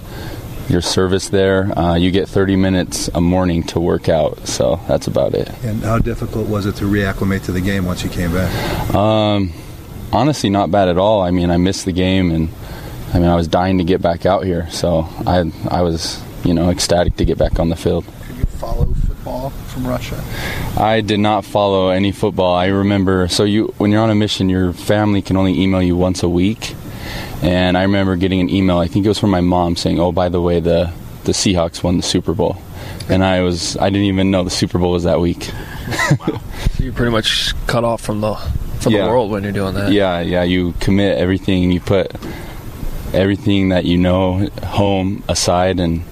your 0.68 0.83
service 0.83 1.28
there. 1.31 1.76
Uh, 1.76 1.94
you 1.94 2.11
get 2.11 2.28
30 2.28 2.57
minutes 2.57 3.09
a 3.14 3.20
morning 3.20 3.62
to 3.64 3.81
work 3.81 4.09
out, 4.09 4.46
so 4.46 4.81
that's 4.87 5.07
about 5.07 5.35
it. 5.35 5.48
And 5.64 5.83
how 5.83 5.98
difficult 5.98 6.48
was 6.48 6.66
it 6.66 6.76
to 6.76 6.85
reacclimate 6.85 7.44
to 7.44 7.52
the 7.52 7.61
game 7.61 7.87
once 7.87 8.04
you 8.04 8.11
came 8.11 8.33
back? 8.33 8.94
Um, 8.94 9.52
honestly, 10.12 10.50
not 10.50 10.70
bad 10.70 10.88
at 10.88 10.98
all. 10.98 11.22
I 11.22 11.30
mean, 11.30 11.50
I 11.50 11.56
missed 11.56 11.84
the 11.84 11.92
game, 11.92 12.30
and 12.30 12.48
I 13.12 13.18
mean, 13.18 13.28
I 13.28 13.36
was 13.36 13.48
dying 13.48 13.78
to 13.78 13.84
get 13.84 14.02
back 14.02 14.26
out 14.26 14.44
here. 14.44 14.68
So 14.70 15.08
I, 15.26 15.50
I 15.70 15.82
was, 15.82 16.22
you 16.44 16.54
know, 16.54 16.70
ecstatic 16.70 17.16
to 17.16 17.24
get 17.24 17.38
back 17.38 17.58
on 17.58 17.68
the 17.68 17.76
field. 17.76 18.04
Could 18.26 18.36
you 18.36 18.44
follow 18.44 18.86
football 18.86 19.50
from 19.50 19.86
Russia? 19.86 20.22
I 20.76 21.00
did 21.00 21.20
not 21.20 21.44
follow 21.44 21.90
any 21.90 22.12
football. 22.12 22.54
I 22.54 22.66
remember. 22.66 23.28
So 23.28 23.44
you, 23.44 23.74
when 23.78 23.90
you're 23.90 24.02
on 24.02 24.10
a 24.10 24.14
mission, 24.14 24.48
your 24.48 24.72
family 24.72 25.22
can 25.22 25.36
only 25.36 25.60
email 25.60 25.82
you 25.82 25.96
once 25.96 26.22
a 26.22 26.28
week, 26.28 26.74
and 27.42 27.76
I 27.76 27.82
remember 27.82 28.16
getting 28.16 28.40
an 28.40 28.50
email. 28.50 28.78
I 28.78 28.88
think 28.88 29.06
it 29.06 29.08
was 29.08 29.18
from 29.18 29.30
my 29.30 29.40
mom 29.40 29.76
saying, 29.76 29.98
"Oh, 29.98 30.12
by 30.12 30.28
the 30.28 30.40
way, 30.40 30.60
the 30.60 30.92
the 31.24 31.32
Seahawks 31.32 31.82
won 31.82 31.96
the 31.96 32.02
Super 32.02 32.34
Bowl," 32.34 32.56
and 33.08 33.24
I 33.24 33.42
was, 33.42 33.76
I 33.76 33.90
didn't 33.90 34.06
even 34.06 34.30
know 34.30 34.44
the 34.44 34.50
Super 34.50 34.78
Bowl 34.78 34.92
was 34.92 35.04
that 35.04 35.20
week. 35.20 35.50
So 36.78 36.84
you're 36.84 36.92
pretty 36.92 37.10
much 37.10 37.54
cut 37.66 37.82
off 37.82 38.02
from 38.02 38.20
the 38.20 38.34
from 38.80 38.92
Yeah. 38.92 39.04
the 39.04 39.10
world 39.10 39.30
when 39.30 39.42
you're 39.42 39.52
doing 39.52 39.74
that. 39.74 39.92
Yeah, 39.92 40.20
yeah. 40.20 40.42
You 40.42 40.74
commit 40.80 41.18
everything 41.18 41.70
you 41.70 41.80
put 41.80 42.12
everything 43.12 43.70
that 43.70 43.84
you 43.84 43.96
know 43.98 44.48
home 44.64 45.22
aside 45.28 45.80
and 45.80 46.02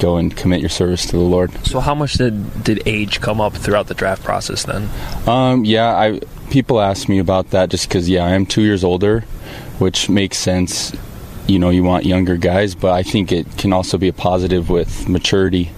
go 0.00 0.16
and 0.16 0.34
commit 0.36 0.60
your 0.60 0.68
service 0.68 1.06
to 1.06 1.12
the 1.12 1.18
Lord. 1.18 1.50
So 1.66 1.80
how 1.80 1.94
much 1.94 2.14
did 2.14 2.64
did 2.64 2.82
age 2.86 3.20
come 3.20 3.40
up 3.40 3.54
throughout 3.54 3.86
the 3.88 3.94
draft 3.94 4.22
process 4.24 4.64
then? 4.64 4.88
Um, 5.26 5.64
yeah, 5.64 5.94
I 5.96 6.20
people 6.50 6.80
ask 6.80 7.08
me 7.08 7.18
about 7.18 7.50
that 7.50 7.70
just 7.70 7.88
because 7.88 8.08
yeah, 8.08 8.24
I 8.24 8.30
am 8.30 8.46
two 8.46 8.62
years 8.62 8.84
older, 8.84 9.20
which 9.78 10.08
makes 10.08 10.38
sense. 10.38 10.92
You 11.46 11.60
know, 11.60 11.70
you 11.70 11.84
want 11.84 12.04
younger 12.04 12.36
guys, 12.36 12.74
but 12.74 12.92
I 12.92 13.04
think 13.04 13.30
it 13.30 13.46
can 13.56 13.72
also 13.72 13.98
be 13.98 14.08
a 14.08 14.12
positive 14.12 14.68
with 14.68 15.08
maturity. 15.08 15.70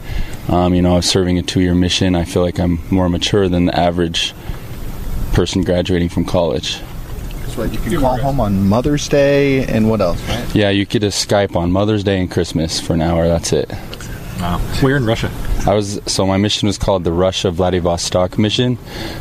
Um, 0.49 0.73
you 0.75 0.81
know, 0.81 0.95
I 0.95 0.97
was 0.97 1.07
serving 1.07 1.37
a 1.39 1.43
two-year 1.43 1.75
mission. 1.75 2.15
I 2.17 2.25
feel 2.25 2.43
like 2.43 2.59
I'm 2.59 2.79
more 2.91 3.11
mature 3.11 3.51
than 3.51 3.67
the 3.67 3.79
average 3.79 4.33
person 5.39 5.63
graduating 5.63 6.09
from 6.09 6.25
college. 6.25 6.79
So 7.47 7.63
what, 7.63 7.73
you 7.73 7.79
can 7.79 8.01
call 8.01 8.17
home 8.17 8.41
on 8.41 8.69
Mother's 8.69 9.09
Day 9.09 9.65
and 9.67 9.89
what 9.89 10.01
else, 10.01 10.21
right? 10.29 10.53
Yeah, 10.53 10.71
you 10.71 10.85
could 10.85 11.03
just 11.03 11.29
Skype 11.29 11.55
on 11.55 11.71
Mother's 11.71 12.03
Day 12.03 12.19
and 12.19 12.29
Christmas 12.29 12.81
for 12.81 12.95
an 12.95 13.03
hour. 13.03 13.29
That's 13.29 13.53
it. 13.53 13.71
Wow. 14.41 14.61
We're 14.83 14.97
in 14.97 15.07
Russia. 15.07 15.31
I 15.69 15.75
was 15.75 16.01
so 16.07 16.27
my 16.27 16.39
mission 16.39 16.67
was 16.67 16.79
called 16.79 17.05
the 17.05 17.13
Russia 17.13 17.51
Vladivostok 17.51 18.39
mission, 18.39 18.77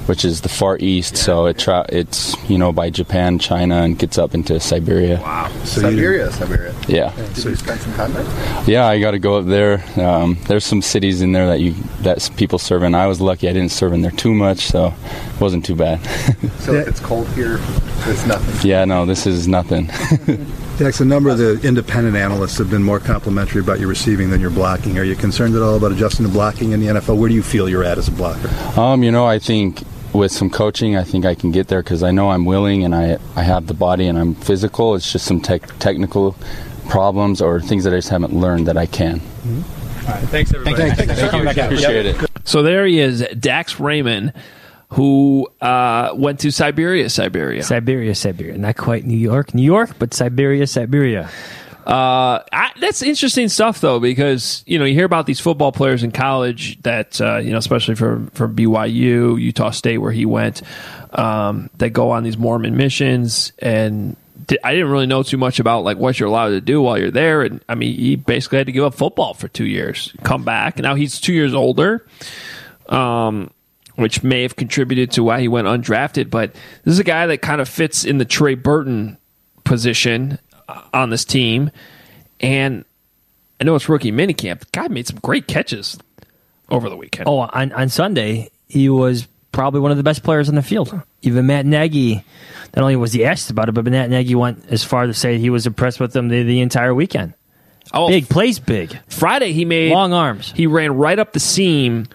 which 0.06 0.24
is 0.24 0.40
the 0.42 0.48
far 0.50 0.78
east. 0.80 1.18
So 1.18 1.46
it 1.48 1.60
tra- 1.60 1.86
it's 1.90 2.38
you 2.50 2.58
know 2.58 2.72
by 2.72 2.90
Japan, 2.90 3.38
China, 3.38 3.82
and 3.82 4.00
gets 4.00 4.18
up 4.18 4.34
into 4.34 4.58
Siberia. 4.62 5.20
Wow. 5.20 5.52
Siberia, 5.66 6.32
Siberia. 6.32 6.74
Yeah, 6.88 7.14
Did 7.36 7.44
you 7.44 7.56
spend 7.58 7.82
some 7.82 7.94
time 7.96 8.14
there? 8.14 8.64
yeah. 8.66 8.86
I 8.88 8.98
got 9.02 9.12
to 9.12 9.20
go 9.20 9.40
up 9.40 9.46
there. 9.46 9.84
Um, 10.00 10.38
there's 10.48 10.64
some 10.64 10.82
cities 10.82 11.22
in 11.22 11.34
there 11.34 11.48
that 11.48 11.60
you 11.60 11.74
that 12.04 12.30
people 12.38 12.60
serve 12.60 12.84
in. 12.84 12.96
I 12.96 13.08
was 13.08 13.20
lucky; 13.20 13.50
I 13.50 13.54
didn't 13.54 13.74
serve 13.74 13.92
in 13.92 14.02
there 14.02 14.12
too 14.12 14.34
much, 14.34 14.60
so 14.68 14.94
it 15.36 15.42
wasn't 15.42 15.66
too 15.66 15.76
bad. 15.76 16.00
So 16.60 16.74
if 16.74 16.88
it's 16.88 17.00
cold 17.00 17.28
here, 17.30 17.60
it's 18.06 18.26
nothing. 18.26 18.70
yeah, 18.70 18.84
no, 18.86 19.06
this 19.06 19.26
is 19.26 19.48
nothing. 19.48 19.90
Dex, 20.78 21.00
a 21.00 21.06
number 21.06 21.32
of 21.32 21.40
the 21.40 21.60
independent 21.68 22.16
analysts 22.16 22.60
have 22.60 22.70
been 22.70 22.84
more 22.84 23.00
complimentary 23.00 23.62
about 23.62 23.80
your 23.80 23.90
receiving 23.90 24.30
than 24.30 24.40
your 24.40 24.52
blocking. 24.52 25.00
Are 25.00 25.04
you 25.04 25.16
concerned 25.16 25.56
at 25.56 25.64
all 25.64 25.76
about 25.76 25.92
adjusting 25.92 26.24
to 26.26 26.32
blocking 26.32 26.72
in 26.72 26.80
the 26.80 26.86
NFL? 26.86 27.18
Where 27.18 27.30
do 27.30 27.34
you 27.34 27.42
feel 27.42 27.68
you're 27.68 27.84
at 27.84 27.98
as 27.98 28.08
a 28.08 28.12
blocker? 28.12 28.48
Um, 28.80 29.02
you 29.02 29.12
know, 29.12 29.26
I 29.26 29.40
think 29.40 29.82
with 30.14 30.32
some 30.32 30.52
coaching, 30.52 30.96
I 30.96 31.04
think 31.04 31.26
I 31.26 31.34
can 31.34 31.52
get 31.52 31.68
there 31.68 31.82
because 31.82 32.04
I 32.04 32.12
know 32.12 32.30
I'm 32.30 32.46
willing 32.46 32.84
and 32.84 32.94
I 32.94 33.18
I 33.36 33.42
have 33.42 33.66
the 33.66 33.74
body 33.74 34.08
and 34.08 34.20
I'm 34.20 34.36
physical. 34.36 34.94
It's 34.94 35.12
just 35.12 35.26
some 35.26 35.42
tech 35.42 35.66
technical 35.80 36.36
problems 36.90 37.42
or 37.42 37.60
things 37.60 37.84
that 37.84 37.94
I 37.94 37.98
just 37.98 38.10
haven't 38.10 38.34
learned 38.34 38.68
that 38.68 38.78
I 38.78 38.86
can. 38.86 39.20
All 39.20 40.14
right, 40.14 40.24
thanks 40.26 40.54
everybody. 40.54 40.78
Thanks, 40.78 40.98
thanks 40.98 41.22
for 41.22 41.30
coming 41.30 41.46
back 41.46 41.58
out. 41.58 41.66
Appreciate 41.74 42.06
it. 42.06 42.30
So 42.44 42.62
there 42.62 42.86
he 42.86 43.00
is, 43.00 43.26
Dax 43.40 43.80
Raymond, 43.80 44.32
who 44.90 45.48
uh, 45.62 46.12
went 46.16 46.40
to 46.42 46.52
Siberia, 46.52 47.10
Siberia. 47.10 47.64
Siberia, 47.64 48.16
Siberia. 48.16 48.58
Not 48.58 48.78
quite 48.78 49.06
New 49.06 49.18
York, 49.18 49.54
New 49.54 49.64
York, 49.64 49.92
but 50.00 50.14
Siberia, 50.14 50.66
Siberia. 50.66 51.30
Uh, 51.86 52.44
I, 52.52 52.72
that's 52.82 53.02
interesting 53.02 53.48
stuff, 53.48 53.80
though, 53.80 54.02
because 54.02 54.62
you 54.66 54.78
know 54.78 54.84
you 54.84 54.94
hear 54.94 55.06
about 55.06 55.26
these 55.26 55.40
football 55.40 55.72
players 55.72 56.04
in 56.04 56.12
college 56.12 56.82
that 56.82 57.22
uh, 57.22 57.38
you 57.38 57.52
know, 57.52 57.58
especially 57.58 57.96
for 57.96 58.28
for 58.34 58.50
BYU, 58.50 59.42
Utah 59.42 59.72
State, 59.72 60.00
where 60.00 60.12
he 60.12 60.26
went, 60.26 60.62
um, 61.14 61.70
that 61.78 61.92
go 61.92 62.12
on 62.12 62.24
these 62.24 62.38
Mormon 62.38 62.76
missions, 62.76 63.54
and 63.60 64.18
di- 64.48 64.60
I 64.66 64.74
didn't 64.74 64.90
really 64.90 65.06
know 65.06 65.24
too 65.24 65.38
much 65.38 65.62
about 65.62 65.86
like 65.86 65.98
what 65.98 66.20
you're 66.20 66.28
allowed 66.28 66.50
to 66.50 66.62
do 66.62 66.82
while 66.82 66.98
you're 66.98 67.10
there, 67.10 67.42
and 67.44 67.64
I 67.70 67.76
mean, 67.76 67.96
he 67.96 68.18
basically 68.18 68.58
had 68.58 68.68
to 68.68 68.74
give 68.74 68.84
up 68.84 68.94
football 68.94 69.34
for 69.34 69.48
two 69.48 69.66
years, 69.66 70.14
come 70.24 70.44
back, 70.44 70.80
now 70.80 70.96
he's 70.96 71.22
two 71.22 71.34
years 71.34 71.54
older. 71.54 72.06
Um, 72.90 73.50
which 73.98 74.24
may 74.24 74.44
have 74.44 74.56
contributed 74.56 75.12
to 75.12 75.24
why 75.24 75.42
he 75.42 75.48
went 75.48 75.68
undrafted. 75.68 76.30
But 76.30 76.54
this 76.84 76.94
is 76.94 77.00
a 77.00 77.04
guy 77.04 77.26
that 77.28 77.42
kind 77.42 77.60
of 77.60 77.68
fits 77.68 78.06
in 78.06 78.20
the 78.20 78.26
Trey 78.26 78.56
Burton 78.56 79.18
position 79.64 80.40
uh, 80.70 80.84
on 80.94 81.10
this 81.10 81.26
team. 81.26 81.72
And 82.40 82.86
I 83.60 83.64
know 83.64 83.76
it's 83.76 83.90
rookie 83.90 84.12
minicamp. 84.12 84.60
The 84.60 84.68
guy 84.72 84.88
made 84.88 85.08
some 85.08 85.20
great 85.20 85.48
catches 85.48 85.98
over 86.70 86.90
the 86.90 86.96
weekend. 86.96 87.28
Oh, 87.28 87.40
on, 87.40 87.72
on 87.72 87.90
Sunday, 87.90 88.52
he 88.68 88.88
was 88.88 89.28
probably 89.52 89.80
one 89.80 89.90
of 89.90 89.98
the 89.98 90.04
best 90.04 90.22
players 90.24 90.48
on 90.48 90.56
the 90.56 90.62
field. 90.62 91.02
Even 91.24 91.48
Matt 91.48 91.66
Nagy, 91.66 92.24
not 92.76 92.84
only 92.84 92.96
was 92.96 93.14
he 93.14 93.26
asked 93.26 93.50
about 93.50 93.68
it, 93.68 93.72
but 93.72 93.84
Matt 93.86 94.12
Nagy 94.12 94.36
went 94.36 94.64
as 94.70 94.84
far 94.84 95.08
to 95.08 95.14
say 95.14 95.40
he 95.40 95.50
was 95.50 95.66
impressed 95.66 96.00
with 96.00 96.16
him 96.16 96.28
the, 96.28 96.44
the 96.44 96.62
entire 96.62 96.94
weekend. 96.94 97.34
Oh, 97.94 98.10
big 98.10 98.30
plays, 98.30 98.60
big. 98.60 99.00
Friday 99.08 99.54
he 99.54 99.66
made 99.66 99.92
long 99.92 100.14
arms. 100.14 100.52
He 100.56 100.68
ran 100.68 100.94
right 100.96 101.18
up 101.18 101.34
the 101.34 101.40
seam 101.40 102.06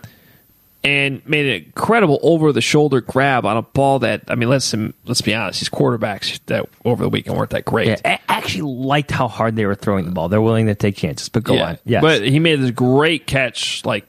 and 0.84 1.24
made 1.28 1.46
an 1.46 1.64
incredible 1.66 2.18
over 2.22 2.52
the 2.52 2.60
shoulder 2.60 3.00
grab 3.00 3.46
on 3.46 3.56
a 3.56 3.62
ball 3.62 4.00
that 4.00 4.22
I 4.28 4.34
mean 4.34 4.48
let's 4.48 4.74
let's 5.04 5.20
be 5.20 5.34
honest, 5.34 5.60
these 5.60 5.68
quarterbacks 5.68 6.40
that 6.46 6.68
over 6.84 7.04
the 7.04 7.08
weekend 7.08 7.36
weren't 7.36 7.50
that 7.50 7.64
great. 7.64 7.86
Yeah, 7.88 7.96
I 8.04 8.18
actually 8.28 8.62
liked 8.62 9.10
how 9.10 9.28
hard 9.28 9.54
they 9.56 9.64
were 9.66 9.74
throwing 9.76 10.04
the 10.04 10.10
ball. 10.10 10.28
They're 10.28 10.42
willing 10.42 10.66
to 10.66 10.74
take 10.74 10.96
chances, 10.96 11.28
but 11.28 11.44
go 11.44 11.54
Yeah. 11.54 11.64
on. 11.68 11.78
Yes. 11.84 12.02
But 12.02 12.22
he 12.22 12.38
made 12.40 12.60
this 12.60 12.72
great 12.72 13.26
catch, 13.26 13.84
like 13.84 14.06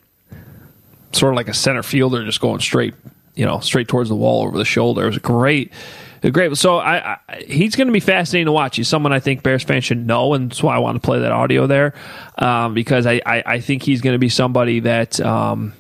sort 1.12 1.34
of 1.34 1.36
like 1.36 1.48
a 1.48 1.54
center 1.54 1.84
fielder, 1.84 2.26
just 2.26 2.42
going 2.42 2.60
straight, 2.60 2.96
you 3.36 3.46
know, 3.46 3.60
straight 3.60 3.88
towards 3.88 4.10
the 4.10 4.16
wall 4.16 4.44
over 4.48 4.58
the 4.58 4.66
shoulder. 4.66 5.04
It 5.04 5.08
was 5.08 5.18
a 5.18 5.20
great, 5.20 5.72
great. 6.32 6.58
So 6.58 6.78
I, 6.80 7.18
I 7.30 7.44
he's 7.46 7.76
going 7.76 7.88
to 7.88 7.94
be 7.94 8.00
fascinating 8.00 8.48
to 8.48 8.52
watch. 8.52 8.78
He's 8.78 8.88
someone 8.88 9.14
I 9.14 9.20
think 9.20 9.44
Bears 9.44 9.62
fans 9.64 9.84
should 9.86 10.08
know, 10.08 10.34
and 10.34 10.50
that's 10.50 10.64
why 10.64 10.76
I 10.76 10.80
want 10.80 10.96
to 11.00 11.06
play 11.06 11.20
that 11.20 11.32
audio 11.32 11.68
there, 11.68 11.94
um, 12.40 12.74
because 12.74 13.06
I, 13.06 13.22
I, 13.26 13.44
I 13.46 13.60
think 13.60 13.84
he's 13.84 14.02
going 14.02 14.14
to 14.16 14.20
be 14.20 14.30
somebody 14.30 14.80
that. 14.80 15.20
Um, 15.22 15.74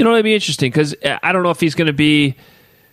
you 0.00 0.04
know, 0.04 0.12
it'd 0.12 0.24
be 0.24 0.32
interesting 0.32 0.70
because 0.70 0.94
I 1.04 1.30
don't 1.30 1.42
know 1.42 1.50
if 1.50 1.60
he's 1.60 1.74
going 1.74 1.88
to 1.88 1.92
be 1.92 2.34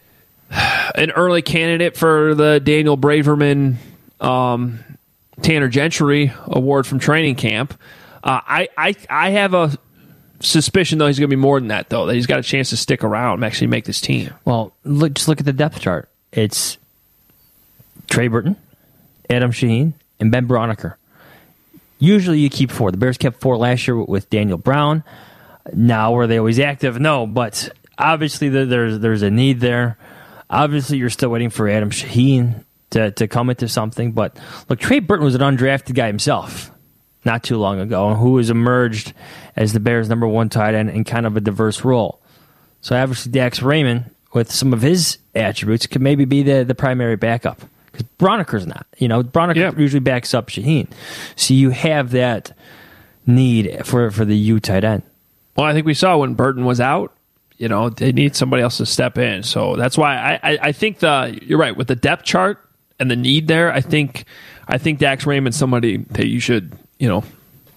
an 0.51 1.12
early 1.12 1.41
candidate 1.41 1.95
for 1.95 2.36
the 2.36 2.60
Daniel 2.60 2.97
Braverman 2.97 3.76
um, 4.20 4.84
Tanner 5.41 5.70
Gentry 5.70 6.34
Award 6.47 6.86
from 6.86 6.99
training 6.99 7.36
camp. 7.36 7.80
Uh, 8.22 8.41
I, 8.45 8.68
I 8.78 8.95
I 9.10 9.30
have 9.30 9.53
a 9.53 9.78
suspicion 10.41 10.97
though 10.97 11.08
he's 11.08 11.18
going 11.18 11.30
to 11.30 11.36
be 11.36 11.39
more 11.39 11.62
than 11.62 11.70
that 11.70 11.89
though 11.89 12.08
that 12.08 12.16
he's 12.16 12.28
got 12.28 12.39
a 12.39 12.43
chance 12.43 12.72
to 12.72 12.78
stick 12.78 13.05
around 13.05 13.36
and 13.36 13.45
actually 13.45 13.68
make 13.68 13.86
this 13.86 14.01
team. 14.01 14.34
Well, 14.43 14.74
look, 14.84 15.14
just 15.14 15.30
look 15.30 15.39
at 15.39 15.45
the 15.45 15.53
depth 15.53 15.80
chart. 15.80 16.10
It's 16.34 16.78
Trey 18.10 18.28
Burton, 18.28 18.58
Adam 19.30 19.53
Shaheen, 19.53 19.93
and 20.20 20.30
Ben 20.30 20.45
Braunecker. 20.45 20.95
Usually 21.99 22.39
you 22.39 22.49
keep 22.49 22.70
four. 22.70 22.91
The 22.91 22.97
Bears 22.97 23.18
kept 23.18 23.39
four 23.39 23.55
last 23.55 23.88
year 23.88 23.95
with 23.95 24.30
Daniel 24.30 24.58
Brown. 24.58 25.05
Now, 25.74 26.13
were 26.13 26.28
they 26.28 26.38
always 26.38 26.59
active? 26.59 26.99
No, 26.99 27.26
but 27.26 27.70
obviously 27.97 28.49
the, 28.49 28.65
there's 28.65 28.99
there's 28.99 29.22
a 29.22 29.32
need 29.32 29.59
there. 29.59 29.97
Obviously, 30.49 30.97
you're 30.97 31.09
still 31.09 31.30
waiting 31.30 31.49
for 31.49 31.68
Adam 31.68 31.89
Shaheen 31.89 32.63
to, 32.91 33.11
to 33.11 33.28
come 33.28 33.49
into 33.49 33.68
something. 33.68 34.13
But 34.13 34.38
look, 34.70 34.80
Trey 34.80 34.99
Burton 34.99 35.26
was 35.26 35.36
an 35.36 35.41
undrafted 35.41 35.93
guy 35.93 36.07
himself 36.07 36.72
not 37.26 37.43
too 37.43 37.57
long 37.57 37.80
ago, 37.80 38.15
who 38.15 38.38
has 38.38 38.49
emerged 38.49 39.13
as 39.55 39.74
the 39.74 39.80
Bears' 39.80 40.07
number 40.07 40.28
one 40.28 40.49
tight 40.49 40.74
end 40.74 40.89
in 40.89 41.03
kind 41.03 41.26
of 41.26 41.36
a 41.36 41.41
diverse 41.41 41.84
role. 41.84 42.22
So 42.82 42.95
obviously, 42.95 43.32
Dax 43.34 43.61
Raymond, 43.61 44.09
with 44.34 44.51
some 44.51 44.72
of 44.72 44.82
his 44.82 45.18
attributes, 45.36 45.88
could 45.88 46.01
maybe 46.01 46.24
be 46.26 46.41
the, 46.41 46.63
the 46.63 46.76
primary 46.76 47.18
backup. 47.18 47.61
Because 47.91 48.07
Braunecker's 48.18 48.65
not. 48.65 48.88
You 48.97 49.07
know, 49.09 49.24
Braunecker 49.24 49.78
usually 49.78 49.99
backs 49.99 50.34
up 50.34 50.47
Shaheen. 50.47 50.88
So 51.36 51.53
you 51.53 51.72
have 51.72 52.11
that 52.11 52.55
need 53.26 53.86
for, 53.86 54.09
for 54.09 54.24
the 54.24 54.38
U 54.38 54.59
tight 54.59 54.86
end. 54.86 55.03
Well, 55.58 55.66
I 55.66 55.74
think 55.74 55.86
we 55.86 55.93
saw 55.93 56.18
when 56.18 56.36
Burton 56.36 56.66
was 56.66 56.80
out. 56.80 57.14
You 57.58 57.68
know, 57.68 57.89
they 57.89 58.12
need 58.12 58.36
somebody 58.36 58.62
else 58.62 58.78
to 58.78 58.86
step 58.86 59.18
in. 59.18 59.41
So 59.41 59.76
that's 59.76 59.97
why 59.97 60.16
I, 60.16 60.51
I, 60.51 60.58
I 60.64 60.72
think 60.72 60.99
the 60.99 61.39
you're 61.41 61.58
right 61.58 61.76
with 61.76 61.88
the 61.88 61.95
depth 61.95 62.24
chart 62.24 62.64
and 62.99 63.10
the 63.10 63.16
need 63.16 63.47
there. 63.47 63.74
I 63.74 63.82
think 63.82 64.26
I 64.68 64.78
think 64.78 64.99
Dax 64.99 65.26
Raymond's 65.26 65.58
somebody 65.58 65.97
that 65.97 66.28
you 66.28 66.39
should 66.39 66.78
you 66.99 67.10
know 67.10 67.24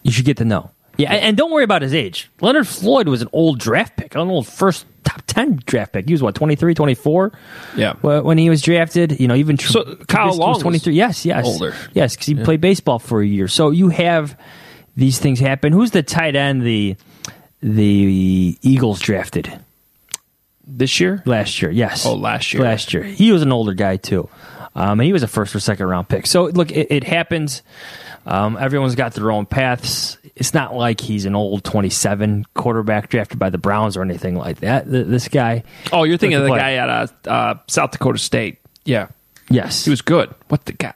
you 0.03 0.13
should 0.13 0.27
get 0.27 0.37
to 0.37 0.45
know. 0.45 0.71
Yeah, 0.99 1.15
and 1.15 1.35
don't 1.35 1.51
worry 1.51 1.65
about 1.65 1.81
his 1.81 1.95
age. 1.95 2.31
Leonard 2.43 2.69
Floyd 2.69 3.09
was 3.09 3.23
an 3.23 3.29
old 3.33 3.59
draft 3.59 3.97
pick, 3.97 4.15
an 4.15 4.29
old 4.29 4.47
first 4.47 4.85
top 5.03 5.23
10 5.27 5.63
draft 5.65 5.95
pick. 5.95 6.07
He 6.07 6.13
was 6.13 6.23
what, 6.23 6.35
23, 6.35 6.75
24? 6.75 7.33
Yeah. 7.75 7.95
When 7.95 8.37
he 8.37 8.51
was 8.51 8.61
drafted, 8.61 9.19
you 9.19 9.27
know, 9.27 9.35
even 9.35 9.57
Tr- 9.57 9.69
So, 9.73 9.95
Kyle 10.09 10.37
Long 10.37 10.49
was 10.51 10.57
was 10.57 10.63
23. 10.63 10.93
Yes, 10.93 11.25
yes. 11.25 11.47
older. 11.47 11.75
Yes, 11.95 12.15
because 12.15 12.27
he 12.27 12.35
Yeah. 12.35 12.45
played 12.45 12.61
baseball 12.61 12.99
for 12.99 13.23
a 13.23 13.27
year. 13.27 13.49
So 13.49 13.71
you 13.71 13.89
have 13.89 14.37
these 14.95 15.19
things 15.19 15.39
happen. 15.41 15.73
Who's 15.73 15.93
the 15.93 16.03
tight 16.03 16.37
end 16.37 16.63
the 16.63 16.97
the 17.63 18.57
Eagles 18.63 19.01
drafted? 19.01 19.53
This 20.67 21.01
year? 21.01 21.23
Last 21.27 21.61
year, 21.63 21.71
yes. 21.71 22.07
Oh, 22.07 22.15
last 22.15 22.53
year. 22.53 22.63
Last 22.63 22.95
year. 22.95 23.03
He 23.03 23.33
was 23.33 23.43
an 23.43 23.51
older 23.53 23.75
guy, 23.75 23.97
too. 23.97 24.29
Um, 24.77 25.01
and 25.01 25.03
he 25.03 25.13
was 25.13 25.23
a 25.25 25.29
first 25.29 25.55
or 25.55 25.61
second 25.61 25.87
round 25.87 26.09
pick. 26.09 26.27
So, 26.27 26.45
look, 26.45 26.71
it, 26.71 26.87
it 26.91 27.05
happens. 27.05 27.63
Um, 28.25 28.57
everyone's 28.57 28.95
got 28.95 29.15
their 29.15 29.33
own 29.33 29.47
paths. 29.47 30.17
It's 30.37 30.55
not 30.55 30.75
like 30.77 31.01
he's 31.01 31.25
an 31.25 31.35
old 31.35 31.65
27 31.65 32.45
quarterback 32.55 33.09
drafted 33.09 33.39
by 33.39 33.51
the 33.51 33.59
Browns 33.59 33.97
or 33.97 34.03
anything 34.03 34.37
like 34.37 34.61
that. 34.61 34.89
Th- 34.89 35.07
This 35.07 35.27
guy. 35.27 35.65
Oh, 35.93 36.05
you're 36.05 36.19
thinking 36.19 36.37
of 36.37 36.45
the 36.45 36.51
Play. 36.51 36.59
guy 36.59 36.73
at 36.75 36.89
uh, 36.89 37.07
uh, 37.29 37.55
South 37.67 37.91
Dakota 37.91 38.19
State. 38.19 38.59
Yeah. 38.85 39.09
Yes. 39.49 39.85
He 39.85 39.91
was 39.91 40.03
good. 40.03 40.33
What 40.49 40.65
the 40.67 40.73
guy? 40.75 40.95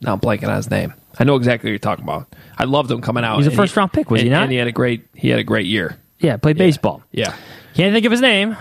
Now 0.00 0.14
I'm 0.14 0.20
blanking 0.20 0.48
on 0.48 0.56
his 0.56 0.70
name. 0.70 0.92
I 1.18 1.24
know 1.24 1.36
exactly 1.36 1.68
what 1.68 1.72
you're 1.72 1.78
talking 1.78 2.04
about. 2.04 2.26
I 2.58 2.64
loved 2.64 2.90
him 2.90 3.00
coming 3.00 3.24
out. 3.24 3.36
He's 3.36 3.46
a 3.46 3.50
and 3.50 3.56
first 3.56 3.76
round 3.76 3.92
pick, 3.92 4.10
was 4.10 4.20
he 4.20 4.26
and- 4.28 4.32
not? 4.34 4.42
And 4.44 4.52
he 4.52 4.58
had 4.58 4.66
a 4.68 4.72
great 4.72 5.06
he 5.14 5.28
had 5.28 5.38
a 5.38 5.44
great 5.44 5.66
year. 5.66 5.98
Yeah, 6.18 6.36
played 6.36 6.56
baseball. 6.58 7.02
Yeah. 7.12 7.34
Can't 7.74 7.92
think 7.92 8.06
of 8.06 8.12
his 8.12 8.20
name. 8.20 8.56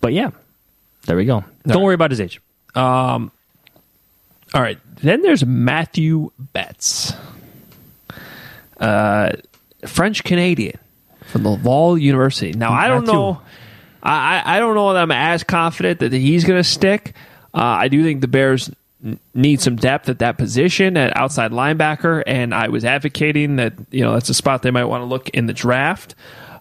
But 0.00 0.12
yeah, 0.12 0.30
there 1.06 1.16
we 1.16 1.24
go. 1.24 1.44
Don't 1.66 1.82
worry 1.82 1.94
about 1.94 2.10
his 2.10 2.20
age. 2.20 2.40
Um, 2.74 3.30
all 4.54 4.60
right. 4.62 4.78
Then 4.96 5.22
there's 5.22 5.44
Matthew 5.44 6.30
Betts, 6.38 7.12
uh, 8.78 9.30
French 9.86 10.24
Canadian 10.24 10.78
from 11.26 11.44
Laval 11.46 11.98
University. 11.98 12.52
Now 12.52 12.72
I 12.72 12.88
don't 12.88 13.02
Matthew. 13.02 13.14
know. 13.14 13.40
I, 14.02 14.42
I 14.56 14.58
don't 14.58 14.74
know 14.74 14.92
that 14.94 15.02
I'm 15.02 15.10
as 15.12 15.44
confident 15.44 16.00
that 16.00 16.12
he's 16.12 16.44
going 16.44 16.58
to 16.58 16.64
stick. 16.68 17.12
Uh, 17.52 17.58
I 17.58 17.88
do 17.88 18.02
think 18.02 18.22
the 18.22 18.28
Bears 18.28 18.70
need 19.34 19.60
some 19.60 19.76
depth 19.76 20.08
at 20.08 20.18
that 20.18 20.36
position 20.38 20.96
at 20.96 21.16
outside 21.16 21.52
linebacker, 21.52 22.22
and 22.26 22.54
I 22.54 22.68
was 22.68 22.84
advocating 22.84 23.56
that 23.56 23.74
you 23.90 24.02
know 24.02 24.14
that's 24.14 24.28
a 24.28 24.34
spot 24.34 24.62
they 24.62 24.70
might 24.70 24.84
want 24.84 25.02
to 25.02 25.06
look 25.06 25.28
in 25.30 25.46
the 25.46 25.52
draft, 25.52 26.14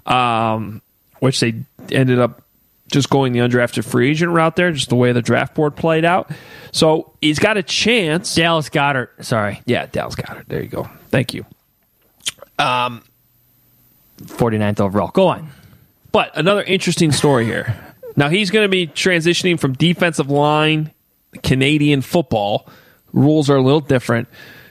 um, 0.05 0.81
which 1.19 1.39
they 1.39 1.55
ended 1.91 2.19
up 2.19 2.43
just 2.91 3.09
going 3.09 3.33
the 3.33 3.39
undrafted 3.39 3.85
free 3.85 4.09
agent 4.09 4.31
route 4.31 4.55
there, 4.55 4.71
just 4.71 4.89
the 4.89 4.95
way 4.95 5.11
the 5.11 5.21
draft 5.21 5.53
board 5.55 5.75
played 5.75 6.05
out. 6.05 6.31
So 6.71 7.13
he's 7.21 7.39
got 7.39 7.57
a 7.57 7.63
chance. 7.63 8.33
Dallas 8.35 8.69
Goedert. 8.69 9.09
Sorry. 9.23 9.61
Yeah, 9.65 9.85
Dallas 9.85 10.15
Goedert. 10.15 10.47
There 10.47 10.61
you 10.61 10.69
go. 10.69 10.89
Thank 11.09 11.33
you. 11.33 11.45
Um, 12.57 13.03
49th 14.21 14.79
overall. 14.79 15.09
Go 15.09 15.27
on. 15.27 15.49
But 16.11 16.35
another 16.35 16.63
interesting 16.63 17.11
story 17.11 17.45
here. 17.45 17.75
Now 18.15 18.29
he's 18.29 18.49
going 18.49 18.65
to 18.65 18.69
be 18.69 18.87
transitioning 18.87 19.59
from 19.59 19.73
defensive 19.73 20.29
line 20.29 20.91
Canadian 21.43 22.01
football. 22.01 22.67
Rules 23.13 23.49
are 23.49 23.55
a 23.55 23.61
little 23.61 23.81
different 23.81 24.27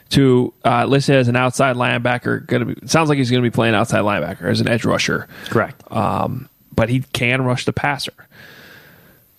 to 0.09 0.53
uh, 0.65 0.85
listed 0.85 1.15
as 1.15 1.27
an 1.27 1.35
outside 1.35 1.75
linebacker. 1.75 2.45
Going 2.45 2.67
to 2.67 2.75
be 2.75 2.87
sounds 2.87 3.09
like 3.09 3.17
he's 3.17 3.29
going 3.31 3.43
to 3.43 3.49
be 3.49 3.53
playing 3.53 3.75
outside 3.75 4.01
linebacker 4.01 4.43
as 4.43 4.61
an 4.61 4.67
edge 4.67 4.85
rusher. 4.85 5.27
Correct. 5.45 5.81
Um, 5.91 6.49
but 6.73 6.89
he 6.89 7.01
can 7.01 7.43
rush 7.43 7.65
the 7.65 7.73
passer. 7.73 8.13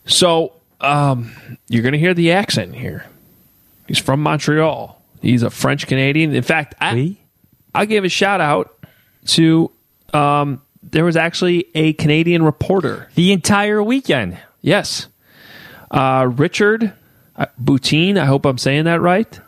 So 0.07 0.53
um, 0.81 1.33
you're 1.69 1.83
going 1.83 1.93
to 1.93 1.99
hear 1.99 2.15
the 2.15 2.33
accent 2.33 2.75
here. 2.75 3.07
He's 3.87 3.99
from 3.99 4.23
Montreal. 4.23 5.01
He's 5.21 5.43
a 5.43 5.51
French 5.51 5.87
Canadian. 5.87 6.35
In 6.35 6.43
fact, 6.43 6.75
I 6.81 7.17
I 7.75 7.87
give 7.87 8.05
a 8.05 8.09
shout 8.09 8.41
out 8.41 8.77
to 9.27 9.71
um, 10.13 10.63
there 10.83 11.05
was 11.05 11.17
actually 11.17 11.67
a 11.75 11.93
Canadian 11.95 12.43
reporter 12.43 13.09
the 13.15 13.33
entire 13.33 13.83
weekend. 13.83 14.39
Yes, 14.63 15.09
uh, 15.91 16.29
Richard 16.31 16.93
uh, 17.41 17.47
Boutine. 17.61 18.19
I 18.19 18.27
hope 18.27 18.45
I'm 18.45 18.59
saying 18.59 18.85
that 18.85 19.01
right. 19.01 19.41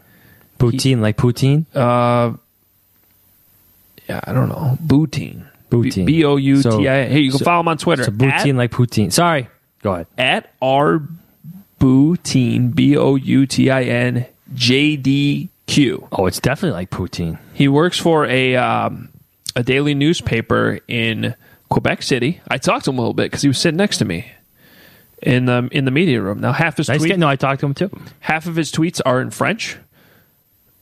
Poutine, 0.58 1.00
like 1.00 1.16
poutine. 1.16 1.66
Uh, 1.74 2.36
yeah, 4.08 4.20
I 4.24 4.32
don't 4.32 4.48
know. 4.48 4.78
Boutine. 4.84 5.46
Boutine. 5.70 6.06
B 6.06 6.24
O 6.24 6.36
U 6.36 6.62
T 6.62 6.88
I. 6.88 7.06
Hey, 7.06 7.20
you 7.20 7.30
can 7.30 7.38
so- 7.38 7.44
follow 7.44 7.60
him 7.60 7.68
on 7.68 7.78
Twitter. 7.78 8.04
So 8.04 8.10
poutine, 8.10 8.50
at, 8.50 8.56
like 8.56 8.70
poutine. 8.70 9.12
Sorry, 9.12 9.48
go 9.82 9.94
ahead. 9.94 10.06
at 10.18 10.52
R 10.60 11.02
Boutine. 11.80 12.74
B 12.74 12.96
O 12.96 13.14
U 13.16 13.46
T 13.46 13.70
I 13.70 13.82
N 13.82 14.26
J 14.54 14.96
D 14.96 15.48
Q. 15.66 16.08
Oh, 16.12 16.26
it's 16.26 16.40
definitely 16.40 16.76
like 16.76 16.90
poutine. 16.90 17.38
He 17.54 17.68
works 17.68 17.98
for 17.98 18.26
a 18.26 18.56
um, 18.56 19.08
a 19.56 19.62
daily 19.62 19.94
newspaper 19.94 20.80
in 20.88 21.34
Quebec 21.70 22.02
City. 22.02 22.40
I 22.48 22.58
talked 22.58 22.84
to 22.84 22.90
him 22.90 22.98
a 22.98 23.00
little 23.00 23.14
bit 23.14 23.30
because 23.30 23.42
he 23.42 23.48
was 23.48 23.58
sitting 23.58 23.78
next 23.78 23.98
to 23.98 24.04
me 24.04 24.30
in 25.22 25.46
the 25.46 25.68
in 25.72 25.84
the 25.84 25.90
media 25.90 26.20
room. 26.20 26.40
Now 26.40 26.52
half 26.52 26.76
his 26.76 26.88
Nice 26.88 27.00
tweet. 27.00 27.18
No, 27.18 27.28
I 27.28 27.36
talked 27.36 27.60
to 27.60 27.66
him 27.66 27.74
too. 27.74 27.90
half 28.20 28.46
of 28.46 28.56
his 28.56 28.70
tweets 28.72 29.00
are 29.04 29.20
in 29.20 29.30
French. 29.30 29.76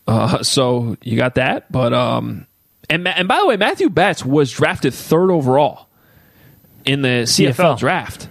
Uh, 0.07 0.43
so 0.43 0.97
you 1.03 1.17
got 1.17 1.37
that, 1.37 1.71
but 1.71 1.93
um, 1.93 2.47
and 2.89 3.07
and 3.07 3.29
by 3.29 3.39
the 3.39 3.47
way, 3.47 3.57
Matthew 3.57 3.89
Betts 3.91 4.25
was 4.25 4.51
drafted 4.51 4.95
third 4.95 5.31
overall 5.31 5.89
in 6.85 7.03
the 7.03 7.25
CFL, 7.25 7.55
CFL. 7.55 7.79
draft 7.79 8.29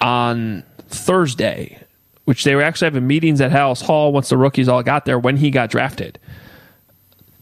on 0.00 0.64
Thursday, 0.88 1.78
which 2.24 2.44
they 2.44 2.54
were 2.54 2.62
actually 2.62 2.86
having 2.86 3.06
meetings 3.06 3.40
at 3.40 3.50
Halas 3.50 3.82
Hall 3.82 4.12
once 4.12 4.28
the 4.28 4.36
rookies 4.36 4.68
all 4.68 4.82
got 4.82 5.04
there 5.04 5.18
when 5.18 5.36
he 5.36 5.50
got 5.50 5.70
drafted 5.70 6.18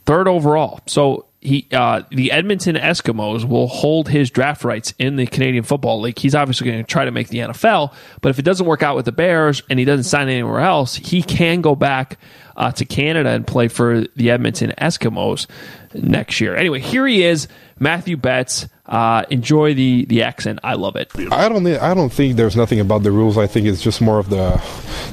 third 0.07 0.29
overall. 0.29 0.81
So 0.87 1.27
he, 1.43 1.67
uh, 1.73 2.03
the 2.11 2.33
Edmonton 2.33 2.77
Eskimos 2.77 3.49
will 3.49 3.67
hold 3.67 4.09
his 4.09 4.31
draft 4.31 4.63
rights 4.63 4.93
in 4.99 5.17
the 5.17 5.27
Canadian 5.27 5.65
Football 5.65 6.01
League. 6.03 6.19
He's 6.19 6.35
obviously 6.35 6.71
going 6.71 6.85
to 6.85 6.91
try 6.91 7.07
to 7.07 7.11
make 7.11 7.29
the 7.29 7.39
NFL, 7.39 7.95
but 8.21 8.29
if 8.29 8.39
it 8.39 8.45
doesn't 8.45 8.67
work 8.67 8.83
out 8.83 8.95
with 8.95 9.07
the 9.07 9.13
Bears 9.13 9.63
and 9.71 9.79
he 9.79 9.87
doesn't 9.87 10.05
sign 10.05 10.29
anywhere 10.29 10.61
else, 10.61 10.97
he 10.97 11.23
can 11.23 11.63
go 11.63 11.75
back 11.75 12.19
uh, 12.57 12.71
to 12.73 12.85
Canada 12.85 13.31
and 13.31 13.47
play 13.47 13.69
for 13.69 14.05
the 14.17 14.31
Edmonton 14.31 14.75
Eskimos 14.77 15.47
next 15.95 16.41
year. 16.41 16.55
Anyway, 16.57 16.81
here 16.81 17.07
he 17.07 17.23
is, 17.23 17.49
Matthew 17.79 18.17
Betts. 18.17 18.67
Uh, 18.87 19.25
enjoy 19.31 19.73
the 19.73 20.05
the 20.07 20.25
accent. 20.25 20.59
I 20.65 20.75
love 20.75 20.97
it. 20.97 21.13
I 21.31 21.49
don't. 21.49 21.65
I 21.65 21.95
don't 21.95 22.13
think 22.13 22.35
there's 22.35 22.57
nothing 22.57 22.81
about 22.81 23.05
the 23.05 23.13
rules. 23.13 23.39
I 23.39 23.47
think 23.47 23.69
it's 23.69 23.81
just 23.81 24.01
more 24.01 24.19
of 24.19 24.31
the 24.31 24.61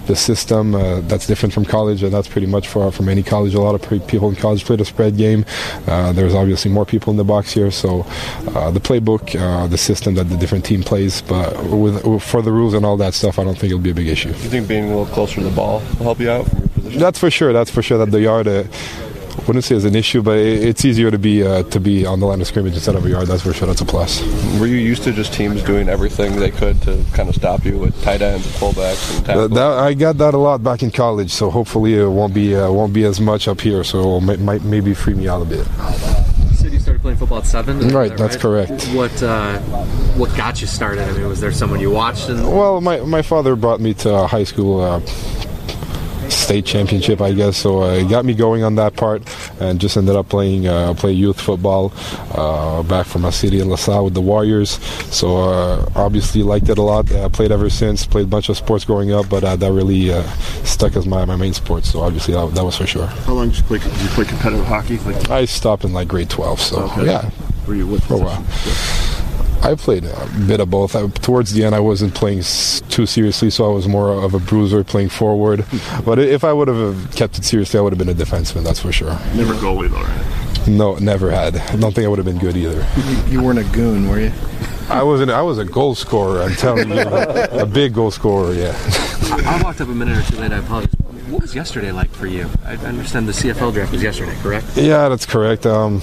the 0.07 0.15
system 0.15 0.73
uh, 0.73 1.01
that's 1.01 1.27
different 1.27 1.53
from 1.53 1.63
college, 1.63 2.01
and 2.01 2.11
that's 2.11 2.27
pretty 2.27 2.47
much 2.47 2.67
for 2.67 2.91
from 2.91 3.07
any 3.07 3.21
college. 3.21 3.53
A 3.53 3.61
lot 3.61 3.75
of 3.75 3.83
pre- 3.83 3.99
people 3.99 4.29
in 4.29 4.35
college 4.35 4.65
play 4.65 4.77
the 4.77 4.85
spread 4.85 5.15
game. 5.15 5.45
Uh, 5.85 6.11
there's 6.11 6.33
obviously 6.33 6.71
more 6.71 6.85
people 6.85 7.11
in 7.11 7.17
the 7.17 7.23
box 7.23 7.51
here, 7.51 7.69
so 7.69 8.01
uh, 8.55 8.71
the 8.71 8.79
playbook, 8.79 9.39
uh, 9.39 9.67
the 9.67 9.77
system 9.77 10.15
that 10.15 10.23
the 10.23 10.37
different 10.37 10.65
team 10.65 10.81
plays. 10.81 11.21
But 11.21 11.55
with 11.65 12.23
for 12.23 12.41
the 12.41 12.51
rules 12.51 12.73
and 12.73 12.83
all 12.83 12.97
that 12.97 13.13
stuff, 13.13 13.37
I 13.37 13.43
don't 13.43 13.59
think 13.59 13.69
it'll 13.69 13.83
be 13.83 13.91
a 13.91 13.93
big 13.93 14.07
issue. 14.07 14.33
Do 14.33 14.39
you 14.39 14.49
think 14.49 14.67
being 14.67 14.85
a 14.85 14.87
little 14.87 15.05
closer 15.13 15.35
to 15.35 15.43
the 15.43 15.55
ball 15.55 15.81
will 15.99 16.05
help 16.05 16.19
you 16.19 16.31
out 16.31 16.47
from 16.47 16.59
your 16.61 16.69
position? 16.69 16.99
That's 16.99 17.19
for 17.19 17.29
sure. 17.29 17.53
That's 17.53 17.69
for 17.69 17.83
sure. 17.83 17.99
That 17.99 18.09
the 18.09 18.21
yard. 18.21 18.47
Wouldn't 19.45 19.63
say 19.63 19.75
is 19.75 19.85
an 19.85 19.95
issue, 19.95 20.21
but 20.21 20.37
it, 20.37 20.63
it's 20.63 20.83
easier 20.83 21.09
to 21.11 21.17
be 21.19 21.45
uh, 21.45 21.63
to 21.63 21.79
be 21.79 22.05
on 22.05 22.19
the 22.19 22.25
line 22.25 22.41
of 22.41 22.47
scrimmage 22.47 22.73
instead 22.73 22.95
of 22.95 23.05
a 23.05 23.09
yard. 23.09 23.27
That's 23.27 23.43
for 23.43 23.53
sure. 23.53 23.67
That's 23.67 23.81
a 23.81 23.85
plus. 23.85 24.21
Were 24.59 24.65
you 24.67 24.75
used 24.77 25.03
to 25.03 25.13
just 25.13 25.31
teams 25.33 25.61
doing 25.63 25.87
everything 25.89 26.35
they 26.37 26.51
could 26.51 26.81
to 26.81 27.03
kind 27.13 27.29
of 27.29 27.35
stop 27.35 27.63
you 27.63 27.77
with 27.77 28.01
tight 28.03 28.21
ends 28.21 28.45
and 28.45 28.55
fullbacks 28.55 29.15
and 29.17 29.25
That, 29.25 29.33
tackles? 29.33 29.49
that, 29.51 29.71
I 29.71 29.93
got 29.93 30.17
that 30.17 30.33
a 30.33 30.37
lot 30.37 30.63
back 30.63 30.83
in 30.83 30.91
college, 30.91 31.31
so 31.31 31.49
hopefully 31.49 31.95
it 31.95 32.07
won't 32.07 32.33
be 32.33 32.55
uh, 32.55 32.69
won't 32.71 32.93
be 32.93 33.03
as 33.05 33.21
much 33.21 33.47
up 33.47 33.61
here. 33.61 33.83
So 33.83 34.17
it 34.17 34.21
might, 34.21 34.39
might 34.39 34.63
maybe 34.63 34.93
free 34.93 35.13
me 35.13 35.27
out 35.29 35.41
a 35.41 35.45
bit. 35.45 35.65
You 36.69 36.79
started 36.79 37.01
playing 37.01 37.17
football 37.17 37.37
at 37.39 37.45
seven. 37.45 37.79
Right, 37.89 38.09
that 38.09 38.17
that's 38.17 38.35
correct. 38.35 38.83
What 38.87 39.23
uh, 39.23 39.59
what 40.17 40.35
got 40.35 40.59
you 40.59 40.67
started? 40.67 41.07
I 41.07 41.13
mean, 41.13 41.27
was 41.27 41.39
there 41.39 41.51
someone 41.53 41.79
you 41.79 41.91
watched? 41.91 42.27
And 42.27 42.43
Well, 42.43 42.81
my 42.81 42.99
my 43.01 43.21
father 43.21 43.55
brought 43.55 43.79
me 43.79 43.93
to 43.95 44.27
high 44.27 44.43
school. 44.43 44.81
Uh, 44.81 44.99
state 46.29 46.65
championship 46.65 47.21
I 47.21 47.33
guess. 47.33 47.57
So 47.57 47.83
uh, 47.83 47.91
it 47.93 48.09
got 48.09 48.25
me 48.25 48.33
going 48.33 48.63
on 48.63 48.75
that 48.75 48.95
part 48.95 49.23
and 49.59 49.79
just 49.79 49.97
ended 49.97 50.15
up 50.15 50.29
playing 50.29 50.67
uh, 50.67 50.93
play 50.93 51.11
youth 51.11 51.39
football 51.39 51.93
uh, 52.33 52.83
back 52.83 53.05
from 53.05 53.21
my 53.23 53.29
city 53.29 53.59
in 53.59 53.69
LaSalle 53.69 54.05
with 54.05 54.13
the 54.13 54.21
Warriors. 54.21 54.71
So 55.13 55.37
uh, 55.37 55.89
obviously 55.95 56.43
liked 56.43 56.69
it 56.69 56.77
a 56.77 56.81
lot. 56.81 57.11
Uh, 57.11 57.29
played 57.29 57.51
ever 57.51 57.69
since 57.69 58.05
played 58.05 58.25
a 58.25 58.27
bunch 58.29 58.49
of 58.49 58.57
sports 58.57 58.85
growing 58.85 59.11
up 59.11 59.29
but 59.29 59.43
uh, 59.43 59.55
that 59.55 59.71
really 59.71 60.11
uh, 60.13 60.23
stuck 60.63 60.95
as 60.95 61.05
my, 61.05 61.25
my 61.25 61.35
main 61.35 61.53
sport. 61.53 61.85
So 61.85 62.01
obviously 62.01 62.33
that, 62.33 62.53
that 62.55 62.63
was 62.63 62.77
for 62.77 62.87
sure. 62.87 63.05
How 63.07 63.33
long 63.33 63.49
did 63.49 63.57
you 63.57 63.63
play? 63.63 63.79
Did 63.79 64.01
you 64.01 64.09
play 64.09 64.25
competitive 64.25 64.65
hockey? 64.65 64.97
Like 64.99 65.29
I 65.29 65.45
stopped 65.45 65.83
in 65.83 65.93
like 65.93 66.07
grade 66.07 66.29
12 66.29 66.59
so 66.61 66.77
Okay. 66.91 67.05
yeah. 67.05 67.29
Were 67.67 67.75
you 67.75 67.85
what 67.87 68.01
for 68.03 68.13
a 68.13 68.17
while 68.17 68.43
I 69.63 69.75
played 69.75 70.05
a 70.05 70.29
bit 70.47 70.59
of 70.59 70.69
both. 70.69 70.95
I, 70.95 71.07
towards 71.07 71.51
the 71.53 71.63
end, 71.65 71.75
I 71.75 71.79
wasn't 71.79 72.13
playing 72.15 72.39
s- 72.39 72.81
too 72.89 73.05
seriously, 73.05 73.49
so 73.49 73.69
I 73.69 73.73
was 73.73 73.87
more 73.87 74.11
of 74.11 74.33
a 74.33 74.39
bruiser 74.39 74.83
playing 74.83 75.09
forward. 75.09 75.61
Hmm. 75.61 76.05
But 76.05 76.19
if 76.19 76.43
I 76.43 76.53
would 76.53 76.67
have 76.67 76.77
uh, 76.77 77.15
kept 77.15 77.37
it 77.37 77.43
seriously, 77.43 77.77
I 77.77 77.81
would 77.81 77.91
have 77.91 77.97
been 77.97 78.09
a 78.09 78.13
defenseman, 78.13 78.63
that's 78.63 78.79
for 78.79 78.91
sure. 78.91 79.09
Never 79.35 79.53
goalie 79.55 79.89
though, 79.89 80.01
right? 80.01 80.67
No, 80.67 80.95
never 80.95 81.31
had. 81.31 81.55
I 81.57 81.75
don't 81.77 81.93
think 81.93 82.05
I 82.05 82.07
would 82.07 82.17
have 82.19 82.25
been 82.25 82.37
good 82.39 82.55
either. 82.57 82.85
You, 82.97 83.39
you 83.39 83.43
weren't 83.43 83.59
a 83.59 83.63
goon, 83.75 84.07
were 84.09 84.19
you? 84.19 84.31
I 84.89 85.01
wasn't. 85.03 85.31
I 85.31 85.41
was 85.41 85.57
a 85.57 85.65
goal 85.65 85.95
scorer. 85.95 86.41
I'm 86.43 86.55
telling 86.55 86.89
you, 86.89 86.99
a 87.01 87.65
big 87.65 87.93
goal 87.93 88.11
scorer. 88.11 88.53
Yeah. 88.53 88.73
I, 89.31 89.59
I 89.59 89.63
walked 89.63 89.81
up 89.81 89.89
a 89.89 89.91
minute 89.91 90.17
or 90.17 90.31
two 90.31 90.37
late. 90.39 90.51
I 90.53 90.57
apologize. 90.59 90.93
What 91.29 91.41
was 91.41 91.53
yesterday 91.53 91.91
like 91.91 92.09
for 92.11 92.25
you? 92.25 92.49
I 92.63 92.77
understand 92.77 93.27
the 93.27 93.33
CFL 93.33 93.73
draft 93.73 93.91
was 93.91 94.01
yesterday, 94.01 94.33
correct? 94.41 94.65
Yeah, 94.77 95.09
that's 95.09 95.25
correct. 95.25 95.65
Um, 95.65 96.01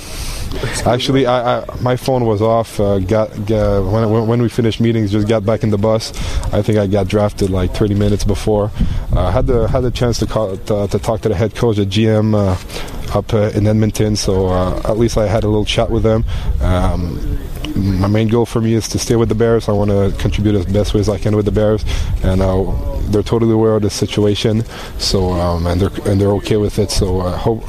actually, 0.84 1.24
I, 1.24 1.60
I, 1.60 1.80
my 1.80 1.96
phone 1.96 2.26
was 2.26 2.42
off. 2.42 2.78
Uh, 2.78 2.98
got, 2.98 3.30
got 3.46 3.90
when, 3.90 4.26
when 4.28 4.42
we 4.42 4.50
finished 4.50 4.82
meetings, 4.82 5.12
just 5.12 5.26
got 5.26 5.46
back 5.46 5.62
in 5.62 5.70
the 5.70 5.78
bus. 5.78 6.10
I 6.52 6.60
think 6.60 6.76
I 6.76 6.86
got 6.86 7.08
drafted 7.08 7.48
like 7.48 7.74
30 7.74 7.94
minutes 7.94 8.22
before. 8.22 8.70
Uh, 9.12 9.30
had 9.30 9.46
the 9.46 9.66
had 9.66 9.80
the 9.80 9.90
chance 9.90 10.18
to 10.18 10.26
call 10.26 10.58
to, 10.58 10.88
to 10.88 10.98
talk 10.98 11.22
to 11.22 11.30
the 11.30 11.34
head 11.34 11.54
coach 11.54 11.78
at 11.78 11.88
GM 11.88 12.34
uh, 12.34 13.18
up 13.18 13.32
uh, 13.32 13.50
in 13.54 13.66
Edmonton. 13.66 14.16
So 14.16 14.48
uh, 14.48 14.82
at 14.84 14.98
least 14.98 15.16
I 15.16 15.26
had 15.26 15.44
a 15.44 15.48
little 15.48 15.64
chat 15.64 15.90
with 15.90 16.02
them. 16.02 16.24
Um, 16.60 17.38
my 17.74 18.08
main 18.08 18.28
goal 18.28 18.46
for 18.46 18.60
me 18.60 18.74
is 18.74 18.88
to 18.88 18.98
stay 18.98 19.16
with 19.16 19.28
the 19.28 19.34
Bears. 19.34 19.68
I 19.68 19.72
want 19.72 19.90
to 19.90 20.14
contribute 20.18 20.54
as 20.54 20.66
best 20.66 20.94
way 20.94 21.00
as 21.00 21.08
I 21.08 21.18
can 21.18 21.36
with 21.36 21.44
the 21.44 21.52
Bears, 21.52 21.84
and 22.22 22.40
uh, 22.40 22.64
they're 23.10 23.22
totally 23.22 23.52
aware 23.52 23.74
of 23.76 23.82
the 23.82 23.90
situation. 23.90 24.64
So 24.98 25.32
um, 25.32 25.66
and 25.66 25.80
they're 25.80 26.10
and 26.10 26.20
they're 26.20 26.32
okay 26.34 26.56
with 26.56 26.78
it. 26.78 26.90
So 26.90 27.20
I 27.20 27.36
hope 27.36 27.64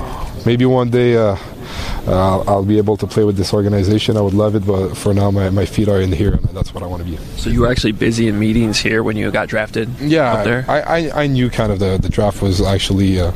maybe 0.46 0.66
one 0.66 0.90
day. 0.90 1.18
Uh, 1.18 1.38
uh, 2.08 2.42
I'll 2.42 2.64
be 2.64 2.78
able 2.78 2.98
to 2.98 3.08
play 3.08 3.24
with 3.24 3.38
this 3.38 3.54
organization. 3.54 4.18
I 4.18 4.22
would 4.22 4.34
love 4.34 4.56
it, 4.56 4.66
but 4.66 4.96
for 4.96 5.14
now, 5.14 5.32
my, 5.32 5.50
my 5.50 5.66
feet 5.66 5.88
are 5.88 6.00
in 6.00 6.12
here, 6.12 6.34
and 6.34 6.50
that's 6.50 6.74
what 6.74 6.84
I 6.84 6.88
want 6.88 7.04
to 7.04 7.10
be. 7.10 7.18
So 7.38 7.50
you 7.50 7.62
were 7.62 7.68
actually 7.68 7.94
busy 7.94 8.28
in 8.28 8.38
meetings 8.40 8.78
here 8.80 9.02
when 9.04 9.18
you 9.18 9.32
got 9.32 9.48
drafted. 9.48 9.90
Yeah, 10.00 10.34
up 10.34 10.44
there. 10.46 10.66
I, 10.68 10.82
I, 10.82 11.24
I 11.24 11.28
knew 11.28 11.50
kind 11.50 11.72
of 11.72 11.80
the, 11.80 11.98
the 11.98 12.10
draft 12.10 12.42
was 12.42 12.62
actually 12.62 13.20
uh, 13.20 13.32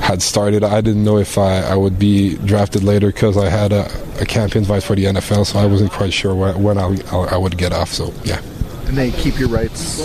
had 0.00 0.22
started. 0.22 0.64
I 0.64 0.80
didn't 0.80 1.04
know 1.04 1.18
if 1.18 1.38
I, 1.38 1.60
I 1.60 1.76
would 1.76 1.98
be 1.98 2.36
drafted 2.38 2.82
later 2.82 3.08
because 3.08 3.36
I 3.36 3.48
had 3.48 3.72
a, 3.72 3.88
a 4.20 4.26
camp 4.26 4.56
invite 4.56 4.82
for 4.82 4.96
the 4.96 5.04
NFL, 5.04 5.46
so 5.46 5.58
I 5.58 5.66
wasn't 5.66 5.92
quite 5.92 6.12
sure 6.12 6.34
when, 6.34 6.62
when 6.62 6.78
I, 6.78 6.96
I 7.12 7.36
would 7.36 7.56
get 7.56 7.72
off. 7.72 7.90
So 7.92 8.12
yeah. 8.24 8.40
And 8.86 8.98
they 8.98 9.12
keep 9.12 9.38
your 9.38 9.48
rights 9.48 10.00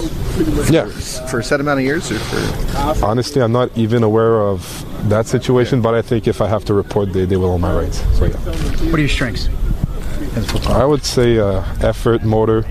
Yeah. 0.69 0.85
for 1.29 1.39
a 1.39 1.43
set 1.43 1.59
amount 1.59 1.79
of 1.79 1.85
years 1.85 2.11
or 2.11 2.19
for 2.19 3.03
Honestly, 3.05 3.41
I'm 3.41 3.51
not 3.51 3.75
even 3.75 4.03
aware 4.03 4.41
of 4.41 4.85
that 5.09 5.27
situation, 5.27 5.81
but 5.81 5.93
I 5.93 6.01
think 6.01 6.27
if 6.27 6.41
I 6.41 6.47
have 6.47 6.65
to 6.65 6.73
report, 6.73 7.13
they, 7.13 7.25
they 7.25 7.37
will 7.37 7.51
own 7.51 7.61
my 7.61 7.73
rights. 7.73 7.99
So 8.17 8.25
yeah. 8.25 8.37
What 8.89 8.95
are 8.95 8.99
your 8.99 9.09
strengths? 9.09 9.49
I 10.67 10.83
would 10.83 11.05
say 11.05 11.39
uh, 11.39 11.63
effort, 11.81 12.23
motor. 12.23 12.65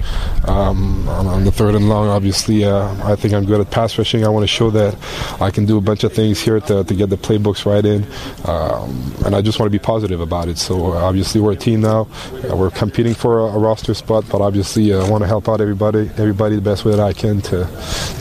Um, 0.46 1.08
on, 1.08 1.44
the 1.44 1.52
third 1.52 1.74
and 1.74 1.88
long, 1.88 2.08
obviously, 2.08 2.64
uh, 2.64 2.94
I 3.06 3.16
think 3.16 3.32
I'm 3.32 3.46
good 3.46 3.60
at 3.60 3.70
pass 3.70 3.96
rushing. 3.96 4.24
I 4.24 4.28
want 4.28 4.42
to 4.42 4.48
show 4.48 4.70
that 4.70 4.96
I 5.40 5.50
can 5.50 5.64
do 5.64 5.78
a 5.78 5.80
bunch 5.80 6.04
of 6.04 6.12
things 6.12 6.40
here 6.40 6.60
to, 6.60 6.84
to 6.84 6.94
get 6.94 7.08
the 7.08 7.16
playbooks 7.16 7.64
right 7.64 7.84
in, 7.84 8.06
um, 8.44 9.14
and 9.24 9.34
I 9.34 9.40
just 9.40 9.58
want 9.58 9.72
to 9.72 9.78
be 9.78 9.82
positive 9.82 10.20
about 10.20 10.48
it. 10.48 10.58
So 10.58 10.92
uh, 10.92 11.04
obviously, 11.04 11.40
we're 11.40 11.52
a 11.52 11.56
team 11.56 11.80
now. 11.80 12.06
Uh, 12.50 12.54
we're 12.54 12.70
competing 12.70 13.14
for 13.14 13.40
a, 13.40 13.44
a 13.44 13.58
roster 13.58 13.94
spot, 13.94 14.24
but 14.30 14.42
obviously, 14.42 14.92
uh, 14.92 15.04
I 15.04 15.08
want 15.08 15.22
to 15.22 15.28
help 15.28 15.48
out 15.48 15.62
everybody, 15.62 16.10
everybody 16.18 16.56
the 16.56 16.62
best 16.62 16.84
way 16.84 16.90
that 16.90 17.00
I 17.00 17.14
can 17.14 17.40
to 17.42 17.66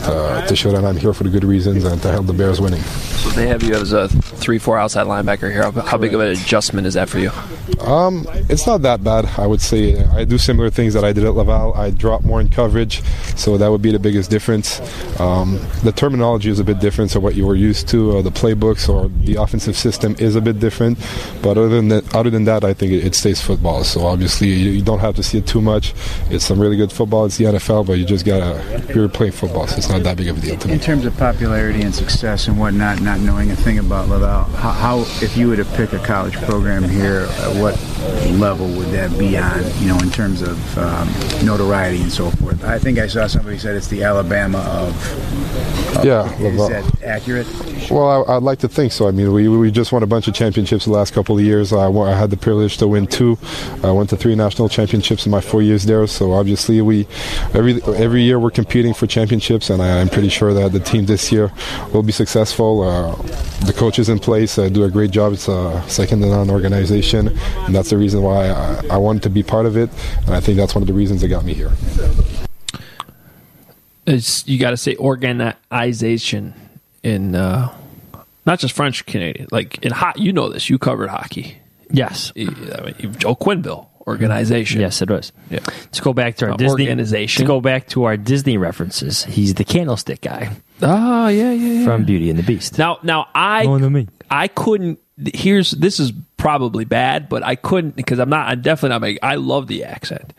uh, 0.04 0.46
to 0.46 0.56
show 0.56 0.72
that 0.72 0.84
I'm 0.84 0.96
here 0.96 1.12
for 1.12 1.24
the 1.24 1.30
good 1.30 1.44
reasons 1.44 1.84
and 1.84 2.00
to 2.00 2.10
help 2.10 2.26
the 2.26 2.32
Bears 2.32 2.60
winning. 2.62 2.82
So 3.24 3.30
they 3.30 3.48
have 3.48 3.62
you 3.62 3.74
as 3.74 3.92
a 3.92 4.08
three-four 4.08 4.78
outside 4.78 5.06
linebacker 5.06 5.50
here. 5.50 5.62
How, 5.62 5.70
how 5.70 5.96
big 5.96 6.12
of 6.12 6.20
an 6.20 6.28
adjustment 6.28 6.86
is 6.86 6.94
that 6.94 7.08
for 7.08 7.18
you? 7.18 7.30
Um, 7.80 8.26
it's 8.50 8.66
not 8.66 8.82
that 8.82 9.02
bad. 9.02 9.24
I 9.38 9.46
would 9.46 9.62
say 9.62 10.04
I 10.04 10.24
do 10.24 10.36
similar 10.36 10.68
things 10.68 10.92
that 10.94 11.04
I 11.04 11.12
did 11.12 11.24
at 11.24 11.34
Laval. 11.34 11.72
I 11.74 11.90
drop 11.90 12.22
more 12.22 12.40
in 12.40 12.48
coverage, 12.48 13.02
so 13.36 13.56
that 13.56 13.68
would 13.70 13.80
be 13.82 13.90
the 13.90 13.98
biggest 13.98 14.30
difference. 14.30 14.80
Um, 15.18 15.58
the 15.82 15.92
terminology 15.92 16.50
is 16.50 16.60
a 16.60 16.64
bit 16.64 16.80
different, 16.80 17.10
so 17.10 17.20
what 17.20 17.34
you 17.34 17.46
were 17.46 17.54
used 17.54 17.88
to, 17.88 18.18
uh, 18.18 18.22
the 18.22 18.30
playbooks 18.30 18.88
or 18.88 19.08
the 19.08 19.36
offensive 19.36 19.76
system 19.76 20.14
is 20.18 20.36
a 20.36 20.40
bit 20.40 20.60
different. 20.60 20.98
But 21.42 21.56
other 21.56 21.68
than 21.68 21.88
that, 21.88 22.14
other 22.14 22.30
than 22.30 22.44
that, 22.44 22.64
I 22.64 22.74
think 22.74 22.92
it, 22.92 23.04
it 23.04 23.14
stays 23.14 23.40
football. 23.40 23.84
So 23.84 24.06
obviously, 24.06 24.48
you, 24.48 24.70
you 24.70 24.82
don't 24.82 25.00
have 25.00 25.16
to 25.16 25.22
see 25.22 25.38
it 25.38 25.46
too 25.46 25.62
much. 25.62 25.94
It's 26.30 26.44
some 26.44 26.60
really 26.60 26.76
good 26.76 26.92
football. 26.92 27.24
It's 27.24 27.38
the 27.38 27.44
NFL, 27.44 27.86
but 27.86 27.94
you 27.94 28.04
just 28.04 28.26
gotta 28.26 28.84
you're 28.94 29.08
playing 29.08 29.32
football, 29.32 29.66
so 29.66 29.76
it's 29.76 29.88
not 29.88 30.02
that 30.02 30.16
big 30.16 30.28
of 30.28 30.38
a 30.38 30.40
deal 30.40 30.58
to 30.58 30.68
me. 30.68 30.74
In 30.74 30.80
terms 30.80 31.06
of 31.06 31.16
popularity 31.16 31.82
and 31.82 31.94
success 31.94 32.48
and 32.48 32.58
whatnot, 32.58 33.00
not 33.00 33.13
knowing 33.20 33.50
a 33.50 33.56
thing 33.56 33.78
about 33.78 34.08
Laval, 34.08 34.44
how, 34.44 34.72
how 34.72 34.98
if 35.22 35.36
you 35.36 35.48
were 35.48 35.56
to 35.56 35.64
pick 35.64 35.92
a 35.92 35.98
college 35.98 36.36
program 36.42 36.82
here, 36.84 37.26
uh, 37.30 37.54
what 37.60 37.74
level 38.38 38.66
would 38.68 38.88
that 38.88 39.16
be 39.18 39.36
on, 39.36 39.62
you 39.80 39.88
know, 39.88 39.98
in 39.98 40.10
terms 40.10 40.42
of 40.42 40.78
um, 40.78 41.08
notoriety 41.44 42.02
and 42.02 42.12
so 42.12 42.30
forth? 42.30 42.64
I 42.64 42.78
think 42.78 42.98
I 42.98 43.06
saw 43.06 43.26
somebody 43.26 43.58
said 43.58 43.76
it's 43.76 43.88
the 43.88 44.02
Alabama 44.02 44.58
of. 44.58 45.96
of 45.96 46.04
Yeah, 46.04 46.30
Is 46.34 46.58
Laval. 46.58 46.68
that 46.70 47.02
accurate? 47.04 47.46
Well, 47.90 48.24
I, 48.28 48.36
I'd 48.36 48.42
like 48.42 48.58
to 48.60 48.68
think 48.68 48.92
so. 48.92 49.08
I 49.08 49.10
mean, 49.10 49.32
we, 49.32 49.48
we 49.48 49.70
just 49.70 49.92
won 49.92 50.02
a 50.02 50.06
bunch 50.06 50.26
of 50.28 50.34
championships 50.34 50.86
the 50.86 50.90
last 50.92 51.12
couple 51.12 51.36
of 51.38 51.44
years. 51.44 51.72
I, 51.72 51.88
I 51.90 52.14
had 52.14 52.30
the 52.30 52.36
privilege 52.36 52.78
to 52.78 52.88
win 52.88 53.06
two. 53.06 53.38
I 53.82 53.90
went 53.90 54.10
to 54.10 54.16
three 54.16 54.34
national 54.34 54.68
championships 54.68 55.26
in 55.26 55.30
my 55.32 55.40
four 55.40 55.62
years 55.62 55.84
there. 55.84 56.06
So 56.06 56.32
obviously, 56.32 56.80
we 56.80 57.06
every 57.52 57.82
every 57.82 58.22
year 58.22 58.38
we're 58.38 58.50
competing 58.50 58.94
for 58.94 59.06
championships, 59.06 59.70
and 59.70 59.82
I, 59.82 60.00
I'm 60.00 60.08
pretty 60.08 60.28
sure 60.30 60.52
that 60.54 60.72
the 60.72 60.80
team 60.80 61.06
this 61.06 61.30
year 61.30 61.52
will 61.92 62.02
be 62.02 62.12
successful. 62.12 62.82
Uh, 62.82 63.14
the 63.66 63.72
coaches 63.74 64.08
in 64.08 64.18
place 64.18 64.58
uh, 64.58 64.68
do 64.68 64.84
a 64.84 64.90
great 64.90 65.10
job. 65.10 65.32
It's 65.32 65.48
a 65.48 65.82
second 65.88 66.20
to 66.22 66.26
none 66.28 66.50
organization, 66.50 67.28
and 67.66 67.74
that's 67.74 67.92
the 67.94 67.98
reason 67.98 68.22
why 68.22 68.48
I, 68.48 68.82
I 68.90 68.96
wanted 68.96 69.22
to 69.22 69.30
be 69.30 69.42
part 69.42 69.66
of 69.66 69.76
it. 69.76 69.88
And 70.26 70.34
I 70.34 70.40
think 70.40 70.56
that's 70.56 70.74
one 70.74 70.82
of 70.82 70.88
the 70.88 70.92
reasons 70.94 71.20
that 71.20 71.28
got 71.28 71.44
me 71.44 71.54
here. 71.54 71.70
It's 74.06 74.46
you 74.46 74.58
got 74.58 74.70
to 74.70 74.76
say 74.76 74.96
organization 74.96 76.54
in 77.02 77.34
uh, 77.34 77.74
not 78.44 78.58
just 78.58 78.74
French 78.74 79.06
Canadian. 79.06 79.48
Like 79.50 79.82
in 79.84 79.92
hot, 79.92 80.18
you 80.18 80.32
know 80.32 80.48
this. 80.50 80.68
You 80.68 80.78
covered 80.78 81.08
hockey. 81.08 81.56
Yes, 81.90 82.32
I 82.36 82.40
mean, 82.40 83.14
Joel 83.18 83.36
Quenneville 83.36 83.86
organization. 84.06 84.80
Yes, 84.80 85.00
it 85.00 85.08
was. 85.08 85.32
Yeah. 85.48 85.60
To 85.92 86.02
go 86.02 86.12
back 86.12 86.36
to 86.36 86.46
our 86.46 86.52
Uh, 86.52 86.56
Disney 86.56 86.84
organization. 86.84 87.42
To 87.44 87.46
go 87.46 87.60
back 87.60 87.86
to 87.88 88.04
our 88.04 88.16
Disney 88.18 88.58
references, 88.58 89.24
he's 89.24 89.54
the 89.54 89.64
candlestick 89.64 90.20
guy 90.20 90.50
Oh 90.82 91.28
yeah, 91.28 91.52
yeah, 91.52 91.72
yeah. 91.72 91.84
from 91.84 92.04
Beauty 92.04 92.28
and 92.28 92.38
the 92.38 92.42
Beast. 92.42 92.76
Now, 92.76 92.98
now 93.02 93.28
I 93.34 93.64
Mon 93.64 93.82
ami. 93.84 94.08
I 94.30 94.48
couldn't. 94.48 94.98
Here's 95.32 95.70
this 95.70 95.98
is 96.00 96.12
probably 96.44 96.84
bad, 96.84 97.28
but 97.30 97.42
I 97.42 97.54
couldn't 97.56 97.96
because 97.96 98.18
I'm 98.18 98.28
not. 98.28 98.48
I'm 98.48 98.60
definitely 98.60 98.90
not. 98.90 99.00
Making, 99.00 99.18
I 99.22 99.36
love 99.36 99.66
the 99.66 99.82
accent. 99.84 100.34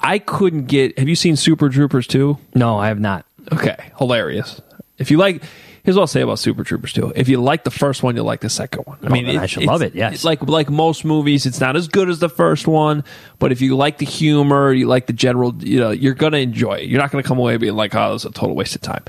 I 0.00 0.18
couldn't 0.18 0.64
get. 0.64 0.98
Have 0.98 1.06
you 1.08 1.14
seen 1.14 1.36
Super 1.36 1.68
Troopers 1.68 2.06
2? 2.06 2.38
No, 2.54 2.78
I 2.78 2.88
have 2.88 2.98
not. 2.98 3.26
Okay, 3.52 3.76
hilarious. 3.98 4.62
If 4.96 5.10
you 5.10 5.18
like, 5.18 5.42
here's 5.82 5.96
what 5.96 6.02
I'll 6.02 6.06
say 6.06 6.22
about 6.22 6.38
Super 6.38 6.64
Troopers 6.64 6.94
2. 6.94 7.12
If 7.14 7.28
you 7.28 7.40
like 7.42 7.64
the 7.64 7.70
first 7.70 8.02
one, 8.02 8.16
you'll 8.16 8.24
like 8.24 8.40
the 8.40 8.48
second 8.48 8.84
one. 8.86 8.98
I 9.02 9.06
Oh, 9.08 9.10
mean, 9.10 9.36
I 9.38 9.44
should 9.44 9.64
love 9.64 9.82
it, 9.82 9.94
yes. 9.94 10.14
it's 10.14 10.24
like 10.24 10.40
like 10.48 10.70
most 10.70 11.04
movies, 11.04 11.44
it's 11.44 11.60
not 11.60 11.76
as 11.76 11.88
good 11.88 12.08
as 12.08 12.18
the 12.20 12.28
first 12.30 12.66
one. 12.66 13.04
But 13.38 13.52
if 13.52 13.60
you 13.60 13.76
like 13.76 13.98
the 13.98 14.06
humor, 14.06 14.72
you 14.72 14.86
like 14.86 15.06
the 15.08 15.12
general, 15.12 15.54
you 15.62 15.78
know, 15.80 15.90
you're 15.90 16.14
gonna 16.14 16.38
enjoy 16.38 16.74
it. 16.76 16.84
You're 16.88 17.00
not 17.00 17.10
gonna 17.10 17.22
come 17.22 17.38
away 17.38 17.58
being 17.58 17.76
like, 17.76 17.94
"Oh, 17.94 18.14
is 18.14 18.24
a 18.24 18.30
total 18.30 18.54
waste 18.56 18.74
of 18.76 18.80
time." 18.80 19.04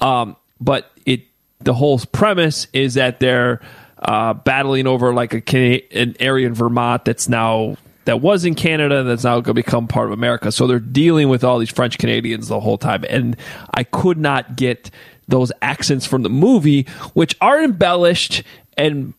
Um, 0.00 0.36
but 0.60 0.90
it 1.04 1.22
the 1.60 1.74
whole 1.74 1.98
premise 2.12 2.66
is 2.72 2.94
that 2.94 3.20
they're 3.20 3.60
uh, 4.00 4.34
battling 4.34 4.86
over 4.86 5.12
like 5.14 5.34
a 5.34 5.40
Cana- 5.40 5.82
an 5.92 6.16
area 6.20 6.46
in 6.46 6.54
Vermont 6.54 7.04
that's 7.04 7.28
now 7.28 7.76
that 8.06 8.20
was 8.20 8.44
in 8.44 8.54
Canada 8.54 9.04
that's 9.04 9.24
now 9.24 9.34
going 9.34 9.44
to 9.44 9.54
become 9.54 9.86
part 9.86 10.06
of 10.06 10.12
America. 10.12 10.50
So 10.50 10.66
they're 10.66 10.78
dealing 10.78 11.28
with 11.28 11.44
all 11.44 11.58
these 11.58 11.70
French 11.70 11.98
Canadians 11.98 12.48
the 12.48 12.60
whole 12.60 12.78
time, 12.78 13.04
and 13.08 13.36
I 13.74 13.84
could 13.84 14.18
not 14.18 14.56
get 14.56 14.90
those 15.28 15.52
accents 15.62 16.06
from 16.06 16.22
the 16.22 16.30
movie, 16.30 16.86
which 17.14 17.36
are 17.40 17.62
embellished 17.62 18.42
and 18.76 19.14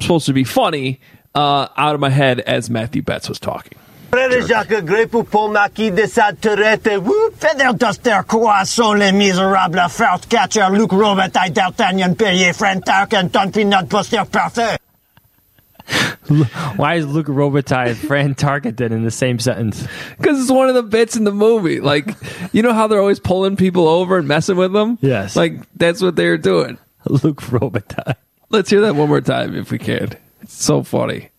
supposed 0.00 0.26
to 0.26 0.32
be 0.32 0.44
funny, 0.44 1.00
uh, 1.34 1.68
out 1.76 1.94
of 1.94 2.00
my 2.00 2.10
head 2.10 2.40
as 2.40 2.68
Matthew 2.68 3.02
Betts 3.02 3.28
was 3.28 3.38
talking. 3.38 3.78
Frère 4.14 4.46
Jacques 4.46 4.84
Grey 4.84 5.06
pour 5.06 5.24
Paul 5.24 5.52
Marquis 5.52 5.90
de 5.90 6.04
Saturette. 6.04 6.90
Vous, 7.02 7.30
Feather 7.38 7.72
Duster, 7.72 8.18
Croissant, 8.28 8.92
Les 8.92 9.10
Miserables, 9.10 9.86
Felt 9.88 10.28
Catcher, 10.28 10.66
Luc 10.70 10.92
Robitaille, 10.92 11.50
D'Artagnan, 11.50 12.14
Perrier, 12.14 12.52
Friend 12.52 12.84
Tarkin, 12.84 13.28
Ton 13.28 13.50
Peanut 13.50 13.88
Buster, 13.88 14.26
Parfait. 14.30 14.76
Why 16.76 16.96
is 16.96 17.06
Luc 17.06 17.26
Robitaille 17.26 17.88
and 17.88 17.96
Fran 17.96 18.34
Tarkenton 18.34 18.92
in 18.92 19.02
the 19.02 19.10
same 19.10 19.38
sentence? 19.38 19.86
Because 20.18 20.38
it's 20.42 20.50
one 20.50 20.68
of 20.68 20.74
the 20.74 20.82
bits 20.82 21.16
in 21.16 21.24
the 21.24 21.32
movie. 21.32 21.80
Like, 21.80 22.06
you 22.52 22.60
know 22.60 22.74
how 22.74 22.88
they're 22.88 23.00
always 23.00 23.18
pulling 23.18 23.56
people 23.56 23.88
over 23.88 24.18
and 24.18 24.28
messing 24.28 24.56
with 24.56 24.74
them? 24.74 24.98
Yes. 25.00 25.36
Like, 25.36 25.54
that's 25.76 26.02
what 26.02 26.16
they're 26.16 26.36
doing. 26.36 26.76
Luc 27.06 27.40
Robitaille. 27.40 28.16
Let's 28.50 28.68
hear 28.68 28.82
that 28.82 28.94
one 28.94 29.08
more 29.08 29.22
time 29.22 29.56
if 29.56 29.70
we 29.70 29.78
can. 29.78 30.10
It's 30.42 30.62
so 30.62 30.82
funny. 30.82 31.30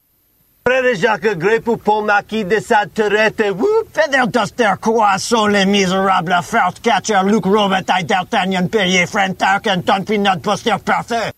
Frère 0.66 0.96
Jacques 0.96 1.38
Grey 1.38 1.60
pour 1.60 1.78
Paul 1.78 2.06
Marquis 2.06 2.46
de 2.46 2.58
Saturette. 2.58 3.44
Vous, 3.54 3.84
Feather 3.92 4.28
Duster, 4.28 4.72
Croissant, 4.80 5.48
Les 5.48 5.66
Miserables, 5.66 6.34
Felt 6.42 6.82
Catcher, 6.82 7.20
Luc 7.26 7.44
Robitaille, 7.46 8.06
D'Artagnan, 8.06 8.68
Perrier, 8.70 9.06
Friend 9.06 9.38
Tarkin, 9.38 9.82
Ton 9.82 10.06
Peanut 10.06 10.42
Buster, 10.42 10.78
Parfait. 10.84 11.34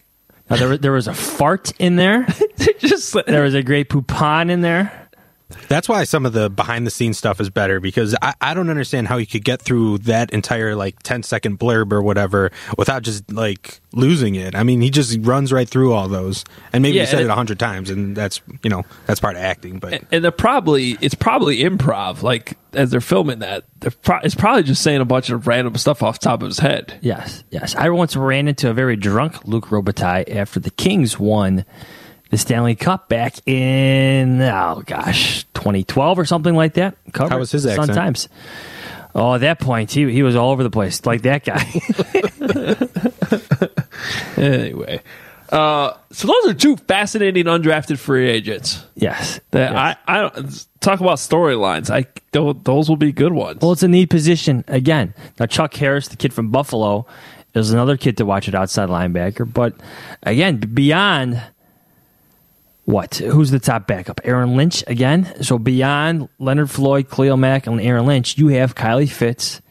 Now, 0.47 0.57
there, 0.57 0.77
there 0.77 0.91
was 0.91 1.07
a 1.07 1.13
fart 1.15 1.71
in 1.79 1.95
there. 1.95 2.27
Just 2.79 3.17
there 3.25 3.41
was 3.41 3.55
a 3.55 3.63
great 3.63 3.89
poupon 3.89 4.51
in 4.51 4.61
there. 4.61 5.04
That's 5.67 5.87
why 5.87 6.03
some 6.05 6.25
of 6.25 6.33
the 6.33 6.49
behind 6.49 6.87
the 6.87 6.91
scenes 6.91 7.17
stuff 7.17 7.39
is 7.39 7.49
better 7.49 7.79
because 7.79 8.15
I, 8.21 8.33
I 8.41 8.53
don't 8.53 8.69
understand 8.69 9.07
how 9.07 9.17
you 9.17 9.27
could 9.27 9.43
get 9.43 9.61
through 9.61 9.99
that 9.99 10.31
entire 10.31 10.75
like 10.75 11.01
10 11.03 11.23
second 11.23 11.59
blurb 11.59 11.91
or 11.91 12.01
whatever 12.01 12.51
without 12.77 13.03
just 13.03 13.31
like 13.31 13.79
losing 13.93 14.35
it. 14.35 14.55
I 14.55 14.63
mean, 14.63 14.81
he 14.81 14.89
just 14.89 15.17
runs 15.21 15.53
right 15.53 15.69
through 15.69 15.93
all 15.93 16.07
those. 16.07 16.45
And 16.73 16.81
maybe 16.81 16.97
Yeah, 16.97 17.03
he 17.05 17.11
said 17.11 17.21
it 17.21 17.29
a 17.29 17.35
hundred 17.35 17.59
times 17.59 17.89
and 17.89 18.15
that's, 18.15 18.41
you 18.63 18.69
know, 18.69 18.83
that's 19.05 19.19
part 19.19 19.35
of 19.35 19.41
acting, 19.43 19.79
but 19.79 20.03
And 20.11 20.23
they're 20.23 20.31
probably, 20.31 20.97
it's 21.01 21.15
probably 21.15 21.57
improv. 21.57 22.23
Like, 22.23 22.57
as 22.73 22.91
they're 22.91 22.99
filming 22.99 23.39
that, 23.39 23.65
they're 23.79 23.91
pro- 23.91 24.19
it's 24.19 24.35
probably 24.35 24.63
just 24.63 24.81
saying 24.81 24.99
a 24.99 25.05
bunch 25.05 25.29
of 25.29 25.47
random 25.47 25.75
stuff 25.77 26.03
off 26.03 26.19
the 26.19 26.25
top 26.25 26.41
of 26.41 26.47
his 26.47 26.59
head. 26.59 26.97
Yes, 27.01 27.43
yes. 27.51 27.75
I 27.75 27.89
once 27.89 28.15
ran 28.15 28.47
into 28.47 28.69
a 28.69 28.73
very 28.73 28.95
drunk 28.95 29.45
Luc 29.45 29.67
Robitaille 29.67 30.35
after 30.35 30.59
the 30.59 30.71
Kings 30.71 31.19
won 31.19 31.65
the 32.35 32.39
Stanley 32.39 32.75
Cup 32.75 33.07
back 33.07 33.35
in 33.47 34.41
oh 34.41 34.83
gosh, 34.85 35.45
2012 35.53 36.19
or 36.19 36.25
something 36.25 36.53
like 36.53 36.73
that. 36.73 36.97
Covered 37.13 37.31
How 37.31 37.39
was 37.39 37.49
his 37.49 37.65
accent? 37.65 37.93
Times. 37.93 38.27
Oh, 39.15 39.35
at 39.35 39.41
that 39.41 39.61
point, 39.61 39.89
he 39.89 40.11
he 40.11 40.21
was 40.21 40.35
all 40.35 40.51
over 40.51 40.61
the 40.61 40.69
place, 40.69 41.05
like 41.05 41.21
that 41.21 41.45
guy. 41.45 41.63
Anyway. 44.37 45.01
Uh, 45.49 45.93
so 46.11 46.27
those 46.27 46.47
are 46.47 46.53
two 46.53 46.75
fascinating 46.75 47.45
undrafted 47.45 47.97
free 47.97 48.29
agents. 48.29 48.85
yes. 48.95 49.39
That 49.51 49.71
yes. 49.71 49.97
I, 50.05 50.25
I 50.25 50.29
talk 50.81 50.99
about 50.99 51.17
storylines. 51.17 51.89
I 51.89 52.05
those 52.31 52.89
will 52.89 52.97
be 52.97 53.13
good 53.13 53.31
ones. 53.31 53.61
Well, 53.61 53.71
it's 53.71 53.81
a 53.81 53.87
neat 53.87 54.09
position 54.09 54.65
again. 54.67 55.13
Now, 55.39 55.45
Chuck 55.45 55.73
Harris, 55.73 56.09
the 56.09 56.17
kid 56.17 56.33
from 56.33 56.51
Buffalo, 56.51 57.07
is 57.55 57.71
another 57.71 57.95
kid 57.95 58.17
to 58.17 58.25
watch 58.25 58.49
at 58.49 58.55
outside 58.55 58.89
linebacker. 58.89 59.51
But 59.51 59.75
again, 60.23 60.57
beyond 60.57 61.41
what? 62.85 63.15
Who's 63.15 63.51
the 63.51 63.59
top 63.59 63.87
backup? 63.87 64.21
Aaron 64.23 64.55
Lynch 64.55 64.83
again. 64.87 65.43
So 65.43 65.57
beyond 65.57 66.29
Leonard 66.39 66.69
Floyd, 66.69 67.09
Khalil 67.09 67.35
Mack, 67.37 67.67
and 67.67 67.81
Aaron 67.81 68.05
Lynch, 68.05 68.37
you 68.37 68.49
have 68.49 68.75
Kylie 68.75 69.09
Fitts 69.09 69.61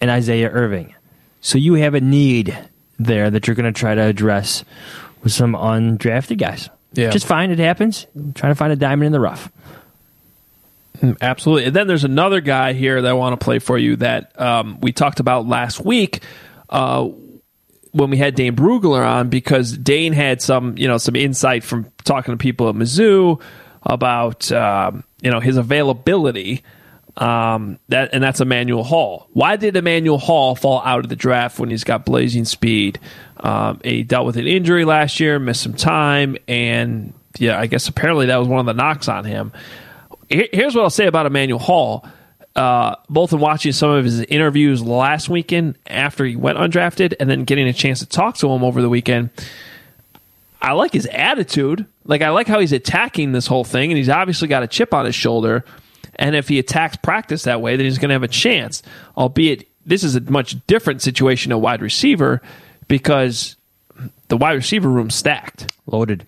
and 0.00 0.10
Isaiah 0.10 0.50
Irving. 0.50 0.94
So 1.40 1.58
you 1.58 1.74
have 1.74 1.94
a 1.94 2.00
need 2.00 2.56
there 2.98 3.30
that 3.30 3.46
you're 3.46 3.56
going 3.56 3.72
to 3.72 3.78
try 3.78 3.94
to 3.94 4.02
address 4.02 4.64
with 5.22 5.32
some 5.32 5.54
undrafted 5.54 6.38
guys. 6.38 6.68
Yeah. 6.92 7.10
Just 7.10 7.26
fine. 7.26 7.50
It 7.50 7.58
happens. 7.58 8.06
trying 8.34 8.52
to 8.52 8.54
find 8.54 8.72
a 8.72 8.76
diamond 8.76 9.06
in 9.06 9.12
the 9.12 9.20
rough. 9.20 9.50
Mm, 11.00 11.16
Absolutely. 11.20 11.64
And 11.66 11.74
then 11.74 11.86
there's 11.86 12.04
another 12.04 12.40
guy 12.40 12.72
here 12.72 13.02
that 13.02 13.08
I 13.08 13.14
want 13.14 13.38
to 13.38 13.44
play 13.44 13.58
for 13.58 13.76
you 13.76 13.96
that 13.96 14.38
um, 14.40 14.80
we 14.80 14.92
talked 14.92 15.18
about 15.18 15.46
last 15.46 15.84
week 15.84 16.22
uh, 16.70 17.08
when 17.94 18.10
we 18.10 18.16
had 18.16 18.34
Dane 18.34 18.56
Brugler 18.56 19.06
on 19.06 19.28
because 19.28 19.78
Dane 19.78 20.12
had 20.12 20.42
some, 20.42 20.76
you 20.76 20.88
know, 20.88 20.98
some 20.98 21.14
insight 21.14 21.62
from 21.62 21.90
talking 22.02 22.34
to 22.34 22.38
people 22.38 22.68
at 22.68 22.74
Mizzou 22.74 23.40
about, 23.84 24.50
um, 24.50 25.04
you 25.22 25.30
know, 25.30 25.38
his 25.38 25.56
availability. 25.56 26.64
Um, 27.16 27.78
that 27.90 28.10
and 28.12 28.20
that's 28.20 28.40
Emmanuel 28.40 28.82
Hall. 28.82 29.28
Why 29.32 29.54
did 29.54 29.76
Emmanuel 29.76 30.18
Hall 30.18 30.56
fall 30.56 30.82
out 30.84 31.04
of 31.04 31.08
the 31.08 31.14
draft 31.14 31.60
when 31.60 31.70
he's 31.70 31.84
got 31.84 32.04
blazing 32.04 32.44
speed? 32.44 32.98
Um, 33.38 33.80
he 33.84 34.02
dealt 34.02 34.26
with 34.26 34.36
an 34.36 34.48
injury 34.48 34.84
last 34.84 35.20
year, 35.20 35.38
missed 35.38 35.62
some 35.62 35.74
time, 35.74 36.36
and 36.48 37.14
yeah, 37.38 37.60
I 37.60 37.66
guess 37.66 37.86
apparently 37.86 38.26
that 38.26 38.38
was 38.38 38.48
one 38.48 38.58
of 38.58 38.66
the 38.66 38.74
knocks 38.74 39.06
on 39.06 39.24
him. 39.24 39.52
Here's 40.28 40.74
what 40.74 40.82
I'll 40.82 40.90
say 40.90 41.06
about 41.06 41.26
Emmanuel 41.26 41.60
Hall. 41.60 42.04
Uh, 42.56 42.94
both 43.08 43.32
in 43.32 43.40
watching 43.40 43.72
some 43.72 43.90
of 43.90 44.04
his 44.04 44.20
interviews 44.20 44.80
last 44.80 45.28
weekend 45.28 45.76
after 45.88 46.24
he 46.24 46.36
went 46.36 46.56
undrafted, 46.56 47.14
and 47.18 47.28
then 47.28 47.44
getting 47.44 47.66
a 47.66 47.72
chance 47.72 47.98
to 47.98 48.06
talk 48.06 48.36
to 48.36 48.48
him 48.48 48.62
over 48.62 48.80
the 48.80 48.88
weekend. 48.88 49.30
I 50.62 50.72
like 50.72 50.92
his 50.92 51.06
attitude. 51.06 51.84
Like 52.04 52.22
I 52.22 52.30
like 52.30 52.46
how 52.46 52.60
he's 52.60 52.72
attacking 52.72 53.32
this 53.32 53.46
whole 53.46 53.64
thing, 53.64 53.90
and 53.90 53.98
he's 53.98 54.08
obviously 54.08 54.48
got 54.48 54.62
a 54.62 54.68
chip 54.68 54.94
on 54.94 55.04
his 55.04 55.14
shoulder. 55.14 55.64
And 56.16 56.36
if 56.36 56.48
he 56.48 56.58
attacks 56.58 56.96
practice 56.96 57.42
that 57.42 57.60
way, 57.60 57.76
then 57.76 57.84
he's 57.84 57.98
going 57.98 58.10
to 58.10 58.14
have 58.14 58.22
a 58.22 58.28
chance. 58.28 58.82
Albeit 59.16 59.68
this 59.84 60.04
is 60.04 60.16
a 60.16 60.20
much 60.20 60.56
different 60.66 61.02
situation 61.02 61.52
at 61.52 61.60
wide 61.60 61.82
receiver 61.82 62.40
because 62.88 63.56
the 64.28 64.36
wide 64.36 64.52
receiver 64.52 64.88
room 64.88 65.10
stacked, 65.10 65.72
loaded. 65.86 66.26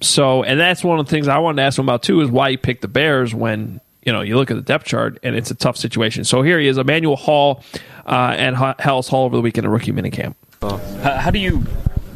So, 0.00 0.42
and 0.42 0.58
that's 0.58 0.82
one 0.82 0.98
of 0.98 1.06
the 1.06 1.10
things 1.10 1.28
I 1.28 1.38
wanted 1.38 1.56
to 1.56 1.62
ask 1.62 1.78
him 1.78 1.84
about 1.84 2.02
too 2.02 2.20
is 2.20 2.30
why 2.30 2.50
he 2.50 2.56
picked 2.56 2.82
the 2.82 2.88
Bears 2.88 3.34
when 3.34 3.80
you 4.02 4.12
know 4.12 4.20
you 4.20 4.36
look 4.36 4.50
at 4.50 4.54
the 4.56 4.62
depth 4.62 4.84
chart 4.86 5.18
and 5.22 5.36
it's 5.36 5.50
a 5.50 5.54
tough 5.54 5.76
situation. 5.76 6.24
So 6.24 6.42
here 6.42 6.58
he 6.58 6.68
is, 6.68 6.78
Emmanuel 6.78 7.16
Hall 7.16 7.62
uh, 8.06 8.34
and 8.36 8.56
H- 8.56 8.76
Halas 8.78 9.08
Hall 9.08 9.24
over 9.24 9.36
the 9.36 9.42
weekend 9.42 9.66
at 9.66 9.70
rookie 9.70 9.92
minicamp. 9.92 10.34
How, 10.60 11.16
how 11.16 11.30
do 11.30 11.38
you 11.38 11.64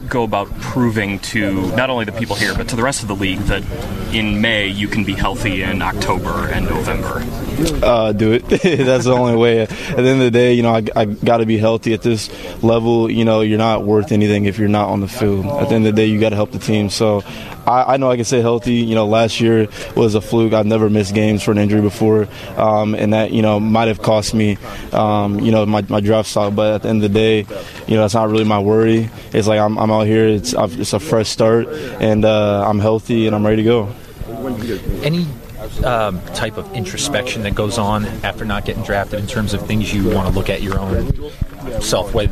go 0.09 0.23
about 0.23 0.49
proving 0.61 1.19
to 1.19 1.67
not 1.75 1.91
only 1.91 2.05
the 2.05 2.13
people 2.13 2.37
here 2.37 2.55
but 2.55 2.69
to 2.69 2.77
the 2.77 2.83
rest 2.83 3.03
of 3.03 3.09
the 3.09 3.15
league 3.17 3.41
that 3.41 3.65
in 4.15 4.41
May 4.41 4.69
you 4.69 4.87
can 4.87 5.03
be 5.03 5.15
healthy 5.15 5.63
in 5.63 5.83
October 5.83 6.49
and 6.49 6.67
November? 6.67 7.25
uh, 7.85 8.13
do 8.13 8.33
it. 8.33 8.47
That's 8.49 9.05
the 9.05 9.13
only 9.13 9.35
way. 9.37 9.61
At 9.63 9.69
the 9.69 9.97
end 9.97 10.09
of 10.09 10.19
the 10.21 10.31
day, 10.31 10.53
you 10.55 10.63
know, 10.63 10.75
I, 10.75 10.85
I 10.95 11.05
got 11.07 11.39
to 11.39 11.47
be 11.47 11.59
healthy 11.59 11.93
at 11.93 12.03
this 12.03 12.31
level. 12.63 13.11
You 13.11 13.25
know, 13.25 13.41
you're 13.41 13.59
not 13.59 13.85
worth 13.85 14.13
anything 14.13 14.45
if 14.45 14.59
you're 14.59 14.69
not 14.69 14.89
on 14.91 15.01
the 15.01 15.09
field. 15.09 15.47
At 15.47 15.71
the 15.71 15.75
end 15.75 15.87
of 15.87 15.95
the 15.95 16.01
day, 16.03 16.07
you 16.07 16.21
got 16.21 16.31
to 16.31 16.37
help 16.37 16.53
the 16.53 16.59
team. 16.59 16.89
So 16.91 17.23
I, 17.67 17.95
I 17.95 17.97
know 17.97 18.11
I 18.11 18.17
can 18.17 18.25
stay 18.25 18.41
healthy. 18.41 18.75
You 18.75 18.95
know, 18.95 19.07
last 19.07 19.41
year 19.41 19.69
was 19.95 20.15
a 20.15 20.21
fluke. 20.21 20.53
I've 20.53 20.67
never 20.67 20.89
missed 20.89 21.15
games 21.15 21.43
for 21.43 21.51
an 21.51 21.59
injury 21.59 21.81
before, 21.81 22.29
um, 22.57 22.95
and 22.95 23.13
that 23.13 23.33
you 23.33 23.43
know 23.43 23.59
might 23.59 23.89
have 23.89 24.03
cost 24.03 24.35
me, 24.35 24.59
um, 24.93 25.41
you 25.41 25.51
know, 25.51 25.67
my, 25.67 25.83
my 25.89 26.01
draft 26.01 26.29
stock. 26.29 26.55
But 26.55 26.75
at 26.75 26.83
the 26.83 26.89
end 26.89 27.03
of 27.03 27.13
the 27.13 27.19
day, 27.19 27.39
you 27.87 27.97
know, 27.97 28.03
that's 28.03 28.15
not 28.15 28.29
really 28.29 28.45
my 28.45 28.59
worry. 28.59 29.11
It's 29.33 29.49
like 29.49 29.61
I'm, 29.61 29.79
I'm 29.79 29.91
out 29.91 30.07
here. 30.07 30.27
It's 30.27 30.55
it's 30.57 30.93
a 30.93 31.01
fresh 31.01 31.29
start, 31.29 31.69
and 32.01 32.25
uh, 32.25 32.69
I'm 32.69 32.79
healthy 32.79 33.27
and 33.27 33.35
I'm 33.35 33.45
ready 33.45 33.63
to 33.63 33.63
go. 33.63 33.93
Any 35.03 35.27
um, 35.85 36.21
type 36.35 36.57
of 36.57 36.73
introspection 36.75 37.43
that 37.43 37.55
goes 37.55 37.79
on 37.79 38.05
after 38.25 38.45
not 38.45 38.65
getting 38.65 38.83
drafted 38.83 39.21
in 39.21 39.27
terms 39.27 39.55
of 39.55 39.67
things 39.67 39.93
you 39.93 40.09
want 40.11 40.29
to 40.29 40.35
look 40.35 40.49
at 40.49 40.63
your 40.63 40.79
own 40.79 41.13
self, 41.81 42.15
way 42.15 42.27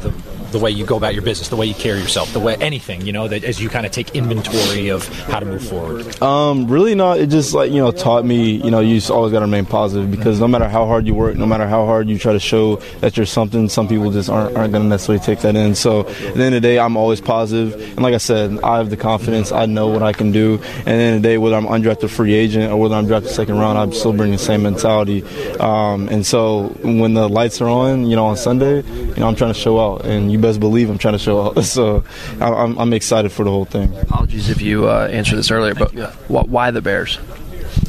the, 0.55 0.65
way 0.65 0.71
you 0.71 0.87
go 0.87 0.97
about 0.97 1.15
your 1.15 1.23
business, 1.23 1.49
the 1.49 1.57
way 1.57 1.67
you 1.67 1.75
carry 1.75 2.01
yourself, 2.01 2.33
the 2.33 2.41
way 2.41 2.57
anything, 2.57 3.05
you 3.05 3.13
know, 3.13 3.29
that 3.29 3.45
as 3.45 3.61
you 3.61 3.69
kind 3.69 3.85
of 3.85 3.93
take 3.93 4.15
inventory 4.15 4.89
of 4.89 5.07
how 5.25 5.41
to 5.41 5.47
move 5.47 5.67
forward. 5.67 6.23
Um, 6.23 6.67
really 6.69 6.95
not. 6.95 7.19
It 7.19 7.29
just 7.29 7.55
like 7.55 7.71
you 7.71 7.79
know 7.79 7.91
taught 7.91 8.25
me. 8.25 8.63
You 8.65 8.71
know, 8.71 8.81
you 8.81 8.97
just 8.97 9.11
always 9.11 9.33
got 9.33 9.41
to 9.41 9.47
remain 9.47 9.67
positive 9.67 10.11
because 10.11 10.41
no 10.41 10.49
matter 10.49 10.69
how 10.69 10.87
hard 10.87 11.07
you 11.07 11.15
work, 11.15 11.37
no 11.37 11.47
matter 11.47 11.67
how 11.67 11.85
hard 11.85 12.09
you 12.09 12.19
try 12.19 12.33
to 12.33 12.41
show 12.41 12.77
that 13.01 13.17
you're 13.17 13.27
something, 13.27 13.69
some 13.69 13.89
people 13.89 14.11
just 14.11 14.31
aren't, 14.31 14.57
aren't 14.57 14.73
going 14.73 14.85
to 14.85 14.89
necessarily 14.89 15.25
take 15.25 15.41
that 15.41 15.57
in. 15.57 15.75
So 15.75 16.01
at 16.01 16.07
the 16.07 16.31
end 16.31 16.41
of 16.41 16.53
the 16.53 16.61
day, 16.61 16.79
I'm 16.79 16.97
always 16.97 17.21
positive. 17.21 17.81
and 17.81 18.01
like 18.01 18.15
I 18.15 18.19
said, 18.19 18.59
I 18.63 18.79
have 18.79 18.91
the 18.91 18.97
confidence. 18.97 19.53
I 19.53 19.67
know 19.67 19.89
what 19.89 20.03
I 20.03 20.13
can 20.13 20.33
do, 20.33 20.55
and 20.55 20.63
at 20.79 20.85
the 20.85 20.91
end 20.91 21.17
of 21.17 21.23
the 21.23 21.29
day, 21.29 21.39
whether 21.39 21.57
I'm 21.57 21.67
undrafted 21.67 22.11
free 22.11 22.35
agent 22.35 22.73
or 22.73 22.77
whether 22.77 22.95
I'm 22.95 23.07
drafted 23.07 23.33
second 23.33 23.59
round, 23.59 23.79
I'm 23.79 23.93
still 23.93 24.13
bringing 24.13 24.37
the 24.37 24.43
same 24.43 24.63
mentality. 24.63 25.23
Um, 25.59 26.09
and 26.09 26.25
so 26.25 26.69
when 26.83 27.15
the 27.15 27.29
lights 27.29 27.61
are 27.61 27.69
on, 27.69 28.07
you 28.07 28.17
know, 28.17 28.27
on 28.27 28.37
Sunday, 28.37 28.83
you 28.83 29.17
know, 29.17 29.29
I'm 29.29 29.35
trying 29.35 29.53
to 29.53 29.59
show 29.59 29.79
out, 29.79 30.05
and 30.05 30.31
you 30.31 30.39
best 30.47 30.61
believe 30.61 30.91
I'm 30.91 30.99
trying 30.99 31.15
to 31.15 31.19
show 31.19 31.43
out. 31.43 31.65
So 31.65 32.05
I- 32.41 32.53
I'm, 32.53 32.79
I'm 32.79 32.93
excited 32.93 33.33
for 33.33 33.45
the 33.45 33.51
whole 33.51 33.65
thing. 33.65 33.97
Apologies 33.99 34.49
if 34.51 34.61
you 34.61 34.89
uh, 34.89 35.09
answered 35.11 35.37
this 35.37 35.51
earlier, 35.51 35.75
but 35.75 35.93
why 36.29 36.71
the 36.71 36.81
Bears? 36.83 37.19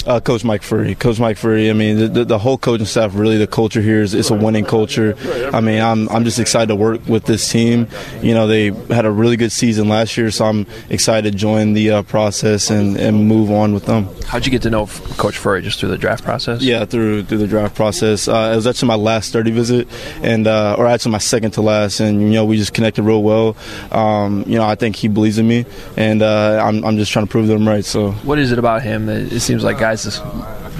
Uh, 0.05 0.19
Coach 0.19 0.43
Mike 0.43 0.61
Furrey. 0.61 0.97
Coach 0.97 1.19
Mike 1.19 1.37
Furrey. 1.37 1.69
I 1.69 1.73
mean, 1.73 1.97
the, 1.97 2.07
the, 2.07 2.25
the 2.25 2.37
whole 2.37 2.57
coaching 2.59 2.85
staff, 2.85 3.15
really, 3.15 3.37
the 3.37 3.47
culture 3.47 3.81
here 3.81 4.01
is 4.01 4.13
it's 4.13 4.29
a 4.29 4.35
winning 4.35 4.65
culture. 4.65 5.15
I 5.51 5.61
mean, 5.61 5.81
I'm 5.81 6.07
I'm 6.09 6.23
just 6.23 6.39
excited 6.39 6.67
to 6.67 6.75
work 6.75 7.07
with 7.07 7.25
this 7.25 7.49
team. 7.49 7.87
You 8.21 8.35
know, 8.35 8.45
they 8.45 8.69
had 8.93 9.05
a 9.05 9.11
really 9.11 9.35
good 9.35 9.51
season 9.51 9.89
last 9.89 10.15
year, 10.15 10.29
so 10.29 10.45
I'm 10.45 10.67
excited 10.89 11.31
to 11.31 11.37
join 11.37 11.73
the 11.73 11.89
uh, 11.89 12.01
process 12.03 12.69
and, 12.69 12.97
and 12.97 13.27
move 13.27 13.49
on 13.49 13.73
with 13.73 13.85
them. 13.85 14.07
How'd 14.27 14.45
you 14.45 14.51
get 14.51 14.61
to 14.63 14.69
know 14.69 14.85
Coach 15.17 15.39
Furrey 15.39 15.63
just 15.63 15.79
through 15.79 15.89
the 15.89 15.97
draft 15.97 16.23
process? 16.23 16.61
Yeah, 16.61 16.85
through 16.85 17.23
through 17.23 17.39
the 17.39 17.47
draft 17.47 17.73
process. 17.75 18.27
Uh, 18.27 18.51
it 18.53 18.55
was 18.55 18.67
actually 18.67 18.89
my 18.89 18.95
last 18.95 19.29
study 19.29 19.49
visit, 19.49 19.87
and 20.21 20.45
uh, 20.45 20.75
or 20.77 20.85
actually 20.85 21.13
my 21.13 21.17
second 21.17 21.51
to 21.51 21.61
last, 21.61 21.99
and 21.99 22.21
you 22.21 22.29
know 22.33 22.45
we 22.45 22.57
just 22.57 22.73
connected 22.73 23.01
real 23.01 23.23
well. 23.23 23.57
Um, 23.91 24.43
you 24.45 24.57
know, 24.57 24.65
I 24.65 24.75
think 24.75 24.95
he 24.95 25.07
believes 25.07 25.39
in 25.39 25.47
me, 25.47 25.65
and 25.97 26.21
uh, 26.21 26.61
I'm 26.63 26.85
I'm 26.85 26.97
just 26.97 27.11
trying 27.11 27.25
to 27.25 27.31
prove 27.31 27.47
that 27.47 27.55
I'm 27.55 27.67
right. 27.67 27.83
So 27.83 28.11
What 28.11 28.37
is 28.37 28.51
it 28.51 28.59
about 28.59 28.83
him 28.83 29.07
that 29.07 29.33
it 29.33 29.39
seems 29.39 29.63
like 29.63 29.79
guys 29.79 29.94
just 30.03 30.21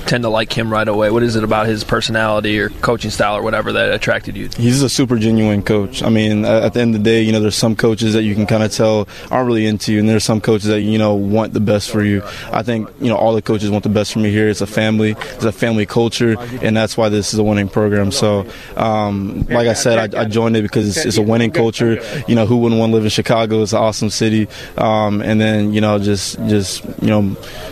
tend 0.05 0.23
to 0.23 0.29
like 0.29 0.55
him 0.55 0.71
right 0.71 0.87
away? 0.87 1.11
What 1.11 1.23
is 1.23 1.35
it 1.35 1.43
about 1.43 1.67
his 1.67 1.83
personality 1.83 2.59
or 2.59 2.69
coaching 2.69 3.11
style 3.11 3.35
or 3.35 3.41
whatever 3.41 3.73
that 3.73 3.93
attracted 3.93 4.35
you? 4.35 4.49
He's 4.57 4.81
a 4.81 4.89
super 4.89 5.17
genuine 5.17 5.63
coach. 5.63 6.03
I 6.03 6.09
mean, 6.09 6.45
at 6.45 6.73
the 6.73 6.81
end 6.81 6.95
of 6.95 7.03
the 7.03 7.09
day, 7.09 7.21
you 7.21 7.31
know, 7.31 7.39
there's 7.39 7.55
some 7.55 7.75
coaches 7.75 8.13
that 8.13 8.23
you 8.23 8.35
can 8.35 8.45
kind 8.45 8.63
of 8.63 8.71
tell 8.71 9.07
aren't 9.31 9.47
really 9.47 9.65
into 9.65 9.93
you, 9.93 9.99
and 9.99 10.07
there's 10.07 10.23
some 10.23 10.41
coaches 10.41 10.67
that 10.67 10.81
you 10.81 10.97
know 10.97 11.15
want 11.15 11.53
the 11.53 11.59
best 11.59 11.89
for 11.91 12.03
you. 12.03 12.21
I 12.51 12.63
think 12.63 12.89
you 12.99 13.09
know 13.09 13.17
all 13.17 13.33
the 13.33 13.41
coaches 13.41 13.69
want 13.69 13.83
the 13.83 13.89
best 13.89 14.13
for 14.13 14.19
me 14.19 14.31
here. 14.31 14.49
It's 14.49 14.61
a 14.61 14.67
family, 14.67 15.11
it's 15.11 15.43
a 15.43 15.51
family 15.51 15.85
culture, 15.85 16.37
and 16.61 16.75
that's 16.75 16.97
why 16.97 17.09
this 17.09 17.33
is 17.33 17.39
a 17.39 17.43
winning 17.43 17.69
program. 17.69 18.11
So, 18.11 18.47
um, 18.75 19.45
like 19.49 19.67
I 19.67 19.73
said, 19.73 20.15
I, 20.15 20.21
I 20.21 20.25
joined 20.25 20.55
it 20.57 20.61
because 20.61 20.87
it's, 20.87 21.05
it's 21.05 21.17
a 21.17 21.21
winning 21.21 21.51
culture. 21.51 22.01
You 22.27 22.35
know, 22.35 22.45
who 22.45 22.57
wouldn't 22.57 22.79
want 22.79 22.91
to 22.91 22.95
live 22.95 23.03
in 23.03 23.09
Chicago? 23.09 23.61
It's 23.61 23.73
an 23.73 23.79
awesome 23.79 24.09
city, 24.09 24.47
um, 24.77 25.21
and 25.21 25.39
then 25.39 25.73
you 25.73 25.81
know, 25.81 25.99
just 25.99 26.37
just 26.47 26.83
you 27.01 27.09
know, 27.09 27.21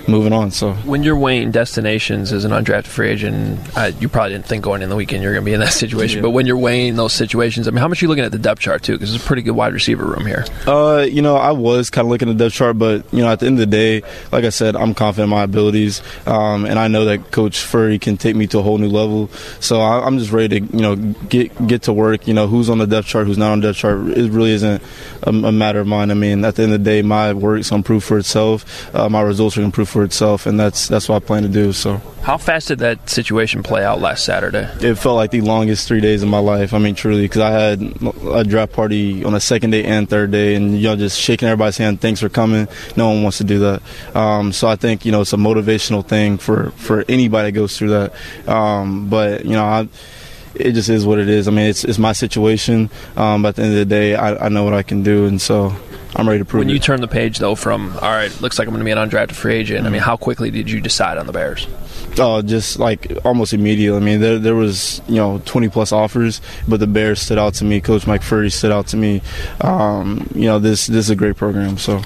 moving 0.08 0.34
on. 0.34 0.52
So. 0.52 0.74
When 0.74 1.04
you're 1.04 1.18
weighing 1.18 1.52
destinations 2.24 2.32
as 2.32 2.46
an 2.46 2.52
undrafted 2.52 2.88
free 2.88 3.10
agent, 3.10 3.60
uh, 3.78 3.92
you 4.00 4.10
probably 4.10 4.34
didn't 4.34 4.46
think 4.46 4.64
going 4.64 4.82
in 4.82 4.90
the 4.90 4.96
weekend 4.96 5.24
you're 5.24 5.34
going 5.34 5.44
to 5.44 5.46
be 5.46 5.54
in 5.54 5.60
that 5.60 5.74
situation. 5.74 6.22
But 6.22 6.32
when 6.32 6.46
you're 6.46 6.58
weighing 6.58 6.96
those 6.96 7.14
situations, 7.14 7.68
I 7.68 7.72
mean, 7.72 7.80
how 7.80 7.88
much 7.88 8.02
are 8.02 8.06
you 8.06 8.10
looking 8.10 8.26
at 8.26 8.32
the 8.32 8.40
depth 8.40 8.62
chart 8.62 8.84
too? 8.84 8.94
Because 8.94 9.14
it's 9.14 9.24
a 9.24 9.28
pretty 9.28 9.42
good 9.42 9.52
wide 9.52 9.74
receiver 9.74 10.06
room 10.06 10.26
here. 10.26 10.46
Uh, 10.66 11.06
you 11.10 11.22
know, 11.22 11.36
I 11.36 11.52
was 11.52 11.90
kind 11.90 12.06
of 12.06 12.10
looking 12.10 12.30
at 12.30 12.38
the 12.38 12.46
depth 12.46 12.56
chart, 12.56 12.78
but 12.78 13.06
you 13.14 13.22
know, 13.22 13.32
at 13.32 13.40
the 13.40 13.48
end 13.48 13.56
of 13.56 13.60
the 13.60 13.66
day, 13.66 14.02
like 14.32 14.46
I 14.46 14.50
said, 14.50 14.76
I'm 14.76 14.94
confident 14.94 15.26
in 15.26 15.30
my 15.30 15.44
abilities, 15.44 16.02
um, 16.26 16.66
and 16.66 16.80
I 16.80 16.88
know 16.88 17.06
that 17.06 17.32
Coach 17.32 17.58
Furrey 17.58 18.00
can 18.00 18.18
take 18.18 18.36
me 18.36 18.48
to 18.48 18.60
a 18.60 18.62
whole 18.62 18.78
new 18.78 18.90
level. 18.90 19.28
So 19.60 19.82
I, 19.82 20.06
I'm 20.06 20.18
just 20.18 20.32
ready 20.32 20.60
to, 20.60 20.66
you 20.66 20.82
know, 20.82 20.96
get 20.96 21.68
get 21.68 21.84
to 21.84 21.94
work. 21.94 22.28
You 22.28 22.34
know, 22.34 22.48
who's 22.48 22.70
on 22.70 22.78
the 22.78 22.88
depth 22.88 23.08
chart, 23.08 23.28
who's 23.28 23.38
not 23.38 23.52
on 23.52 23.60
the 23.62 23.68
depth 23.68 23.80
chart, 23.80 24.00
it 24.10 24.32
really 24.32 24.52
isn't 24.52 24.82
a, 25.24 25.30
a 25.30 25.52
matter 25.52 25.80
of 25.80 25.88
mine. 25.88 26.12
I 26.12 26.16
mean, 26.16 26.44
at 26.46 26.56
the 26.56 26.64
end 26.64 26.74
of 26.74 26.84
the 26.84 26.90
day, 26.90 27.02
my 27.02 27.34
work's 27.34 27.70
gonna 27.70 27.84
prove 27.84 28.04
for 28.04 28.18
itself. 28.18 28.96
Uh, 28.96 29.10
my 29.10 29.22
results 29.22 29.58
are 29.58 29.62
gonna 29.62 29.72
prove 29.72 29.90
for 29.90 30.04
itself, 30.04 30.46
and 30.46 30.60
that's 30.60 30.88
that's 30.88 31.10
what 31.10 31.22
I 31.22 31.26
plan 31.26 31.44
to 31.44 31.50
do. 31.50 31.74
So. 31.74 32.02
How 32.22 32.38
fast 32.38 32.70
did 32.70 32.80
that 32.80 33.10
situation 33.10 33.64
play 33.64 33.84
out 33.84 34.00
last 34.00 34.24
Saturday? 34.24 34.70
It 34.80 34.96
felt 34.96 35.18
like 35.18 35.32
the 35.32 35.42
longest 35.42 35.88
three 35.88 36.00
days 36.00 36.24
of 36.24 36.30
my 36.30 36.40
life. 36.40 36.74
I 36.74 36.78
mean, 36.78 36.96
truly, 36.96 37.24
because 37.24 37.42
I 37.42 37.52
had 37.52 37.82
a 38.32 38.44
draft 38.46 38.72
party 38.72 39.26
on 39.26 39.34
the 39.34 39.42
second 39.42 39.72
day 39.72 39.84
and 39.84 40.10
third 40.10 40.32
day, 40.32 40.56
and 40.56 40.82
know, 40.82 40.96
just 40.96 41.20
shaking 41.20 41.50
everybody's 41.50 41.78
hand. 41.78 42.00
Thanks 42.00 42.22
for 42.22 42.30
coming. 42.30 42.68
No 42.96 43.10
one 43.10 43.24
wants 43.24 43.40
to 43.40 43.44
do 43.44 43.60
that. 43.60 43.82
Um, 44.16 44.54
so 44.54 44.70
I 44.70 44.78
think 44.78 45.06
you 45.06 45.12
know 45.12 45.22
it's 45.22 45.34
a 45.34 45.38
motivational 45.38 46.06
thing 46.06 46.38
for 46.38 46.72
for 46.72 47.04
anybody 47.10 47.50
that 47.50 47.52
goes 47.54 47.78
through 47.78 47.90
that. 47.90 48.14
Um, 48.48 49.10
but 49.10 49.44
you 49.44 49.52
know, 49.52 49.66
I 49.66 49.90
it 50.56 50.74
just 50.74 50.90
is 50.90 51.06
what 51.06 51.20
it 51.20 51.30
is. 51.30 51.48
I 51.48 51.52
mean, 51.52 51.68
it's 51.68 51.84
it's 51.84 52.00
my 52.00 52.14
situation. 52.14 52.90
Um, 53.18 53.42
but 53.42 53.50
at 53.50 53.56
the 53.56 53.62
end 53.64 53.72
of 53.74 53.80
the 53.80 53.86
day, 53.86 54.16
I, 54.16 54.46
I 54.46 54.50
know 54.50 54.64
what 54.64 54.74
I 54.74 54.84
can 54.84 55.04
do, 55.04 55.26
and 55.26 55.42
so 55.42 55.76
I'm 56.16 56.28
ready 56.28 56.40
to 56.40 56.46
prove 56.46 56.60
When 56.60 56.70
it. 56.70 56.74
you 56.74 56.80
turn 56.80 57.02
the 57.02 57.08
page 57.08 57.40
though 57.40 57.56
from 57.56 57.94
all 57.96 58.02
right, 58.12 58.30
looks 58.42 58.60
like 58.60 58.68
I'm 58.68 58.74
going 58.74 58.80
to 58.80 58.86
be 58.86 58.92
an 58.92 58.98
undrafted 59.10 59.32
free 59.34 59.56
agent. 59.56 59.88
I 59.88 59.90
mean, 59.90 60.02
how 60.02 60.16
quickly 60.16 60.52
did 60.52 60.70
you 60.70 60.80
decide 60.80 61.18
on 61.18 61.26
the 61.26 61.34
Bears? 61.34 61.68
Oh, 62.20 62.42
just 62.44 62.78
like 62.78 63.12
almost 63.26 63.54
immediately. 63.54 63.98
I 63.98 64.04
mean, 64.04 64.20
there 64.22 64.38
there 64.38 64.56
was 64.56 65.02
you 65.08 65.16
know 65.16 65.42
20 65.46 65.70
plus 65.70 65.92
offers, 65.92 66.42
but 66.68 66.80
the 66.80 66.86
Bears 66.88 67.20
stood 67.22 67.40
out 67.40 67.56
to 67.56 67.66
me. 67.66 67.82
Coach 67.82 68.06
Mike 68.06 68.22
Furrey 68.22 68.52
stood 68.52 68.72
out 68.72 68.86
to 68.88 68.98
me. 68.98 69.22
Um, 69.62 70.30
you 70.36 70.46
know, 70.46 70.60
this 70.60 70.86
this 70.86 71.06
is 71.06 71.10
a 71.10 71.16
great 71.16 71.36
program. 71.38 71.78
So 71.80 72.02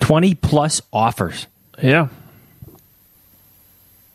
20 0.00 0.34
plus 0.36 0.80
offers. 0.92 1.48
Yeah. 1.82 2.08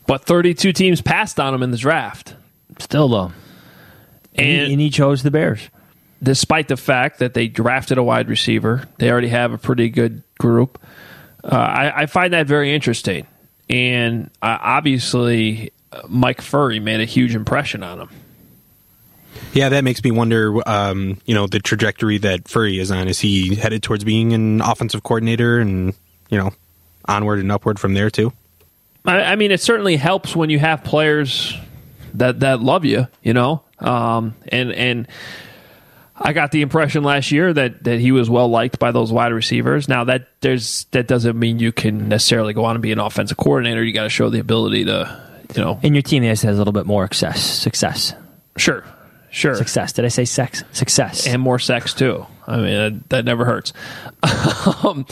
But 0.07 0.23
32 0.25 0.73
teams 0.73 1.01
passed 1.01 1.39
on 1.39 1.53
him 1.53 1.63
in 1.63 1.71
the 1.71 1.77
draft. 1.77 2.35
Still 2.79 3.07
though, 3.09 3.31
and, 4.35 4.47
he, 4.67 4.71
and 4.73 4.81
he 4.81 4.89
chose 4.89 5.23
the 5.23 5.31
Bears. 5.31 5.69
Despite 6.23 6.67
the 6.67 6.77
fact 6.77 7.19
that 7.19 7.33
they 7.33 7.47
drafted 7.47 7.97
a 7.97 8.03
wide 8.03 8.29
receiver, 8.29 8.87
they 8.99 9.09
already 9.09 9.29
have 9.29 9.53
a 9.53 9.57
pretty 9.57 9.89
good 9.89 10.21
group. 10.37 10.79
Uh, 11.43 11.55
I, 11.55 12.01
I 12.03 12.05
find 12.05 12.33
that 12.33 12.45
very 12.45 12.73
interesting, 12.75 13.25
and 13.67 14.29
uh, 14.43 14.57
obviously, 14.61 15.71
Mike 16.07 16.41
Furrey 16.41 16.79
made 16.79 16.99
a 16.99 17.05
huge 17.05 17.33
impression 17.33 17.81
on 17.81 18.01
him. 18.01 18.09
Yeah, 19.53 19.69
that 19.69 19.83
makes 19.83 20.03
me 20.03 20.11
wonder. 20.11 20.57
Um, 20.69 21.19
you 21.25 21.33
know, 21.33 21.47
the 21.47 21.59
trajectory 21.59 22.19
that 22.19 22.43
Furrey 22.43 22.79
is 22.79 22.91
on. 22.91 23.07
Is 23.07 23.19
he 23.19 23.55
headed 23.55 23.81
towards 23.81 24.03
being 24.03 24.33
an 24.33 24.61
offensive 24.61 25.01
coordinator, 25.01 25.59
and 25.59 25.93
you 26.29 26.37
know, 26.37 26.51
onward 27.05 27.39
and 27.39 27.51
upward 27.51 27.79
from 27.79 27.95
there 27.95 28.11
too? 28.11 28.31
I, 29.05 29.21
I 29.23 29.35
mean, 29.35 29.49
it 29.49 29.59
certainly 29.59 29.97
helps 29.97 30.35
when 30.35 30.51
you 30.51 30.59
have 30.59 30.83
players 30.83 31.57
that 32.13 32.41
that 32.41 32.61
love 32.61 32.85
you, 32.85 33.07
you 33.23 33.33
know, 33.33 33.63
um, 33.79 34.35
and 34.49 34.71
and. 34.71 35.07
I 36.23 36.33
got 36.33 36.51
the 36.51 36.61
impression 36.61 37.03
last 37.03 37.31
year 37.31 37.51
that, 37.51 37.83
that 37.83 37.99
he 37.99 38.11
was 38.11 38.29
well 38.29 38.47
liked 38.47 38.79
by 38.79 38.91
those 38.91 39.11
wide 39.11 39.33
receivers. 39.33 39.87
Now 39.87 40.03
that 40.05 40.27
there's 40.41 40.85
that 40.91 41.07
doesn't 41.07 41.37
mean 41.37 41.59
you 41.59 41.71
can 41.71 42.09
necessarily 42.09 42.53
go 42.53 42.65
on 42.65 42.75
and 42.75 42.81
be 42.81 42.91
an 42.91 42.99
offensive 42.99 43.37
coordinator. 43.37 43.83
You 43.83 43.93
got 43.93 44.03
to 44.03 44.09
show 44.09 44.29
the 44.29 44.39
ability 44.39 44.85
to, 44.85 45.21
you 45.55 45.61
know, 45.61 45.79
And 45.81 45.95
your 45.95 46.03
team 46.03 46.23
has 46.23 46.41
has 46.43 46.55
a 46.55 46.57
little 46.59 46.73
bit 46.73 46.85
more 46.85 47.05
success. 47.05 47.43
Success. 47.43 48.13
Sure. 48.57 48.85
Sure. 49.31 49.55
Success. 49.55 49.93
Did 49.93 50.05
I 50.05 50.09
say 50.09 50.25
sex? 50.25 50.63
Success. 50.73 51.25
and 51.25 51.41
more 51.41 51.57
sex 51.57 51.93
too. 51.93 52.25
I 52.45 52.57
mean, 52.57 52.65
that, 52.65 53.09
that 53.09 53.25
never 53.25 53.45
hurts. 53.45 53.71
um, 54.83 55.05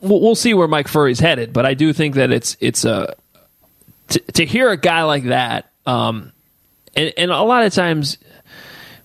we'll, 0.00 0.20
we'll 0.20 0.34
see 0.34 0.54
where 0.54 0.66
Mike 0.66 0.88
Furrey's 0.88 1.20
headed, 1.20 1.52
but 1.52 1.66
I 1.66 1.74
do 1.74 1.92
think 1.92 2.14
that 2.14 2.32
it's 2.32 2.56
it's 2.60 2.84
a 2.84 3.14
to, 4.08 4.18
to 4.18 4.46
hear 4.46 4.70
a 4.70 4.76
guy 4.76 5.02
like 5.02 5.24
that, 5.24 5.70
um, 5.86 6.32
and 6.96 7.12
and 7.16 7.30
a 7.30 7.42
lot 7.42 7.64
of 7.64 7.74
times 7.74 8.18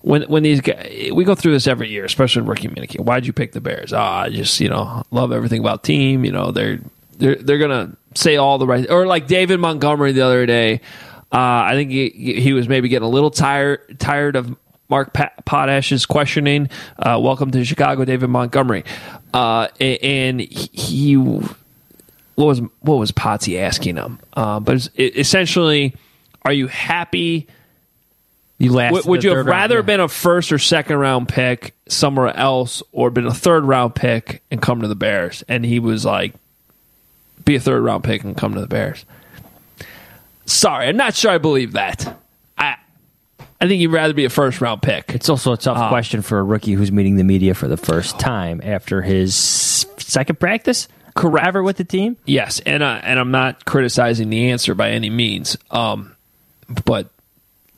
when 0.01 0.23
when 0.23 0.43
these 0.43 0.61
guys 0.61 1.11
we 1.13 1.23
go 1.23 1.35
through 1.35 1.53
this 1.53 1.67
every 1.67 1.89
year, 1.89 2.05
especially 2.05 2.43
rookie 2.43 2.67
minicamp. 2.67 3.01
Why'd 3.01 3.25
you 3.25 3.33
pick 3.33 3.51
the 3.51 3.61
Bears? 3.61 3.93
Ah, 3.93 4.21
I 4.21 4.29
just 4.29 4.59
you 4.59 4.69
know 4.69 5.03
love 5.11 5.31
everything 5.31 5.59
about 5.59 5.83
team. 5.83 6.23
You 6.25 6.31
know 6.31 6.51
they're 6.51 6.79
they're 7.17 7.35
they're 7.35 7.57
gonna 7.57 7.95
say 8.15 8.37
all 8.37 8.57
the 8.57 8.67
right 8.67 8.89
or 8.89 9.05
like 9.05 9.27
David 9.27 9.59
Montgomery 9.59 10.11
the 10.11 10.21
other 10.21 10.45
day. 10.45 10.81
Uh, 11.31 11.61
I 11.67 11.73
think 11.73 11.91
he, 11.91 12.09
he 12.41 12.53
was 12.53 12.67
maybe 12.67 12.89
getting 12.89 13.05
a 13.05 13.09
little 13.09 13.29
tired 13.29 13.99
tired 13.99 14.35
of 14.35 14.55
Mark 14.89 15.13
pa- 15.13 15.31
Potash 15.45 15.91
is 15.91 16.05
questioning. 16.05 16.69
Uh, 16.97 17.19
welcome 17.21 17.51
to 17.51 17.63
Chicago, 17.63 18.03
David 18.03 18.29
Montgomery. 18.29 18.83
Uh, 19.33 19.67
and 19.79 20.39
he, 20.41 21.15
what 21.17 21.55
was 22.35 22.61
what 22.81 22.95
was 22.95 23.11
Potsy 23.11 23.59
asking 23.59 23.97
him? 23.97 24.19
Uh, 24.33 24.59
but 24.59 24.89
it, 24.95 25.17
essentially, 25.17 25.95
are 26.43 26.53
you 26.53 26.67
happy? 26.67 27.47
You 28.59 28.73
last. 28.73 29.05
Would, 29.05 29.23
you 29.23 29.29
have 29.29 29.37
third 29.37 29.45
round, 29.47 29.59
rather 29.61 29.75
yeah. 29.75 29.81
been 29.81 29.99
a 30.01 30.07
first 30.09 30.51
or 30.51 30.59
second 30.59 30.97
round 30.97 31.29
pick 31.29 31.73
somewhere 31.87 32.35
else, 32.35 32.83
or 32.91 33.09
been 33.09 33.25
a 33.25 33.33
third 33.33 33.63
round 33.63 33.95
pick 33.95 34.43
and 34.51 34.61
come 34.61 34.81
to 34.81 34.87
the 34.87 34.95
Bears? 34.95 35.43
And 35.47 35.65
he 35.65 35.79
was 35.79 36.03
like, 36.03 36.33
"Be 37.45 37.55
a 37.55 37.59
third 37.59 37.81
round 37.81 38.03
pick 38.03 38.23
and 38.23 38.35
come 38.35 38.53
to 38.55 38.61
the 38.61 38.67
Bears." 38.67 39.05
Sorry, 40.45 40.87
I'm 40.87 40.97
not 40.97 41.15
sure 41.15 41.31
I 41.31 41.37
believe 41.37 41.71
that. 41.73 42.19
I 42.57 42.75
I 43.61 43.67
think 43.67 43.81
you'd 43.81 43.91
rather 43.93 44.13
be 44.13 44.25
a 44.25 44.29
first 44.29 44.59
round 44.59 44.81
pick. 44.81 45.11
It's 45.15 45.29
also 45.29 45.53
a 45.53 45.57
tough 45.57 45.77
Uh, 45.77 45.89
question 45.89 46.21
for 46.21 46.37
a 46.39 46.43
rookie 46.43 46.73
who's 46.73 46.91
meeting 46.91 47.15
the 47.15 47.23
media 47.23 47.53
for 47.53 47.69
the 47.69 47.77
first 47.77 48.19
time 48.19 48.59
after 48.63 49.01
his 49.01 49.35
second 49.97 50.37
practice. 50.37 50.89
Correct. 51.15 51.47
Ever 51.47 51.63
with 51.63 51.77
the 51.77 51.83
team? 51.85 52.17
Yes, 52.25 52.59
and 52.65 52.83
uh, 52.83 52.99
and 53.03 53.19
I'm 53.19 53.31
not 53.31 53.63
criticizing 53.65 54.29
the 54.29 54.51
answer 54.51 54.75
by 54.75 54.91
any 54.91 55.09
means. 55.09 55.57
Um, 55.71 56.15
but 56.85 57.09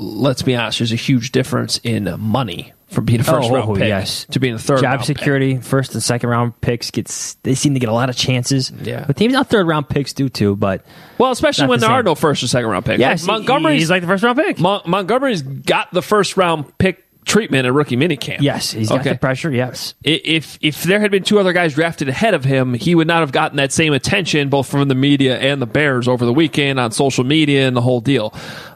let's 0.01 0.41
be 0.41 0.55
honest, 0.55 0.79
there's 0.79 0.91
a 0.91 0.95
huge 0.97 1.31
difference 1.31 1.79
in 1.83 2.13
money 2.19 2.73
from 2.87 3.05
being 3.05 3.21
a 3.21 3.23
first 3.23 3.49
Oh, 3.49 3.53
round 3.53 3.69
oh, 3.69 3.75
pick 3.75 3.87
yes. 3.87 4.25
to 4.31 4.39
being 4.39 4.53
a 4.55 4.59
third 4.59 4.79
Job 4.79 4.83
round 4.85 4.99
pick. 4.99 5.17
security, 5.17 5.57
first 5.61 5.93
and 5.93 6.03
second 6.03 6.29
round 6.29 6.59
picks 6.59 6.91
gets 6.91 7.35
they 7.43 7.55
seem 7.55 7.73
to 7.73 7.79
get 7.79 7.87
a 7.87 7.93
lot 7.93 8.09
of 8.09 8.17
chances. 8.17 8.69
Yeah. 8.81 9.05
But 9.07 9.15
teams 9.15 9.33
now 9.33 9.43
third 9.43 9.65
round 9.67 9.87
picks 9.87 10.11
do 10.13 10.27
too, 10.27 10.55
but 10.57 10.83
Well, 11.17 11.31
especially 11.31 11.67
when 11.67 11.79
the 11.79 11.87
there 11.87 11.95
are 11.95 12.03
no 12.03 12.15
first 12.15 12.43
or 12.43 12.47
second 12.47 12.69
round 12.69 12.83
picks. 12.85 12.99
Yes, 12.99 13.25
Like, 13.25 13.37
Montgomery's 13.39 13.79
he's 13.81 13.89
like 13.89 14.01
the 14.01 14.07
first 14.07 14.23
round 14.23 14.37
pick. 14.37 14.59
Mon- 14.59 14.81
Montgomery's 14.85 15.41
got 15.41 15.91
the 15.93 16.01
first 16.01 16.35
round 16.35 16.77
pick 16.79 17.05
treatment 17.23 17.67
at 17.67 17.71
rookie 17.71 17.95
minicamp. 17.95 18.41
Yes, 18.41 18.71
he's 18.71 18.89
got 18.89 19.03
the 19.03 19.15
pressure, 19.15 19.51
yes. 19.51 19.93
If 20.03 20.57
if 20.59 20.81
there 20.83 20.99
had 20.99 21.11
been 21.11 21.21
two 21.23 21.39
other 21.39 21.53
guys 21.53 21.75
drafted 21.75 22.09
ahead 22.09 22.33
of 22.33 22.43
him, 22.43 22.73
he 22.73 22.95
would 22.95 23.05
not 23.07 23.19
have 23.19 23.31
gotten 23.31 23.57
that 23.57 23.71
same 23.71 23.93
attention 23.93 24.49
both 24.49 24.67
from 24.67 24.87
the 24.87 24.95
media 24.95 25.37
and 25.37 25.61
the 25.61 25.67
Bears 25.67 26.07
over 26.07 26.25
the 26.25 26.33
weekend 26.33 26.79
on 26.79 26.91
social 26.91 27.23
media 27.23 27.67
and 27.67 27.77
the 27.77 27.81
whole 27.81 28.01
deal. 28.01 28.33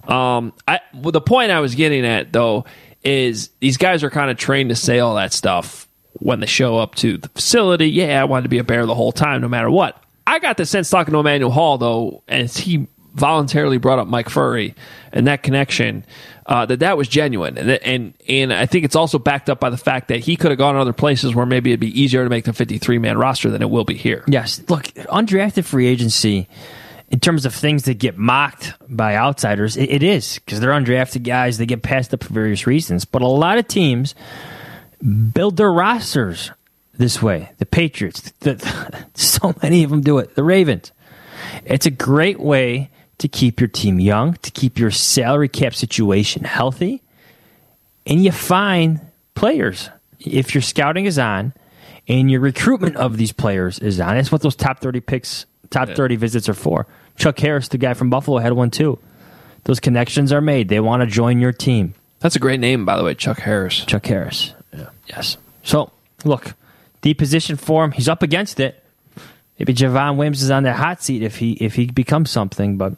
Um, 0.08 0.54
I 0.68 0.80
well, 0.94 1.12
the 1.12 1.22
point 1.22 1.52
I 1.52 1.60
was 1.60 1.76
getting 1.76 2.06
at 2.06 2.32
though 2.32 2.66
is 3.04 3.50
these 3.60 3.78
guys 3.78 4.04
are 4.04 4.10
kind 4.10 4.32
of 4.32 4.38
trained 4.38 4.70
to 4.70 4.76
say 4.76 5.00
all 5.00 5.16
that 5.16 5.34
stuff 5.34 5.88
when 6.14 6.40
they 6.40 6.48
show 6.48 6.78
up 6.78 6.96
to 6.96 7.18
the 7.18 7.30
facility. 7.30 7.90
Yeah, 7.90 8.22
I 8.22 8.26
wanted 8.26 8.44
to 8.44 8.50
be 8.50 8.58
a 8.58 8.64
Bear 8.64 8.86
the 8.86 8.96
whole 8.96 9.12
time, 9.12 9.42
no 9.42 9.48
matter 9.48 9.70
what. 9.70 10.02
I 10.28 10.40
got 10.40 10.58
the 10.58 10.66
sense 10.66 10.90
talking 10.90 11.14
to 11.14 11.20
Emmanuel 11.20 11.52
Hall 11.52 11.78
though, 11.78 12.24
as 12.28 12.58
he 12.58 12.88
voluntarily 13.14 13.78
brought 13.78 14.00
up 14.00 14.08
Mike 14.08 14.28
Furrey 14.28 14.76
and 15.12 15.28
that 15.28 15.42
connection. 15.42 16.06
Uh, 16.48 16.64
that 16.64 16.78
that 16.82 16.96
was 16.96 17.08
genuine, 17.08 17.58
and 17.58 17.72
and 17.72 18.14
and 18.30 18.54
I 18.54 18.68
think 18.68 18.86
it's 18.86 18.96
also 18.96 19.18
backed 19.18 19.50
up 19.50 19.60
by 19.60 19.72
the 19.72 19.78
fact 19.78 20.10
that 20.10 20.20
he 20.20 20.36
could 20.36 20.52
have 20.52 20.60
gone 20.60 20.76
other 20.76 20.94
places 20.94 21.34
where 21.34 21.48
maybe 21.48 21.72
it'd 21.72 21.80
be 21.80 22.00
easier 22.00 22.24
to 22.24 22.30
make 22.30 22.46
the 22.46 22.54
fifty 22.54 22.78
three 22.78 23.00
man 23.00 23.18
roster 23.18 23.50
than 23.50 23.64
it 23.64 23.70
will 23.72 23.84
be 23.84 23.96
here. 23.96 24.24
Yes. 24.28 24.62
Look, 24.70 24.84
undrafted 24.84 25.66
free 25.66 25.88
agency, 25.88 26.48
in 27.16 27.22
terms 27.22 27.46
of 27.46 27.56
things 27.56 27.84
that 27.84 27.98
get 27.98 28.18
mocked 28.18 28.74
by 28.90 29.16
outsiders, 29.16 29.78
it, 29.78 29.90
it 29.90 30.04
is 30.04 30.38
because 30.40 30.60
they're 30.60 30.72
undrafted 30.72 31.24
guys. 31.24 31.58
They 31.58 31.66
get 31.66 31.82
passed 31.82 32.14
up 32.14 32.26
for 32.26 32.34
various 32.34 32.68
reasons. 32.68 33.06
But 33.06 33.22
a 33.22 33.28
lot 33.28 33.58
of 33.58 33.70
teams 33.70 34.16
build 35.32 35.56
their 35.56 35.72
rosters 35.72 36.52
this 36.96 37.22
way. 37.22 37.54
The 37.58 37.66
Patriots, 37.66 38.20
the, 38.42 39.06
so 39.14 39.56
many 39.64 39.86
of 39.86 39.92
them 39.92 40.02
do 40.02 40.18
it. 40.18 40.36
The 40.36 40.44
Ravens. 40.44 40.92
It's 41.64 41.86
a 41.86 41.90
great 41.90 42.38
way 42.38 42.90
to 43.20 43.30
keep 43.30 43.62
your 43.62 43.70
team 43.70 43.98
young, 44.02 44.34
to 44.34 44.52
keep 44.52 44.78
your 44.78 44.92
salary 44.92 45.48
cap 45.48 45.74
situation 45.74 46.44
healthy, 46.44 47.02
and 48.06 48.26
you 48.26 48.34
find 48.34 49.00
players. 49.36 49.90
If 50.20 50.54
your 50.54 50.62
scouting 50.62 51.06
is 51.06 51.18
on 51.18 51.54
and 52.10 52.30
your 52.30 52.42
recruitment 52.42 52.98
of 52.98 53.16
these 53.16 53.32
players 53.32 53.80
is 53.80 54.02
on, 54.02 54.16
that's 54.16 54.34
what 54.34 54.42
those 54.42 54.58
top 54.58 54.82
30 54.82 55.00
picks, 55.00 55.46
top 55.70 55.88
30 55.88 56.18
visits 56.18 56.50
are 56.50 56.54
for. 56.54 56.88
Chuck 57.18 57.40
Harris, 57.40 57.68
the 57.70 57.78
guy 57.78 57.94
from 57.94 58.10
Buffalo, 58.10 58.38
had 58.38 58.54
one 58.54 58.72
too. 58.72 59.00
Those 59.64 59.80
connections 59.80 60.32
are 60.32 60.42
made. 60.42 60.70
They 60.70 60.80
want 60.80 61.02
to 61.02 61.08
join 61.08 61.40
your 61.40 61.52
team. 61.52 61.96
That's 62.20 62.36
a 62.36 62.40
great 62.40 62.60
name, 62.60 62.86
by 62.86 62.98
the 62.98 63.04
way, 63.04 63.14
Chuck 63.16 63.40
Harris. 63.40 63.84
Chuck 63.86 64.06
Harris. 64.06 64.54
Yeah. 64.74 64.90
Yes. 65.08 65.38
So, 65.64 65.92
look, 66.24 66.54
the 67.02 67.14
position 67.14 67.56
for 67.56 67.84
him. 67.84 67.92
He's 67.92 68.10
up 68.10 68.24
against 68.24 68.60
it. 68.60 68.84
Maybe 69.60 69.74
Javon 69.74 70.18
Wims 70.18 70.42
is 70.42 70.52
on 70.52 70.64
the 70.64 70.74
hot 70.74 71.02
seat 71.02 71.24
if 71.24 71.38
he 71.38 71.54
if 71.54 71.76
he 71.76 71.86
becomes 71.86 72.30
something, 72.30 72.78
but 72.78 72.94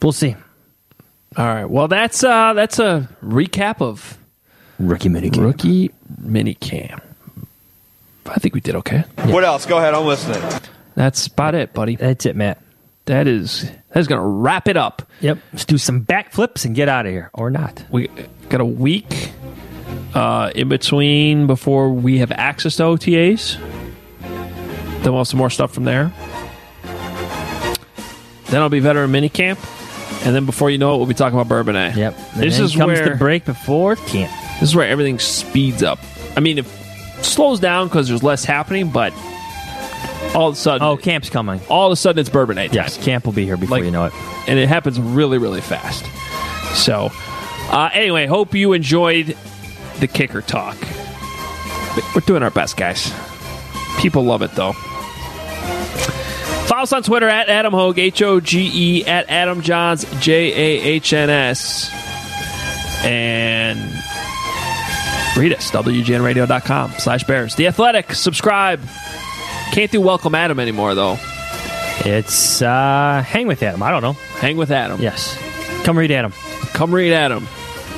we'll 0.00 0.12
see. 0.12 0.36
All 1.36 1.46
right. 1.46 1.64
Well, 1.64 1.88
that's 1.88 2.22
uh 2.22 2.52
that's 2.52 2.78
a 2.78 3.08
recap 3.22 3.82
of 3.82 4.18
rookie 4.78 5.08
minicamp. 5.08 5.42
Rookie 5.42 5.90
minicamp. 6.22 7.00
I 8.26 8.34
think 8.36 8.54
we 8.54 8.60
did 8.60 8.76
okay. 8.76 9.04
What 9.24 9.42
else? 9.44 9.66
Go 9.66 9.78
ahead. 9.78 9.94
I'm 9.94 10.06
listening. 10.06 10.42
That's 10.94 11.26
about 11.26 11.54
it, 11.54 11.72
buddy. 11.72 11.96
That's 11.96 12.26
it, 12.26 12.36
Matt. 12.36 12.62
That 13.08 13.26
is 13.26 13.70
that's 13.88 14.06
gonna 14.06 14.26
wrap 14.26 14.68
it 14.68 14.76
up. 14.76 15.00
Yep. 15.22 15.38
Let's 15.54 15.64
do 15.64 15.78
some 15.78 16.04
backflips 16.04 16.66
and 16.66 16.74
get 16.74 16.90
out 16.90 17.06
of 17.06 17.12
here, 17.12 17.30
or 17.32 17.50
not. 17.50 17.82
We 17.90 18.08
got 18.50 18.60
a 18.60 18.66
week 18.66 19.30
uh, 20.14 20.52
in 20.54 20.68
between 20.68 21.46
before 21.46 21.88
we 21.88 22.18
have 22.18 22.30
access 22.30 22.76
to 22.76 22.82
OTAs. 22.82 23.58
Then 24.20 25.04
we'll 25.04 25.18
have 25.20 25.26
some 25.26 25.38
more 25.38 25.48
stuff 25.48 25.72
from 25.72 25.84
there. 25.84 26.12
Then 28.50 28.60
I'll 28.60 28.68
be 28.68 28.80
veteran 28.80 29.10
minicamp, 29.10 29.56
and 30.26 30.34
then 30.36 30.44
before 30.44 30.68
you 30.68 30.76
know 30.76 30.92
it, 30.92 30.98
we'll 30.98 31.06
be 31.06 31.14
talking 31.14 31.38
about 31.38 31.48
Bourbonnais. 31.48 31.96
Yep. 31.96 32.14
This 32.36 32.56
then 32.56 32.64
is 32.66 32.76
comes 32.76 33.00
where 33.00 33.08
the 33.08 33.16
break 33.16 33.46
before 33.46 33.96
camp. 33.96 34.30
This 34.60 34.68
is 34.68 34.76
where 34.76 34.86
everything 34.86 35.18
speeds 35.18 35.82
up. 35.82 35.98
I 36.36 36.40
mean, 36.40 36.58
it 36.58 36.66
slows 37.22 37.58
down 37.58 37.88
because 37.88 38.08
there's 38.08 38.22
less 38.22 38.44
happening, 38.44 38.90
but 38.90 39.14
all 40.34 40.48
of 40.48 40.54
a 40.54 40.56
sudden, 40.58 40.86
oh, 40.86 40.96
camp's 40.96 41.30
coming. 41.30 41.60
All 41.68 41.86
of 41.86 41.92
a 41.92 41.96
sudden, 41.96 42.20
it's 42.20 42.28
Bourbon 42.30 42.56
Night. 42.56 42.72
Yes, 42.74 42.96
camp 43.02 43.24
will 43.26 43.32
be 43.32 43.44
here 43.44 43.56
before 43.56 43.78
Like- 43.78 43.84
you 43.84 43.90
know 43.90 44.04
it. 44.06 44.12
and 44.46 44.58
it 44.58 44.68
happens 44.68 45.00
really, 45.00 45.38
really 45.38 45.60
fast. 45.60 46.04
So, 46.76 47.10
uh, 47.70 47.88
anyway, 47.92 48.26
hope 48.26 48.54
you 48.54 48.72
enjoyed 48.72 49.36
the 50.00 50.06
kicker 50.06 50.42
talk. 50.42 50.76
We're 52.14 52.20
doing 52.20 52.42
our 52.42 52.50
best, 52.50 52.76
guys. 52.76 53.12
People 53.98 54.22
love 54.24 54.42
it, 54.42 54.52
though. 54.54 54.72
Follow 56.68 56.82
us 56.82 56.92
on 56.92 57.02
Twitter 57.02 57.28
at 57.28 57.48
Adam 57.48 57.72
Hoge, 57.72 57.98
H 57.98 58.22
O 58.22 58.40
G 58.40 58.70
E, 58.72 59.04
at 59.06 59.28
Adam 59.30 59.62
Jahns, 59.62 60.04
J 60.20 60.52
A 60.52 60.82
H 60.84 61.12
N 61.14 61.30
S. 61.30 61.90
And 63.04 63.78
read 65.36 65.52
us, 65.54 65.70
WGNradio.com 65.70 66.92
slash 66.98 67.24
Bears. 67.24 67.54
The 67.54 67.66
Athletic, 67.68 68.12
subscribe. 68.12 68.80
Can't 69.72 69.90
do 69.90 70.00
Welcome 70.00 70.34
Adam 70.34 70.58
anymore, 70.58 70.94
though. 70.94 71.16
It's 72.00 72.62
uh, 72.62 73.22
Hang 73.26 73.46
with 73.46 73.62
Adam. 73.62 73.82
I 73.82 73.90
don't 73.90 74.02
know. 74.02 74.12
Hang 74.12 74.56
with 74.56 74.70
Adam. 74.70 75.00
Yes. 75.00 75.36
Come 75.84 75.98
read 75.98 76.10
Adam. 76.10 76.32
Come 76.72 76.94
read 76.94 77.12
Adam. 77.12 77.46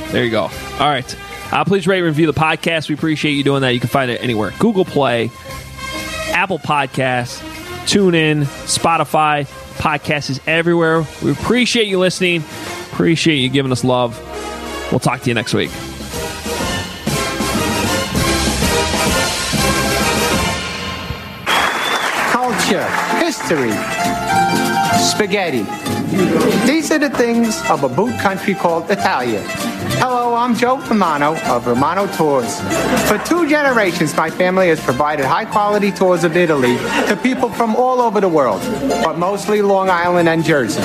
There 0.08 0.24
you 0.24 0.30
go. 0.30 0.42
All 0.42 0.50
right. 0.80 1.16
Uh, 1.52 1.64
please 1.64 1.86
rate 1.86 1.98
and 1.98 2.06
review 2.06 2.26
the 2.26 2.32
podcast. 2.32 2.88
We 2.88 2.94
appreciate 2.94 3.32
you 3.32 3.44
doing 3.44 3.62
that. 3.62 3.70
You 3.70 3.80
can 3.80 3.88
find 3.88 4.10
it 4.10 4.22
anywhere 4.22 4.52
Google 4.58 4.84
Play, 4.84 5.30
Apple 6.32 6.58
Podcasts, 6.58 7.40
TuneIn, 7.86 8.44
Spotify. 8.66 9.46
Podcast 9.78 10.30
is 10.30 10.40
everywhere. 10.46 11.04
We 11.22 11.32
appreciate 11.32 11.86
you 11.86 11.98
listening. 11.98 12.42
Appreciate 12.92 13.36
you 13.36 13.48
giving 13.48 13.72
us 13.72 13.82
love. 13.82 14.18
We'll 14.92 15.00
talk 15.00 15.22
to 15.22 15.28
you 15.28 15.34
next 15.34 15.54
week. 15.54 15.70
History, 22.78 23.72
spaghetti. 25.00 25.64
These 26.66 26.92
are 26.92 27.00
the 27.00 27.10
things 27.10 27.60
of 27.68 27.82
a 27.82 27.88
boot 27.88 28.16
country 28.20 28.54
called 28.54 28.88
Italia. 28.90 29.42
Hello, 29.98 30.34
I'm 30.34 30.54
Joe 30.54 30.78
Romano 30.88 31.36
of 31.46 31.66
Romano 31.66 32.06
Tours. 32.16 32.60
For 33.08 33.18
two 33.18 33.48
generations, 33.48 34.16
my 34.16 34.30
family 34.30 34.68
has 34.68 34.80
provided 34.80 35.26
high 35.26 35.46
quality 35.46 35.90
tours 35.90 36.22
of 36.22 36.36
Italy 36.36 36.76
to 37.08 37.18
people 37.20 37.50
from 37.50 37.74
all 37.74 38.00
over 38.00 38.20
the 38.20 38.28
world, 38.28 38.60
but 39.02 39.18
mostly 39.18 39.62
Long 39.62 39.90
Island 39.90 40.28
and 40.28 40.44
Jersey. 40.44 40.80